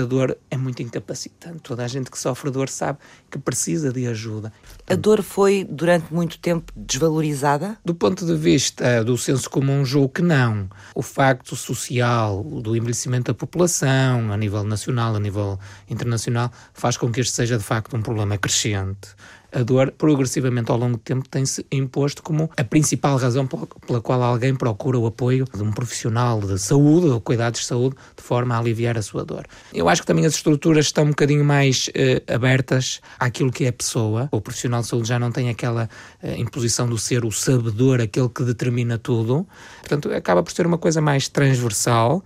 A 0.00 0.04
dor 0.04 0.36
é 0.50 0.56
muito 0.56 0.82
incapacitante. 0.82 1.60
Toda 1.62 1.84
a 1.84 1.88
gente 1.88 2.10
que 2.10 2.18
sofre 2.18 2.50
dor 2.50 2.68
sabe 2.68 2.98
que 3.30 3.38
precisa 3.38 3.92
de 3.92 4.06
ajuda. 4.06 4.52
A 4.88 4.94
dor 4.94 5.22
foi, 5.22 5.66
durante 5.68 6.12
muito 6.12 6.38
tempo, 6.38 6.72
desvalorizada? 6.74 7.76
Do 7.84 7.94
ponto 7.94 8.24
de 8.24 8.34
vista 8.34 9.04
do 9.04 9.16
senso 9.18 9.48
comum, 9.50 9.84
julgo 9.84 10.08
que 10.08 10.22
não. 10.22 10.68
O 10.94 11.02
facto 11.02 11.54
social 11.54 12.42
do 12.42 12.74
envelhecimento 12.74 13.32
da 13.32 13.34
população, 13.34 14.32
a 14.32 14.36
nível 14.36 14.64
nacional, 14.64 15.14
a 15.14 15.20
nível 15.20 15.58
internacional, 15.88 16.50
faz 16.72 16.96
com 16.96 17.12
que 17.12 17.20
este 17.20 17.34
seja 17.34 17.58
de 17.58 17.64
facto 17.64 17.96
um 17.96 18.02
problema 18.02 18.38
crescente 18.38 19.14
a 19.52 19.62
dor, 19.62 19.92
progressivamente 19.96 20.70
ao 20.70 20.78
longo 20.78 20.96
do 20.96 21.02
tempo, 21.02 21.28
tem-se 21.28 21.64
imposto 21.70 22.22
como 22.22 22.50
a 22.56 22.64
principal 22.64 23.16
razão 23.16 23.46
pela, 23.46 24.00
qual 24.00 24.22
alguém 24.22 24.54
procura 24.54 24.98
o 24.98 25.06
apoio 25.06 25.44
de 25.54 25.62
um 25.62 25.72
profissional 25.72 26.40
de 26.40 26.58
saúde 26.58 27.06
ou 27.06 27.20
cuidados 27.20 27.60
de 27.60 27.66
saúde 27.66 27.96
de 28.16 28.22
forma 28.22 28.54
a 28.54 28.58
aliviar 28.58 28.96
a 28.96 29.02
sua 29.02 29.24
dor. 29.24 29.46
Eu 29.72 29.88
acho 29.88 30.02
que 30.02 30.06
também 30.06 30.26
as 30.26 30.34
estruturas 30.34 30.86
estão 30.86 31.04
um 31.04 31.10
bocadinho 31.10 31.44
mais 31.44 31.90
eh, 31.94 32.22
abertas 32.32 33.00
àquilo 33.18 33.50
que 33.50 33.64
é 33.64 33.68
a 33.68 33.72
pessoa. 33.72 34.28
O 34.32 34.40
profissional 34.40 34.80
de 34.80 34.86
saúde 34.86 35.08
já 35.08 35.18
não 35.18 35.30
tem 35.30 35.48
aquela 35.48 35.88
eh, 36.22 36.36
imposição 36.38 36.88
do 36.88 36.98
ser 36.98 37.24
o 37.24 37.30
sabedor, 37.30 38.00
aquele 38.00 38.28
que 38.28 38.42
determina 38.44 38.98
tudo. 38.98 39.46
Portanto, 39.80 40.12
acaba 40.12 40.42
por 40.42 40.52
ser 40.52 40.66
uma 40.66 40.78
coisa 40.78 41.00
mais 41.00 41.28
transversal 41.28 42.22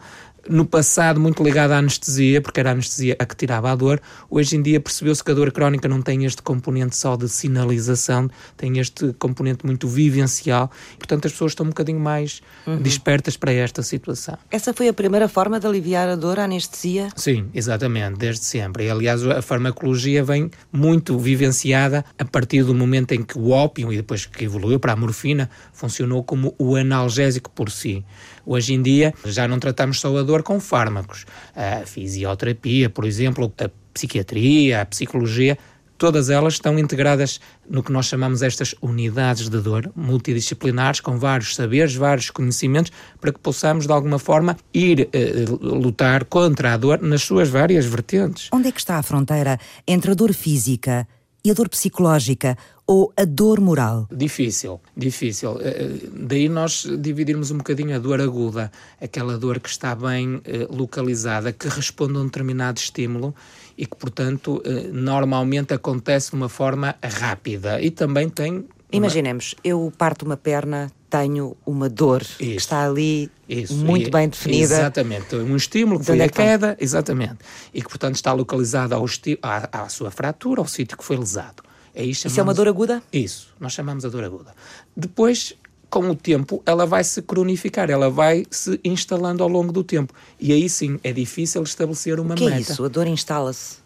no 0.48 0.64
passado 0.64 1.20
muito 1.20 1.42
ligada 1.42 1.74
à 1.74 1.78
anestesia, 1.78 2.40
porque 2.40 2.60
era 2.60 2.70
a 2.70 2.72
anestesia 2.72 3.16
a 3.18 3.24
que 3.24 3.36
tirava 3.36 3.70
a 3.70 3.74
dor. 3.74 4.00
Hoje 4.30 4.56
em 4.56 4.62
dia 4.62 4.80
percebeu-se 4.80 5.22
que 5.22 5.30
a 5.30 5.34
dor 5.34 5.52
crónica 5.52 5.88
não 5.88 6.02
tem 6.02 6.24
este 6.24 6.42
componente 6.42 6.96
só 6.96 7.16
de 7.16 7.28
sinalização, 7.28 8.28
tem 8.56 8.78
este 8.78 9.12
componente 9.14 9.64
muito 9.64 9.88
vivencial. 9.88 10.70
Portanto, 10.98 11.26
as 11.26 11.32
pessoas 11.32 11.52
estão 11.52 11.66
um 11.66 11.70
bocadinho 11.70 12.00
mais 12.00 12.40
uhum. 12.66 12.80
despertas 12.80 13.36
para 13.36 13.52
esta 13.52 13.82
situação. 13.82 14.36
Essa 14.50 14.72
foi 14.72 14.88
a 14.88 14.92
primeira 14.92 15.28
forma 15.28 15.58
de 15.58 15.66
aliviar 15.66 16.08
a 16.08 16.16
dor, 16.16 16.38
a 16.38 16.44
anestesia? 16.44 17.08
Sim, 17.16 17.48
exatamente, 17.54 18.18
desde 18.18 18.44
sempre. 18.44 18.84
E, 18.84 18.90
aliás, 18.90 19.26
a 19.26 19.42
farmacologia 19.42 20.22
vem 20.22 20.50
muito 20.72 21.18
vivenciada 21.18 22.04
a 22.18 22.24
partir 22.24 22.64
do 22.64 22.74
momento 22.74 23.12
em 23.12 23.22
que 23.22 23.38
o 23.38 23.50
ópio, 23.50 23.92
e 23.92 23.96
depois 23.96 24.26
que 24.26 24.44
evoluiu 24.44 24.78
para 24.78 24.92
a 24.92 24.96
morfina, 24.96 25.48
funcionou 25.72 26.22
como 26.22 26.54
o 26.58 26.76
analgésico 26.76 27.50
por 27.50 27.70
si. 27.70 28.04
Hoje 28.46 28.74
em 28.74 28.82
dia 28.82 29.14
já 29.24 29.46
não 29.48 29.58
tratamos 29.58 30.00
só 30.00 30.16
a 30.16 30.22
dor 30.22 30.42
com 30.42 30.60
fármacos. 30.60 31.24
A 31.54 31.86
fisioterapia, 31.86 32.90
por 32.90 33.04
exemplo, 33.04 33.52
a 33.58 33.70
psiquiatria, 33.92 34.80
a 34.80 34.86
psicologia, 34.86 35.56
todas 35.96 36.28
elas 36.30 36.54
estão 36.54 36.78
integradas 36.78 37.40
no 37.68 37.82
que 37.82 37.92
nós 37.92 38.06
chamamos 38.06 38.42
estas 38.42 38.74
unidades 38.82 39.48
de 39.48 39.60
dor 39.60 39.90
multidisciplinares, 39.94 41.00
com 41.00 41.18
vários 41.18 41.54
saberes, 41.54 41.94
vários 41.94 42.30
conhecimentos, 42.30 42.92
para 43.20 43.32
que 43.32 43.38
possamos, 43.38 43.86
de 43.86 43.92
alguma 43.92 44.18
forma, 44.18 44.56
ir 44.72 45.08
eh, 45.12 45.44
lutar 45.60 46.24
contra 46.24 46.74
a 46.74 46.76
dor 46.76 47.00
nas 47.00 47.22
suas 47.22 47.48
várias 47.48 47.86
vertentes. 47.86 48.48
Onde 48.52 48.68
é 48.68 48.72
que 48.72 48.80
está 48.80 48.98
a 48.98 49.02
fronteira 49.02 49.58
entre 49.86 50.10
a 50.10 50.14
dor 50.14 50.32
física 50.32 51.06
e 51.44 51.50
a 51.50 51.54
dor 51.54 51.68
psicológica 51.68 52.56
ou 52.86 53.12
a 53.16 53.24
dor 53.24 53.60
moral? 53.60 54.06
Difícil, 54.12 54.80
difícil. 54.96 55.58
Eh, 55.60 55.68
eh, 55.68 56.08
daí 56.12 56.48
nós 56.48 56.86
dividirmos 56.98 57.50
um 57.50 57.58
bocadinho 57.58 57.96
a 57.96 57.98
dor 57.98 58.20
aguda, 58.20 58.70
aquela 59.00 59.38
dor 59.38 59.58
que 59.58 59.68
está 59.68 59.94
bem 59.94 60.40
eh, 60.44 60.66
localizada, 60.70 61.52
que 61.52 61.68
responde 61.68 62.16
a 62.16 62.20
um 62.20 62.26
determinado 62.26 62.78
estímulo 62.78 63.34
e 63.76 63.86
que, 63.86 63.96
portanto, 63.96 64.62
normalmente 64.92 65.74
acontece 65.74 66.30
de 66.30 66.36
uma 66.36 66.48
forma 66.48 66.94
rápida 67.02 67.80
e 67.80 67.90
também 67.90 68.28
tem. 68.28 68.64
Imaginemos, 68.92 69.56
eu 69.64 69.92
parto 69.98 70.24
uma 70.24 70.36
perna, 70.36 70.92
tenho 71.10 71.56
uma 71.66 71.88
dor 71.88 72.22
Isso. 72.22 72.36
que 72.38 72.54
está 72.54 72.86
ali 72.86 73.28
Isso. 73.48 73.74
muito 73.74 74.06
e, 74.06 74.10
bem 74.10 74.28
definida. 74.28 74.74
Exatamente, 74.74 75.34
um 75.34 75.56
estímulo 75.56 75.98
que 75.98 76.06
foi 76.06 76.20
a 76.20 76.28
queda, 76.28 76.76
exatamente, 76.78 77.38
e 77.72 77.82
que 77.82 77.88
portanto 77.88 78.14
está 78.14 78.32
localizado 78.32 78.94
ao 78.94 79.04
à, 79.42 79.82
à 79.82 79.88
sua 79.88 80.12
fratura, 80.12 80.60
ao 80.60 80.68
sítio 80.68 80.96
que 80.96 81.02
foi 81.02 81.16
lesado. 81.16 81.64
Aí 81.94 82.14
chamamos... 82.14 82.32
Isso 82.32 82.40
é 82.40 82.42
uma 82.42 82.54
dor 82.54 82.68
aguda? 82.68 83.02
Isso, 83.12 83.54
nós 83.60 83.72
chamamos 83.72 84.04
a 84.04 84.08
dor 84.08 84.24
aguda. 84.24 84.52
Depois, 84.96 85.54
com 85.88 86.10
o 86.10 86.16
tempo, 86.16 86.62
ela 86.66 86.84
vai 86.84 87.04
se 87.04 87.22
cronificar, 87.22 87.88
ela 87.88 88.10
vai 88.10 88.44
se 88.50 88.80
instalando 88.84 89.42
ao 89.42 89.48
longo 89.48 89.72
do 89.72 89.84
tempo. 89.84 90.12
E 90.40 90.52
aí 90.52 90.68
sim, 90.68 90.98
é 91.04 91.12
difícil 91.12 91.62
estabelecer 91.62 92.18
uma 92.18 92.34
o 92.34 92.36
que 92.36 92.44
meta. 92.46 92.56
é 92.56 92.60
isso? 92.60 92.84
A 92.84 92.88
dor 92.88 93.06
instala-se? 93.06 93.76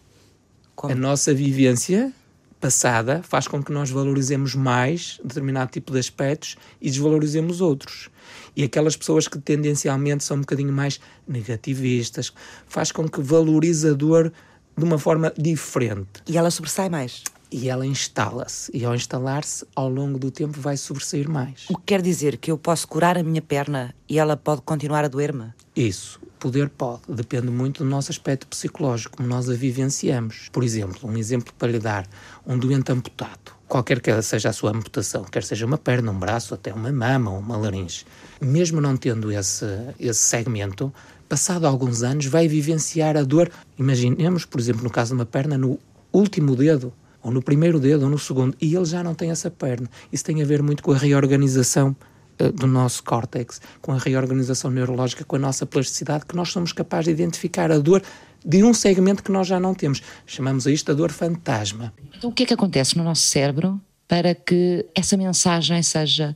A 0.81 0.95
nossa 0.95 1.33
vivência 1.33 2.11
passada 2.59 3.21
faz 3.23 3.47
com 3.47 3.63
que 3.63 3.71
nós 3.71 3.89
valorizemos 3.89 4.55
mais 4.55 5.19
determinado 5.23 5.71
tipo 5.71 5.91
de 5.93 5.99
aspectos 5.99 6.57
e 6.81 6.89
desvalorizemos 6.89 7.61
outros. 7.61 8.09
E 8.55 8.63
aquelas 8.63 8.97
pessoas 8.97 9.27
que 9.27 9.37
tendencialmente 9.37 10.23
são 10.23 10.37
um 10.37 10.41
bocadinho 10.41 10.73
mais 10.73 10.99
negativistas, 11.27 12.33
faz 12.67 12.91
com 12.91 13.07
que 13.07 13.21
valorize 13.21 13.87
a 13.87 13.93
dor 13.93 14.33
de 14.75 14.83
uma 14.83 14.97
forma 14.97 15.31
diferente. 15.37 16.23
E 16.27 16.37
ela 16.37 16.49
sobressai 16.49 16.89
mais 16.89 17.23
e 17.51 17.69
ela 17.69 17.85
instala-se. 17.85 18.71
E 18.73 18.85
ao 18.85 18.95
instalar-se, 18.95 19.65
ao 19.75 19.89
longo 19.89 20.19
do 20.19 20.31
tempo, 20.31 20.59
vai 20.59 20.77
sobressair 20.77 21.29
mais. 21.29 21.65
O 21.69 21.77
que 21.77 21.83
quer 21.85 22.01
dizer 22.01 22.37
que 22.37 22.51
eu 22.51 22.57
posso 22.57 22.87
curar 22.87 23.17
a 23.17 23.23
minha 23.23 23.41
perna 23.41 23.93
e 24.07 24.19
ela 24.19 24.37
pode 24.37 24.61
continuar 24.61 25.03
a 25.03 25.07
doer-me? 25.07 25.53
Isso. 25.75 26.19
Poder 26.39 26.69
pode. 26.69 27.01
Depende 27.09 27.47
muito 27.47 27.83
do 27.83 27.89
nosso 27.89 28.11
aspecto 28.11 28.47
psicológico, 28.47 29.17
como 29.17 29.27
nós 29.27 29.49
a 29.49 29.53
vivenciamos. 29.53 30.47
Por 30.53 30.63
exemplo, 30.63 31.09
um 31.09 31.17
exemplo 31.17 31.53
para 31.57 31.69
lhe 31.69 31.79
dar: 31.79 32.07
um 32.47 32.57
doente 32.57 32.91
amputado. 32.91 33.59
Qualquer 33.67 33.99
que 33.99 34.21
seja 34.21 34.49
a 34.49 34.53
sua 34.53 34.71
amputação, 34.71 35.25
quer 35.25 35.43
seja 35.43 35.65
uma 35.65 35.77
perna, 35.77 36.11
um 36.11 36.17
braço, 36.17 36.53
até 36.53 36.73
uma 36.73 36.91
mama 36.91 37.31
ou 37.31 37.39
uma 37.39 37.57
laringe. 37.57 38.05
Mesmo 38.41 38.79
não 38.79 38.95
tendo 38.95 39.31
esse, 39.31 39.65
esse 39.99 40.19
segmento, 40.19 40.91
passado 41.27 41.67
alguns 41.67 42.01
anos, 42.01 42.25
vai 42.25 42.47
vivenciar 42.47 43.17
a 43.17 43.23
dor. 43.23 43.51
Imaginemos, 43.77 44.45
por 44.45 44.59
exemplo, 44.59 44.83
no 44.83 44.89
caso 44.89 45.09
de 45.09 45.15
uma 45.15 45.25
perna, 45.25 45.57
no 45.57 45.77
último 46.11 46.55
dedo 46.55 46.93
ou 47.29 47.33
no 47.33 47.41
primeiro 47.41 47.79
dedo, 47.79 48.03
ou 48.03 48.09
no 48.09 48.17
segundo, 48.17 48.57
e 48.59 48.75
ele 48.75 48.85
já 48.85 49.03
não 49.03 49.13
tem 49.13 49.29
essa 49.29 49.49
perna. 49.49 49.87
Isso 50.11 50.25
tem 50.25 50.41
a 50.41 50.45
ver 50.45 50.61
muito 50.61 50.81
com 50.83 50.91
a 50.91 50.97
reorganização 50.97 51.95
uh, 52.41 52.51
do 52.51 52.67
nosso 52.67 53.03
córtex, 53.03 53.61
com 53.81 53.93
a 53.93 53.97
reorganização 53.97 54.71
neurológica, 54.71 55.23
com 55.23 55.35
a 55.35 55.39
nossa 55.39 55.65
plasticidade, 55.65 56.25
que 56.25 56.35
nós 56.35 56.49
somos 56.49 56.73
capazes 56.73 57.05
de 57.05 57.11
identificar 57.11 57.71
a 57.71 57.77
dor 57.77 58.01
de 58.43 58.63
um 58.63 58.73
segmento 58.73 59.23
que 59.23 59.31
nós 59.31 59.47
já 59.47 59.59
não 59.59 59.73
temos. 59.73 60.01
Chamamos 60.25 60.65
a 60.65 60.71
isto 60.71 60.91
a 60.91 60.95
dor 60.95 61.11
fantasma. 61.11 61.93
Então, 62.17 62.29
o 62.29 62.33
que 62.33 62.43
é 62.43 62.45
que 62.47 62.53
acontece 62.53 62.97
no 62.97 63.03
nosso 63.03 63.21
cérebro 63.21 63.79
para 64.07 64.33
que 64.33 64.85
essa 64.95 65.15
mensagem 65.15 65.81
seja 65.83 66.35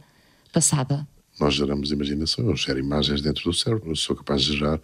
passada? 0.52 1.08
Nós 1.40 1.56
geramos 1.56 1.92
imaginação, 1.92 2.48
eu 2.48 2.56
gero 2.56 2.78
imagens 2.78 3.20
dentro 3.20 3.44
do 3.46 3.54
cérebro, 3.54 3.90
eu 3.90 3.96
sou 3.96 4.16
capaz 4.16 4.44
de 4.44 4.56
gerar 4.56 4.80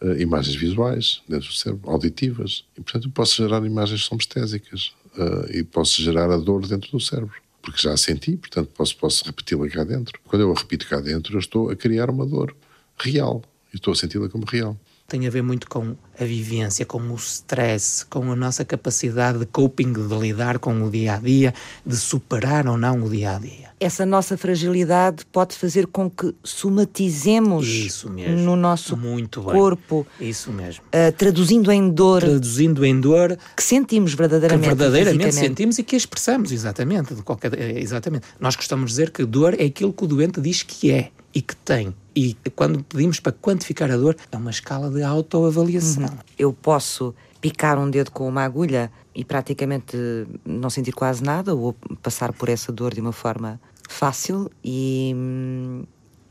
uh, 0.00 0.12
imagens 0.18 0.56
visuais 0.56 1.20
dentro 1.28 1.48
do 1.48 1.54
cérebro, 1.54 1.90
auditivas, 1.90 2.64
e 2.78 2.80
portanto 2.80 3.04
eu 3.04 3.10
posso 3.10 3.36
gerar 3.36 3.64
imagens 3.66 4.04
somestésicas 4.04 4.94
uh, 5.16 5.50
e 5.50 5.62
posso 5.62 6.02
gerar 6.02 6.30
a 6.30 6.36
dor 6.36 6.66
dentro 6.66 6.90
do 6.90 7.00
cérebro. 7.00 7.34
Porque 7.62 7.80
já 7.80 7.92
a 7.92 7.96
senti, 7.96 8.36
portanto 8.36 8.70
posso, 8.74 8.96
posso 8.96 9.24
repeti-la 9.24 9.68
cá 9.68 9.84
dentro. 9.84 10.18
Quando 10.24 10.42
eu 10.42 10.52
a 10.52 10.58
repito 10.58 10.88
cá 10.88 11.00
dentro, 11.00 11.34
eu 11.34 11.40
estou 11.40 11.70
a 11.70 11.76
criar 11.76 12.08
uma 12.10 12.26
dor 12.26 12.54
real. 12.98 13.42
E 13.72 13.76
estou 13.76 13.92
a 13.92 13.96
senti-la 13.96 14.28
como 14.28 14.44
real 14.44 14.76
tem 15.10 15.26
a 15.26 15.30
ver 15.30 15.42
muito 15.42 15.68
com 15.68 15.96
a 16.18 16.24
vivência, 16.24 16.86
com 16.86 16.98
o 16.98 17.16
stress, 17.16 18.06
com 18.06 18.30
a 18.30 18.36
nossa 18.36 18.64
capacidade 18.64 19.40
de 19.40 19.46
coping, 19.46 19.92
de 19.92 20.14
lidar 20.16 20.60
com 20.60 20.82
o 20.84 20.90
dia 20.90 21.14
a 21.14 21.18
dia, 21.18 21.52
de 21.84 21.96
superar 21.96 22.68
ou 22.68 22.78
não 22.78 23.02
o 23.02 23.10
dia 23.10 23.34
a 23.34 23.38
dia. 23.38 23.70
Essa 23.80 24.06
nossa 24.06 24.36
fragilidade 24.36 25.24
pode 25.32 25.56
fazer 25.56 25.86
com 25.88 26.08
que 26.08 26.32
somatizemos 26.44 28.04
no 28.44 28.54
nosso 28.54 28.96
corpo. 29.42 30.06
Isso 30.20 30.52
mesmo. 30.52 30.84
Uh, 30.94 31.10
traduzindo 31.16 31.72
em 31.72 31.90
dor. 31.90 32.20
Traduzindo 32.20 32.84
em 32.84 33.00
dor. 33.00 33.36
Que 33.56 33.62
sentimos 33.62 34.14
verdadeiramente. 34.14 34.68
Que 34.68 34.74
verdadeiramente 34.74 35.34
sentimos 35.34 35.78
e 35.78 35.82
que 35.82 35.96
expressamos, 35.96 36.52
exatamente. 36.52 37.14
De 37.14 37.22
qualquer, 37.22 37.58
eh, 37.58 37.80
exatamente. 37.80 38.26
Nós 38.38 38.54
costumamos 38.54 38.90
dizer 38.90 39.10
que 39.10 39.24
dor 39.24 39.54
é 39.58 39.64
aquilo 39.64 39.92
que 39.92 40.04
o 40.04 40.06
doente 40.06 40.40
diz 40.40 40.62
que 40.62 40.90
é 40.90 41.10
e 41.34 41.40
que 41.42 41.54
tem. 41.56 41.94
E 42.14 42.36
quando 42.54 42.82
pedimos 42.84 43.20
para 43.20 43.32
quantificar 43.32 43.90
a 43.90 43.96
dor, 43.96 44.16
é 44.30 44.36
uma 44.36 44.50
escala 44.50 44.90
de 44.90 45.02
autoavaliação. 45.02 46.04
Uhum. 46.04 46.18
Eu 46.38 46.52
posso 46.52 47.14
picar 47.40 47.78
um 47.78 47.88
dedo 47.88 48.10
com 48.10 48.28
uma 48.28 48.42
agulha 48.42 48.90
e 49.14 49.24
praticamente 49.24 49.96
não 50.44 50.68
sentir 50.68 50.92
quase 50.92 51.22
nada 51.22 51.54
ou 51.54 51.74
passar 52.02 52.32
por 52.32 52.48
essa 52.48 52.70
dor 52.70 52.94
de 52.94 53.00
uma 53.00 53.12
forma 53.12 53.60
fácil 53.88 54.50
e 54.62 55.12
hum, 55.16 55.84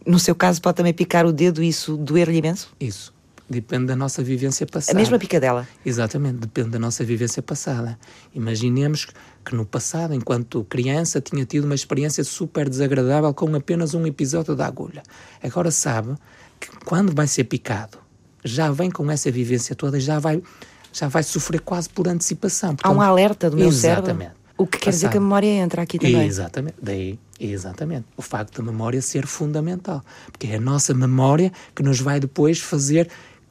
no 0.05 0.19
seu 0.19 0.33
caso 0.33 0.61
pode 0.61 0.77
também 0.77 0.93
picar 0.93 1.25
o 1.25 1.33
dedo 1.33 1.61
e 1.61 1.67
isso 1.67 1.97
doer-lhe 1.97 2.37
imenso? 2.37 2.73
Isso. 2.79 3.13
Depende 3.49 3.87
da 3.87 3.95
nossa 3.95 4.21
vivência 4.21 4.67
passada. 4.67 4.95
A 4.95 5.01
mesma 5.01 5.17
picadela? 5.17 5.67
Exatamente, 5.83 6.37
depende 6.37 6.69
da 6.69 6.79
nossa 6.79 7.03
vivência 7.03 7.41
passada. 7.41 7.97
Imaginemos 8.33 9.07
que 9.43 9.55
no 9.55 9.65
passado, 9.65 10.13
enquanto 10.13 10.63
criança, 10.65 11.19
tinha 11.19 11.43
tido 11.45 11.65
uma 11.65 11.73
experiência 11.73 12.23
super 12.23 12.69
desagradável 12.69 13.33
com 13.33 13.55
apenas 13.55 13.95
um 13.95 14.05
episódio 14.05 14.55
da 14.55 14.67
agulha. 14.67 15.01
Agora 15.41 15.71
sabe 15.71 16.13
que 16.59 16.69
quando 16.85 17.13
vai 17.15 17.25
ser 17.25 17.45
picado, 17.45 17.97
já 18.43 18.71
vem 18.71 18.91
com 18.91 19.09
essa 19.09 19.31
vivência 19.31 19.75
toda, 19.75 19.99
já 19.99 20.19
vai, 20.19 20.43
já 20.93 21.07
vai 21.07 21.23
sofrer 21.23 21.61
quase 21.61 21.89
por 21.89 22.07
antecipação. 22.07 22.75
Portanto, 22.75 22.91
Há 22.91 22.95
um 22.95 23.01
alerta 23.01 23.49
do 23.49 23.57
meu 23.57 23.67
exatamente. 23.67 24.19
cérebro? 24.19 24.39
O 24.59 24.67
que 24.67 24.77
quer 24.77 24.89
dizer 24.89 25.09
que 25.09 25.17
a 25.17 25.21
memória 25.21 25.47
entra 25.47 25.83
aqui 25.83 25.97
também. 25.97 26.27
Exatamente, 26.27 26.75
daí, 26.81 27.17
exatamente. 27.39 28.05
O 28.17 28.21
facto 28.21 28.61
da 28.61 28.69
memória 28.69 29.01
ser 29.01 29.25
fundamental, 29.25 30.03
porque 30.33 30.47
é 30.47 30.57
a 30.57 30.59
nossa 30.59 30.93
memória 30.93 31.49
que 31.73 31.81
nos 31.81 32.01
vai 32.01 32.19
depois 32.19 32.59
fazer 32.59 33.09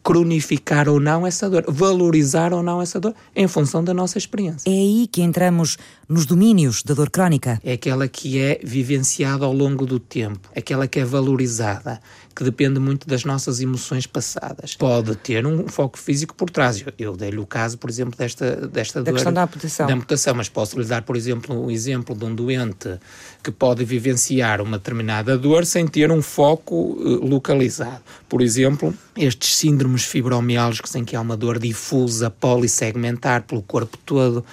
cronificar 0.08 0.88
ou 0.88 0.98
não 0.98 1.26
essa 1.26 1.50
dor, 1.50 1.66
valorizar 1.68 2.54
ou 2.54 2.62
não 2.62 2.80
essa 2.80 2.98
dor, 2.98 3.14
em 3.36 3.46
função 3.46 3.84
da 3.84 3.92
nossa 3.92 4.16
experiência. 4.16 4.66
É 4.66 4.72
aí 4.72 5.06
que 5.06 5.20
entramos 5.20 5.76
nos 6.08 6.24
domínios 6.24 6.82
da 6.82 6.94
dor 6.94 7.10
crónica. 7.10 7.60
É 7.62 7.74
aquela 7.74 8.08
que 8.08 8.40
é 8.40 8.58
vivenciada 8.64 9.44
ao 9.44 9.52
longo 9.52 9.84
do 9.84 10.00
tempo, 10.00 10.48
aquela 10.56 10.88
que 10.88 10.98
é 10.98 11.04
valorizada, 11.04 12.00
que 12.38 12.44
depende 12.44 12.78
muito 12.78 13.08
das 13.08 13.24
nossas 13.24 13.60
emoções 13.60 14.06
passadas. 14.06 14.76
Pode 14.76 15.16
ter 15.16 15.44
um 15.44 15.66
foco 15.66 15.98
físico 15.98 16.36
por 16.36 16.48
trás. 16.48 16.80
Eu, 16.80 16.92
eu 16.96 17.16
dei-lhe 17.16 17.40
o 17.40 17.44
caso, 17.44 17.76
por 17.76 17.90
exemplo, 17.90 18.16
desta, 18.16 18.68
desta 18.68 19.00
da 19.00 19.10
dor. 19.10 19.14
questão 19.14 19.32
da 19.32 19.42
amputação. 19.42 19.86
Da 19.88 19.94
amputação, 19.94 20.34
mas 20.36 20.48
posso 20.48 20.78
lhe 20.78 20.86
dar, 20.86 21.02
por 21.02 21.16
exemplo, 21.16 21.60
um 21.60 21.68
exemplo 21.68 22.14
de 22.14 22.24
um 22.24 22.32
doente 22.32 22.96
que 23.42 23.50
pode 23.50 23.84
vivenciar 23.84 24.60
uma 24.60 24.78
determinada 24.78 25.36
dor 25.36 25.66
sem 25.66 25.84
ter 25.88 26.12
um 26.12 26.22
foco 26.22 26.76
uh, 26.76 27.26
localizado. 27.26 28.02
Por 28.28 28.40
exemplo, 28.40 28.94
estes 29.16 29.56
síndromes 29.56 30.04
fibromialgicos 30.04 30.94
em 30.94 31.04
que 31.04 31.16
há 31.16 31.20
uma 31.20 31.36
dor 31.36 31.58
difusa, 31.58 32.30
polissegmentar 32.30 33.42
pelo 33.42 33.62
corpo 33.62 33.98
todo, 34.06 34.44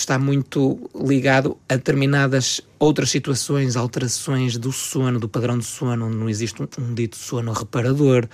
está 0.00 0.18
muito 0.18 0.90
ligado 0.94 1.56
a 1.68 1.76
determinadas 1.76 2.60
outras 2.78 3.10
situações, 3.10 3.76
alterações 3.76 4.56
do 4.56 4.72
sono, 4.72 5.18
do 5.18 5.28
padrão 5.28 5.58
de 5.58 5.64
sono, 5.64 6.06
onde 6.06 6.16
não 6.16 6.28
existe 6.28 6.62
um, 6.62 6.68
um 6.78 6.94
dito 6.94 7.16
sono 7.16 7.52
reparador, 7.52 8.28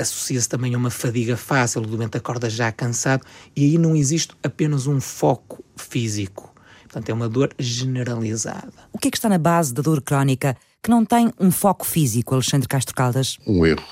associa-se 0.00 0.48
também 0.48 0.74
a 0.74 0.78
uma 0.78 0.90
fadiga 0.90 1.36
fácil, 1.36 1.82
o 1.82 1.86
doente 1.86 2.16
acorda 2.16 2.48
já 2.48 2.72
cansado, 2.72 3.24
e 3.54 3.64
aí 3.64 3.78
não 3.78 3.94
existe 3.94 4.34
apenas 4.42 4.86
um 4.86 5.00
foco 5.00 5.64
físico. 5.76 6.52
Portanto, 6.82 7.08
é 7.08 7.14
uma 7.14 7.28
dor 7.28 7.50
generalizada. 7.58 8.72
O 8.92 8.98
que 8.98 9.08
é 9.08 9.10
que 9.10 9.16
está 9.16 9.28
na 9.28 9.38
base 9.38 9.72
da 9.72 9.80
dor 9.80 10.02
crónica 10.02 10.56
que 10.82 10.90
não 10.90 11.04
tem 11.04 11.32
um 11.38 11.50
foco 11.50 11.86
físico, 11.86 12.34
Alexandre 12.34 12.66
Castro 12.66 12.94
Caldas? 12.94 13.38
Um 13.46 13.64
erro 13.64 13.84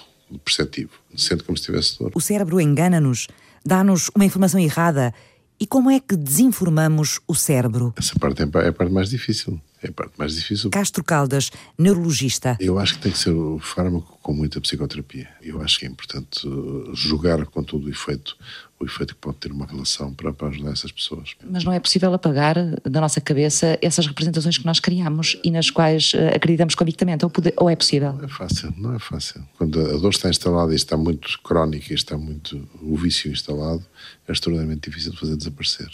perceptivo. 0.44 0.90
Sente 1.16 1.44
como 1.44 1.56
se 1.56 1.64
tivesse 1.64 1.98
dor. 1.98 2.10
O 2.14 2.20
cérebro 2.20 2.60
engana-nos, 2.60 3.28
dá-nos 3.64 4.10
uma 4.14 4.24
informação 4.24 4.58
errada 4.58 5.14
e 5.60 5.66
como 5.66 5.90
é 5.90 5.98
que 5.98 6.16
desinformamos 6.16 7.20
o 7.26 7.34
cérebro? 7.34 7.92
Essa 7.96 8.18
parte 8.18 8.42
é 8.42 8.68
a 8.68 8.72
parte 8.72 8.92
mais 8.92 9.10
difícil. 9.10 9.60
É 9.82 9.88
a 9.88 9.92
parte 9.92 10.12
mais 10.18 10.34
difícil. 10.34 10.70
Castro 10.70 11.04
Caldas, 11.04 11.50
neurologista. 11.78 12.56
Eu 12.60 12.78
acho 12.78 12.94
que 12.94 13.00
tem 13.02 13.12
que 13.12 13.18
ser 13.18 13.30
o 13.30 13.58
fármaco 13.58 14.18
com 14.22 14.32
muita 14.32 14.60
psicoterapia. 14.60 15.28
Eu 15.40 15.60
acho 15.60 15.78
que 15.78 15.86
é 15.86 15.88
importante 15.88 16.46
uh, 16.46 16.94
jogar 16.94 17.44
com 17.46 17.62
todo 17.62 17.86
o 17.86 17.90
efeito, 17.90 18.36
o 18.80 18.84
efeito 18.84 19.14
que 19.14 19.20
pode 19.20 19.36
ter 19.38 19.50
uma 19.50 19.66
relação 19.66 20.12
para, 20.14 20.32
para 20.32 20.48
ajudar 20.48 20.72
essas 20.72 20.92
pessoas. 20.92 21.34
Mas 21.44 21.64
não 21.64 21.72
é 21.72 21.80
possível 21.80 22.12
apagar 22.14 22.56
da 22.84 23.00
nossa 23.00 23.20
cabeça 23.20 23.78
essas 23.82 24.06
representações 24.06 24.56
que 24.56 24.64
nós 24.64 24.78
criamos 24.78 25.38
e 25.42 25.50
nas 25.50 25.70
quais 25.70 26.12
uh, 26.14 26.34
acreditamos 26.34 26.74
convictamente, 26.74 27.24
ou, 27.24 27.30
pode, 27.30 27.52
ou 27.56 27.68
é 27.68 27.76
possível? 27.76 28.12
Não 28.12 28.24
é 28.24 28.28
fácil, 28.28 28.74
não 28.76 28.94
é 28.94 28.98
fácil. 28.98 29.42
Quando 29.56 29.80
a 29.80 29.96
dor 29.98 30.10
está 30.10 30.30
instalada 30.30 30.72
e 30.72 30.76
está 30.76 30.96
muito 30.96 31.40
crónica 31.42 31.92
e 31.92 31.94
está 31.94 32.16
muito 32.16 32.68
o 32.80 32.96
vício 32.96 33.30
instalado, 33.30 33.84
é 34.26 34.32
extraordinariamente 34.32 34.88
difícil 34.88 35.12
de 35.12 35.18
fazer 35.18 35.36
desaparecer. 35.36 35.90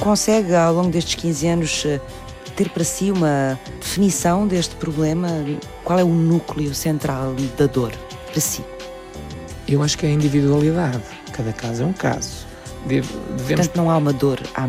Consegue, 0.00 0.54
ao 0.54 0.72
longo 0.72 0.90
destes 0.90 1.16
15 1.16 1.46
anos, 1.48 1.84
eh, 1.84 2.00
ter 2.56 2.70
para 2.70 2.82
si 2.82 3.10
uma 3.10 3.58
definição 3.80 4.46
deste 4.46 4.74
problema? 4.76 5.28
Qual 5.88 5.98
é 5.98 6.04
o 6.04 6.08
núcleo 6.08 6.74
central 6.74 7.34
da 7.56 7.64
dor 7.64 7.90
para 8.30 8.40
si? 8.42 8.62
Eu 9.66 9.82
acho 9.82 9.96
que 9.96 10.04
é 10.04 10.10
a 10.10 10.12
individualidade. 10.12 11.00
Cada 11.32 11.50
caso 11.50 11.82
é 11.82 11.86
um 11.86 11.94
caso. 11.94 12.46
Deve, 12.86 13.08
devemos... 13.38 13.66
Portanto, 13.68 13.76
não 13.76 13.90
há 13.90 13.96
uma 13.96 14.12
dor, 14.12 14.38
há 14.54 14.68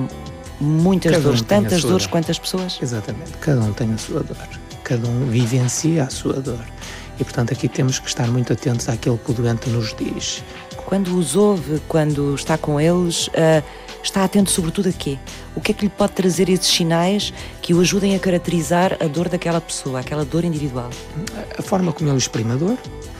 muitas 0.61 1.11
Cada 1.11 1.19
um 1.19 1.23
dores, 1.25 1.41
a 1.41 1.43
tantas 1.43 1.81
dores 1.81 2.03
dor. 2.03 2.11
quantas 2.11 2.39
pessoas. 2.39 2.79
Exatamente. 2.81 3.31
Cada 3.41 3.59
um 3.59 3.73
tem 3.73 3.91
a 3.91 3.97
sua 3.97 4.23
dor. 4.23 4.37
Cada 4.81 5.05
um 5.09 5.25
vivencia 5.25 6.05
a 6.05 6.09
sua 6.09 6.35
dor. 6.35 6.63
E, 7.19 7.23
portanto, 7.25 7.51
aqui 7.51 7.67
temos 7.67 7.99
que 7.99 8.07
estar 8.07 8.27
muito 8.29 8.53
atentos 8.53 8.87
àquilo 8.87 9.17
que 9.17 9.31
o 9.31 9.33
doente 9.33 9.69
nos 9.69 9.93
diz. 9.93 10.41
Quando 10.85 11.17
os 11.17 11.35
ouve, 11.35 11.81
quando 11.89 12.33
está 12.33 12.57
com 12.57 12.79
eles, 12.79 13.29
eh, 13.33 13.61
está 14.03 14.23
atento 14.23 14.49
sobretudo 14.51 14.89
a 14.89 14.91
quê? 14.91 15.17
O 15.55 15.61
que 15.61 15.71
é 15.71 15.73
que 15.73 15.85
lhe 15.85 15.89
pode 15.89 16.13
trazer 16.13 16.49
esses 16.49 16.67
sinais 16.67 17.33
que 17.61 17.73
o 17.73 17.81
ajudem 17.81 18.15
a 18.15 18.19
caracterizar 18.19 18.97
a 18.99 19.07
dor 19.07 19.29
daquela 19.29 19.59
pessoa, 19.59 19.99
aquela 19.99 20.23
dor 20.23 20.43
individual? 20.43 20.89
A 21.57 21.61
forma 21.61 21.91
como 21.91 22.09
ele 22.09 22.17
exprime 22.17 22.53
a 22.53 22.55
dor, 22.55 22.77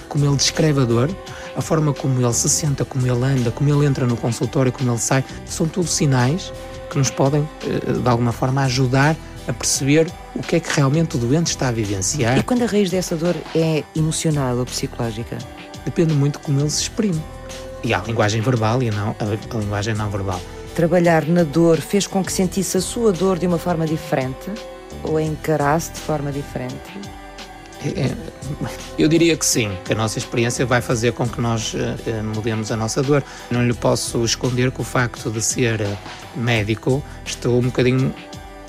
como 0.08 0.26
ele 0.26 0.36
descreve 0.36 0.82
a 0.82 0.86
dor, 0.86 1.10
a 1.56 1.62
forma 1.62 1.94
como 1.94 2.20
ele 2.20 2.34
se 2.34 2.50
senta, 2.50 2.84
como 2.84 3.06
ele 3.06 3.24
anda, 3.24 3.52
como 3.52 3.70
ele 3.70 3.86
entra 3.86 4.06
no 4.06 4.18
consultório, 4.18 4.72
como 4.72 4.92
ele 4.92 5.00
sai, 5.00 5.24
são 5.46 5.68
tudo 5.68 5.88
sinais 5.88 6.52
que 6.90 6.98
nos 6.98 7.12
podem, 7.12 7.48
eh, 7.66 7.94
de 7.94 8.10
alguma 8.10 8.32
forma, 8.32 8.64
ajudar 8.64 9.16
a 9.48 9.54
perceber 9.54 10.08
o 10.36 10.42
que 10.42 10.56
é 10.56 10.60
que 10.60 10.70
realmente 10.72 11.16
o 11.16 11.20
doente 11.20 11.48
está 11.48 11.70
a 11.70 11.72
vivenciar. 11.72 12.38
E 12.38 12.44
quando 12.44 12.64
a 12.64 12.66
raiz 12.66 12.90
dessa 12.90 13.16
dor 13.16 13.36
é 13.56 13.84
emocional 13.96 14.58
ou 14.58 14.66
psicológica? 14.66 15.38
Depende 15.86 16.14
muito 16.14 16.40
de 16.40 16.46
como 16.46 16.60
ele 16.60 16.70
se 16.70 16.84
exprime. 16.84 17.22
E 17.84 17.94
há 17.94 18.00
a 18.00 18.04
linguagem 18.04 18.42
verbal 18.42 18.84
e 18.84 18.92
não, 18.92 19.16
a, 19.20 19.24
a 19.24 19.60
linguagem 19.60 19.94
não 19.94 20.10
verbal. 20.10 20.42
Trabalhar 20.76 21.26
na 21.28 21.44
dor 21.44 21.78
fez 21.82 22.08
com 22.08 22.24
que 22.24 22.32
sentisse 22.32 22.78
a 22.78 22.82
sua 22.82 23.12
dor 23.12 23.38
de 23.38 23.46
uma 23.48 23.58
forma 23.58 23.86
diferente? 23.86 24.52
Ou 25.04 25.18
a 25.18 25.22
encarasse 25.24 25.92
de 25.94 26.00
forma 26.00 26.32
diferente? 26.32 26.76
É- 27.84 28.08
é- 28.08 28.16
Eu 28.98 29.08
diria 29.08 29.38
que 29.38 29.46
sim, 29.46 29.72
que 29.86 29.94
a 29.94 29.96
nossa 29.96 30.18
experiência 30.18 30.66
vai 30.66 30.82
fazer 30.82 31.14
com 31.14 31.28
que 31.28 31.40
nós 31.40 31.74
eh, 31.76 31.96
eh, 32.08 32.22
mudemos 32.22 32.72
a 32.72 32.76
nossa 32.78 33.02
dor. 33.02 33.24
Não 33.50 33.66
lhe 33.66 33.74
posso 33.74 34.24
esconder 34.26 34.72
que 34.72 34.82
o 34.82 34.84
facto 34.84 35.30
de 35.32 35.42
ser 35.42 35.80
eh, 35.82 35.98
médico, 36.36 37.02
estou 37.26 37.58
um 37.58 37.64
bocadinho 37.64 38.14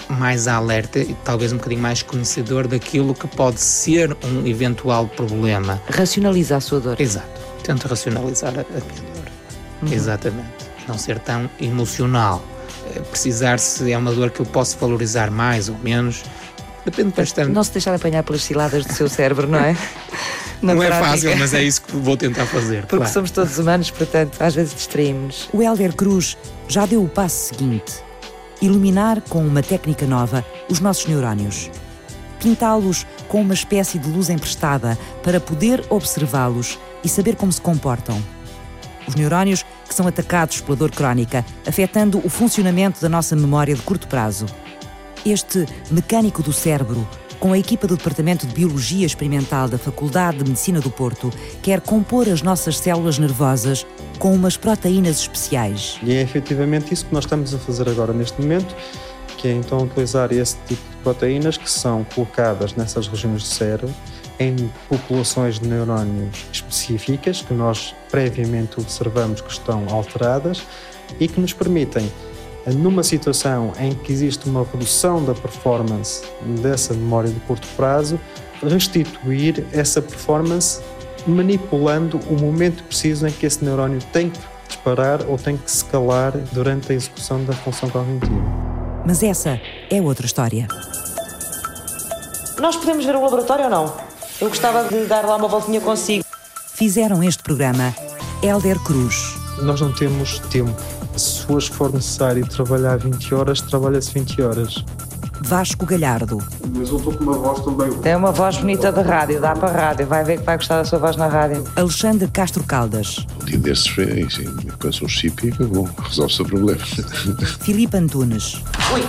mais 0.08 0.46
alerta 0.46 0.98
e 1.00 1.14
talvez 1.24 1.52
um 1.52 1.56
bocadinho 1.56 1.80
mais 1.82 2.02
conhecedor 2.02 2.68
daquilo 2.68 3.14
que 3.14 3.26
pode 3.28 3.60
ser 3.60 4.16
um 4.24 4.46
eventual 4.46 5.06
problema. 5.08 5.80
Racionaliza 5.88 6.56
a 6.56 6.60
sua 6.60 6.78
dor. 6.80 7.00
Exato. 7.00 7.40
Tento 7.64 7.86
racionalizar 7.88 8.52
a, 8.58 8.60
a 8.60 8.64
minha 8.64 9.12
dor. 9.14 9.92
Exatamente. 9.92 10.69
Não 10.88 10.98
ser 10.98 11.18
tão 11.18 11.48
emocional. 11.60 12.42
Eh, 12.94 13.00
Precisar 13.00 13.58
se 13.58 13.90
é 13.92 13.96
uma 13.98 14.12
dor 14.12 14.30
que 14.30 14.40
eu 14.40 14.46
posso 14.46 14.76
valorizar 14.78 15.30
mais 15.30 15.68
ou 15.68 15.76
menos. 15.78 16.22
Depende 16.84 17.12
bastante. 17.16 17.50
Não 17.50 17.62
se 17.62 17.72
deixar 17.72 17.94
apanhar 17.94 18.22
pelas 18.22 18.42
ciladas 18.42 18.84
do 18.86 18.92
seu 18.92 19.08
cérebro, 19.08 19.46
não 19.46 19.58
é? 19.58 19.76
Na 20.62 20.74
Não 20.74 20.82
é 20.82 20.88
prática. 20.88 21.08
fácil, 21.10 21.36
mas 21.38 21.54
é 21.54 21.62
isso 21.62 21.80
que 21.80 21.96
vou 21.96 22.18
tentar 22.18 22.44
fazer. 22.44 22.82
Porque 22.82 22.96
claro. 22.98 23.12
somos 23.12 23.30
todos 23.30 23.58
humanos, 23.58 23.90
portanto, 23.90 24.36
às 24.42 24.54
vezes 24.54 24.74
distraímos-nos. 24.74 25.48
O 25.54 25.62
Helder 25.62 25.94
Cruz 25.94 26.36
já 26.68 26.84
deu 26.84 27.02
o 27.02 27.08
passo 27.08 27.54
seguinte: 27.54 27.94
iluminar 28.60 29.22
com 29.22 29.42
uma 29.46 29.62
técnica 29.62 30.06
nova 30.06 30.44
os 30.68 30.78
nossos 30.80 31.06
neurónios. 31.06 31.70
Pintá-los 32.40 33.06
com 33.28 33.40
uma 33.40 33.54
espécie 33.54 33.98
de 33.98 34.08
luz 34.10 34.28
emprestada 34.28 34.98
para 35.22 35.40
poder 35.40 35.82
observá-los 35.88 36.78
e 37.02 37.08
saber 37.08 37.36
como 37.36 37.50
se 37.52 37.60
comportam. 37.60 38.22
Os 39.08 39.14
neurónios 39.14 39.64
que 39.90 39.94
são 39.96 40.06
atacados 40.06 40.60
pela 40.60 40.76
dor 40.76 40.92
crónica, 40.92 41.44
afetando 41.66 42.22
o 42.24 42.30
funcionamento 42.30 43.00
da 43.00 43.08
nossa 43.08 43.34
memória 43.34 43.74
de 43.74 43.82
curto 43.82 44.06
prazo. 44.06 44.46
Este 45.26 45.66
mecânico 45.90 46.44
do 46.44 46.52
cérebro, 46.52 47.06
com 47.40 47.52
a 47.52 47.58
equipa 47.58 47.88
do 47.88 47.96
Departamento 47.96 48.46
de 48.46 48.54
Biologia 48.54 49.04
Experimental 49.04 49.68
da 49.68 49.78
Faculdade 49.78 50.38
de 50.38 50.44
Medicina 50.44 50.80
do 50.80 50.90
Porto, 50.90 51.32
quer 51.60 51.80
compor 51.80 52.28
as 52.28 52.40
nossas 52.40 52.78
células 52.78 53.18
nervosas 53.18 53.84
com 54.20 54.32
umas 54.32 54.56
proteínas 54.56 55.18
especiais. 55.22 55.98
E 56.04 56.14
é 56.14 56.22
efetivamente 56.22 56.94
isso 56.94 57.06
que 57.06 57.12
nós 57.12 57.24
estamos 57.24 57.52
a 57.52 57.58
fazer 57.58 57.88
agora 57.88 58.12
neste 58.12 58.40
momento, 58.40 58.76
que 59.36 59.48
é 59.48 59.52
então 59.52 59.78
utilizar 59.78 60.32
esse 60.32 60.54
tipo 60.68 60.88
de 60.88 60.96
proteínas 61.02 61.56
que 61.56 61.68
são 61.68 62.06
colocadas 62.14 62.74
nessas 62.76 63.08
regiões 63.08 63.42
do 63.42 63.48
cérebro 63.48 63.92
em 64.40 64.72
populações 64.88 65.60
de 65.60 65.68
neurónios 65.68 66.46
específicas 66.50 67.42
que 67.42 67.52
nós 67.52 67.94
previamente 68.10 68.80
observamos 68.80 69.42
que 69.42 69.52
estão 69.52 69.86
alteradas 69.90 70.62
e 71.20 71.28
que 71.28 71.38
nos 71.38 71.52
permitem, 71.52 72.10
numa 72.66 73.02
situação 73.02 73.72
em 73.78 73.92
que 73.92 74.10
existe 74.10 74.48
uma 74.48 74.64
redução 74.64 75.22
da 75.22 75.34
performance 75.34 76.22
dessa 76.62 76.94
memória 76.94 77.30
de 77.30 77.38
curto 77.40 77.68
prazo, 77.76 78.18
restituir 78.62 79.64
essa 79.72 80.00
performance 80.00 80.80
manipulando 81.26 82.18
o 82.30 82.40
momento 82.40 82.82
preciso 82.84 83.26
em 83.26 83.32
que 83.32 83.44
esse 83.44 83.62
neurónio 83.62 84.00
tem 84.10 84.30
que 84.30 84.40
disparar 84.66 85.20
ou 85.28 85.36
tem 85.36 85.56
que 85.56 85.70
se 85.70 85.84
calar 85.84 86.32
durante 86.52 86.92
a 86.92 86.94
execução 86.94 87.44
da 87.44 87.52
função 87.52 87.90
cognitiva. 87.90 88.42
Mas 89.04 89.22
essa 89.22 89.60
é 89.90 90.00
outra 90.00 90.24
história. 90.24 90.66
Nós 92.58 92.76
podemos 92.76 93.04
ver 93.04 93.16
o 93.16 93.22
laboratório 93.22 93.64
ou 93.64 93.70
não? 93.70 94.09
Eu 94.40 94.48
gostava 94.48 94.84
de 94.88 95.04
dar 95.04 95.26
lá 95.26 95.36
uma 95.36 95.48
voltinha 95.48 95.80
consigo. 95.82 96.24
Fizeram 96.74 97.22
este 97.22 97.42
programa 97.42 97.94
Helder 98.42 98.78
Cruz. 98.80 99.34
Nós 99.60 99.82
não 99.82 99.92
temos 99.92 100.38
tempo. 100.50 100.74
Se 101.14 101.44
hoje 101.52 101.70
for 101.70 101.92
necessário 101.92 102.46
trabalhar 102.46 102.96
20 102.96 103.34
horas, 103.34 103.60
trabalha-se 103.60 104.12
20 104.14 104.40
horas. 104.40 104.84
Vasco 105.42 105.84
Galhardo. 105.84 106.38
Mas 106.74 106.88
eu 106.88 106.96
estou 106.96 107.12
com 107.12 107.24
uma 107.24 107.34
voz 107.34 107.60
também. 107.60 107.92
Tem 107.98 108.16
uma 108.16 108.32
voz 108.32 108.56
bonita 108.56 108.90
de 108.90 109.02
rádio, 109.02 109.40
dá 109.42 109.54
para 109.54 109.70
rádio, 109.70 110.06
vai 110.06 110.24
ver 110.24 110.38
que 110.38 110.44
vai 110.44 110.56
gostar 110.56 110.78
da 110.78 110.84
sua 110.86 110.98
voz 110.98 111.16
na 111.16 111.26
rádio. 111.26 111.64
Alexandre 111.76 112.28
Castro 112.28 112.64
Caldas. 112.64 113.26
Um 113.42 113.44
dia 113.44 113.58
desses 113.58 113.88
foi 113.88 114.22
assim, 114.22 114.44
começa 114.78 115.04
um 115.04 115.08
chip 115.08 115.46
e 115.46 115.50
acabou, 115.50 115.88
resolve-se 116.08 116.40
o 116.40 116.44
problema. 116.46 116.80
Filipe 117.60 117.96
Antunes. 117.96 118.62
Ui! 118.94 119.04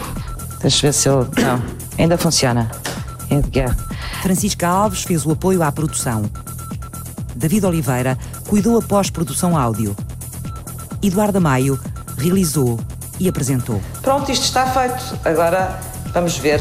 Deixa 0.61 0.87
eu 0.87 0.91
ver 0.91 0.93
se 0.93 1.07
eu. 1.09 1.27
Não, 1.41 1.63
ainda 1.97 2.17
funciona. 2.17 2.69
Edgar. 3.31 3.75
Francisca 4.21 4.67
Alves 4.67 5.03
fez 5.03 5.25
o 5.25 5.31
apoio 5.31 5.63
à 5.63 5.71
produção. 5.71 6.29
David 7.35 7.65
Oliveira 7.65 8.17
cuidou 8.47 8.77
a 8.77 8.81
pós-produção 8.81 9.57
áudio. 9.57 9.95
Eduardo 11.01 11.41
Maio 11.41 11.79
realizou 12.17 12.79
e 13.19 13.29
apresentou. 13.29 13.81
Pronto, 14.01 14.31
isto 14.31 14.43
está 14.43 14.67
feito. 14.67 15.17
Agora 15.25 15.79
vamos 16.13 16.37
ver. 16.37 16.59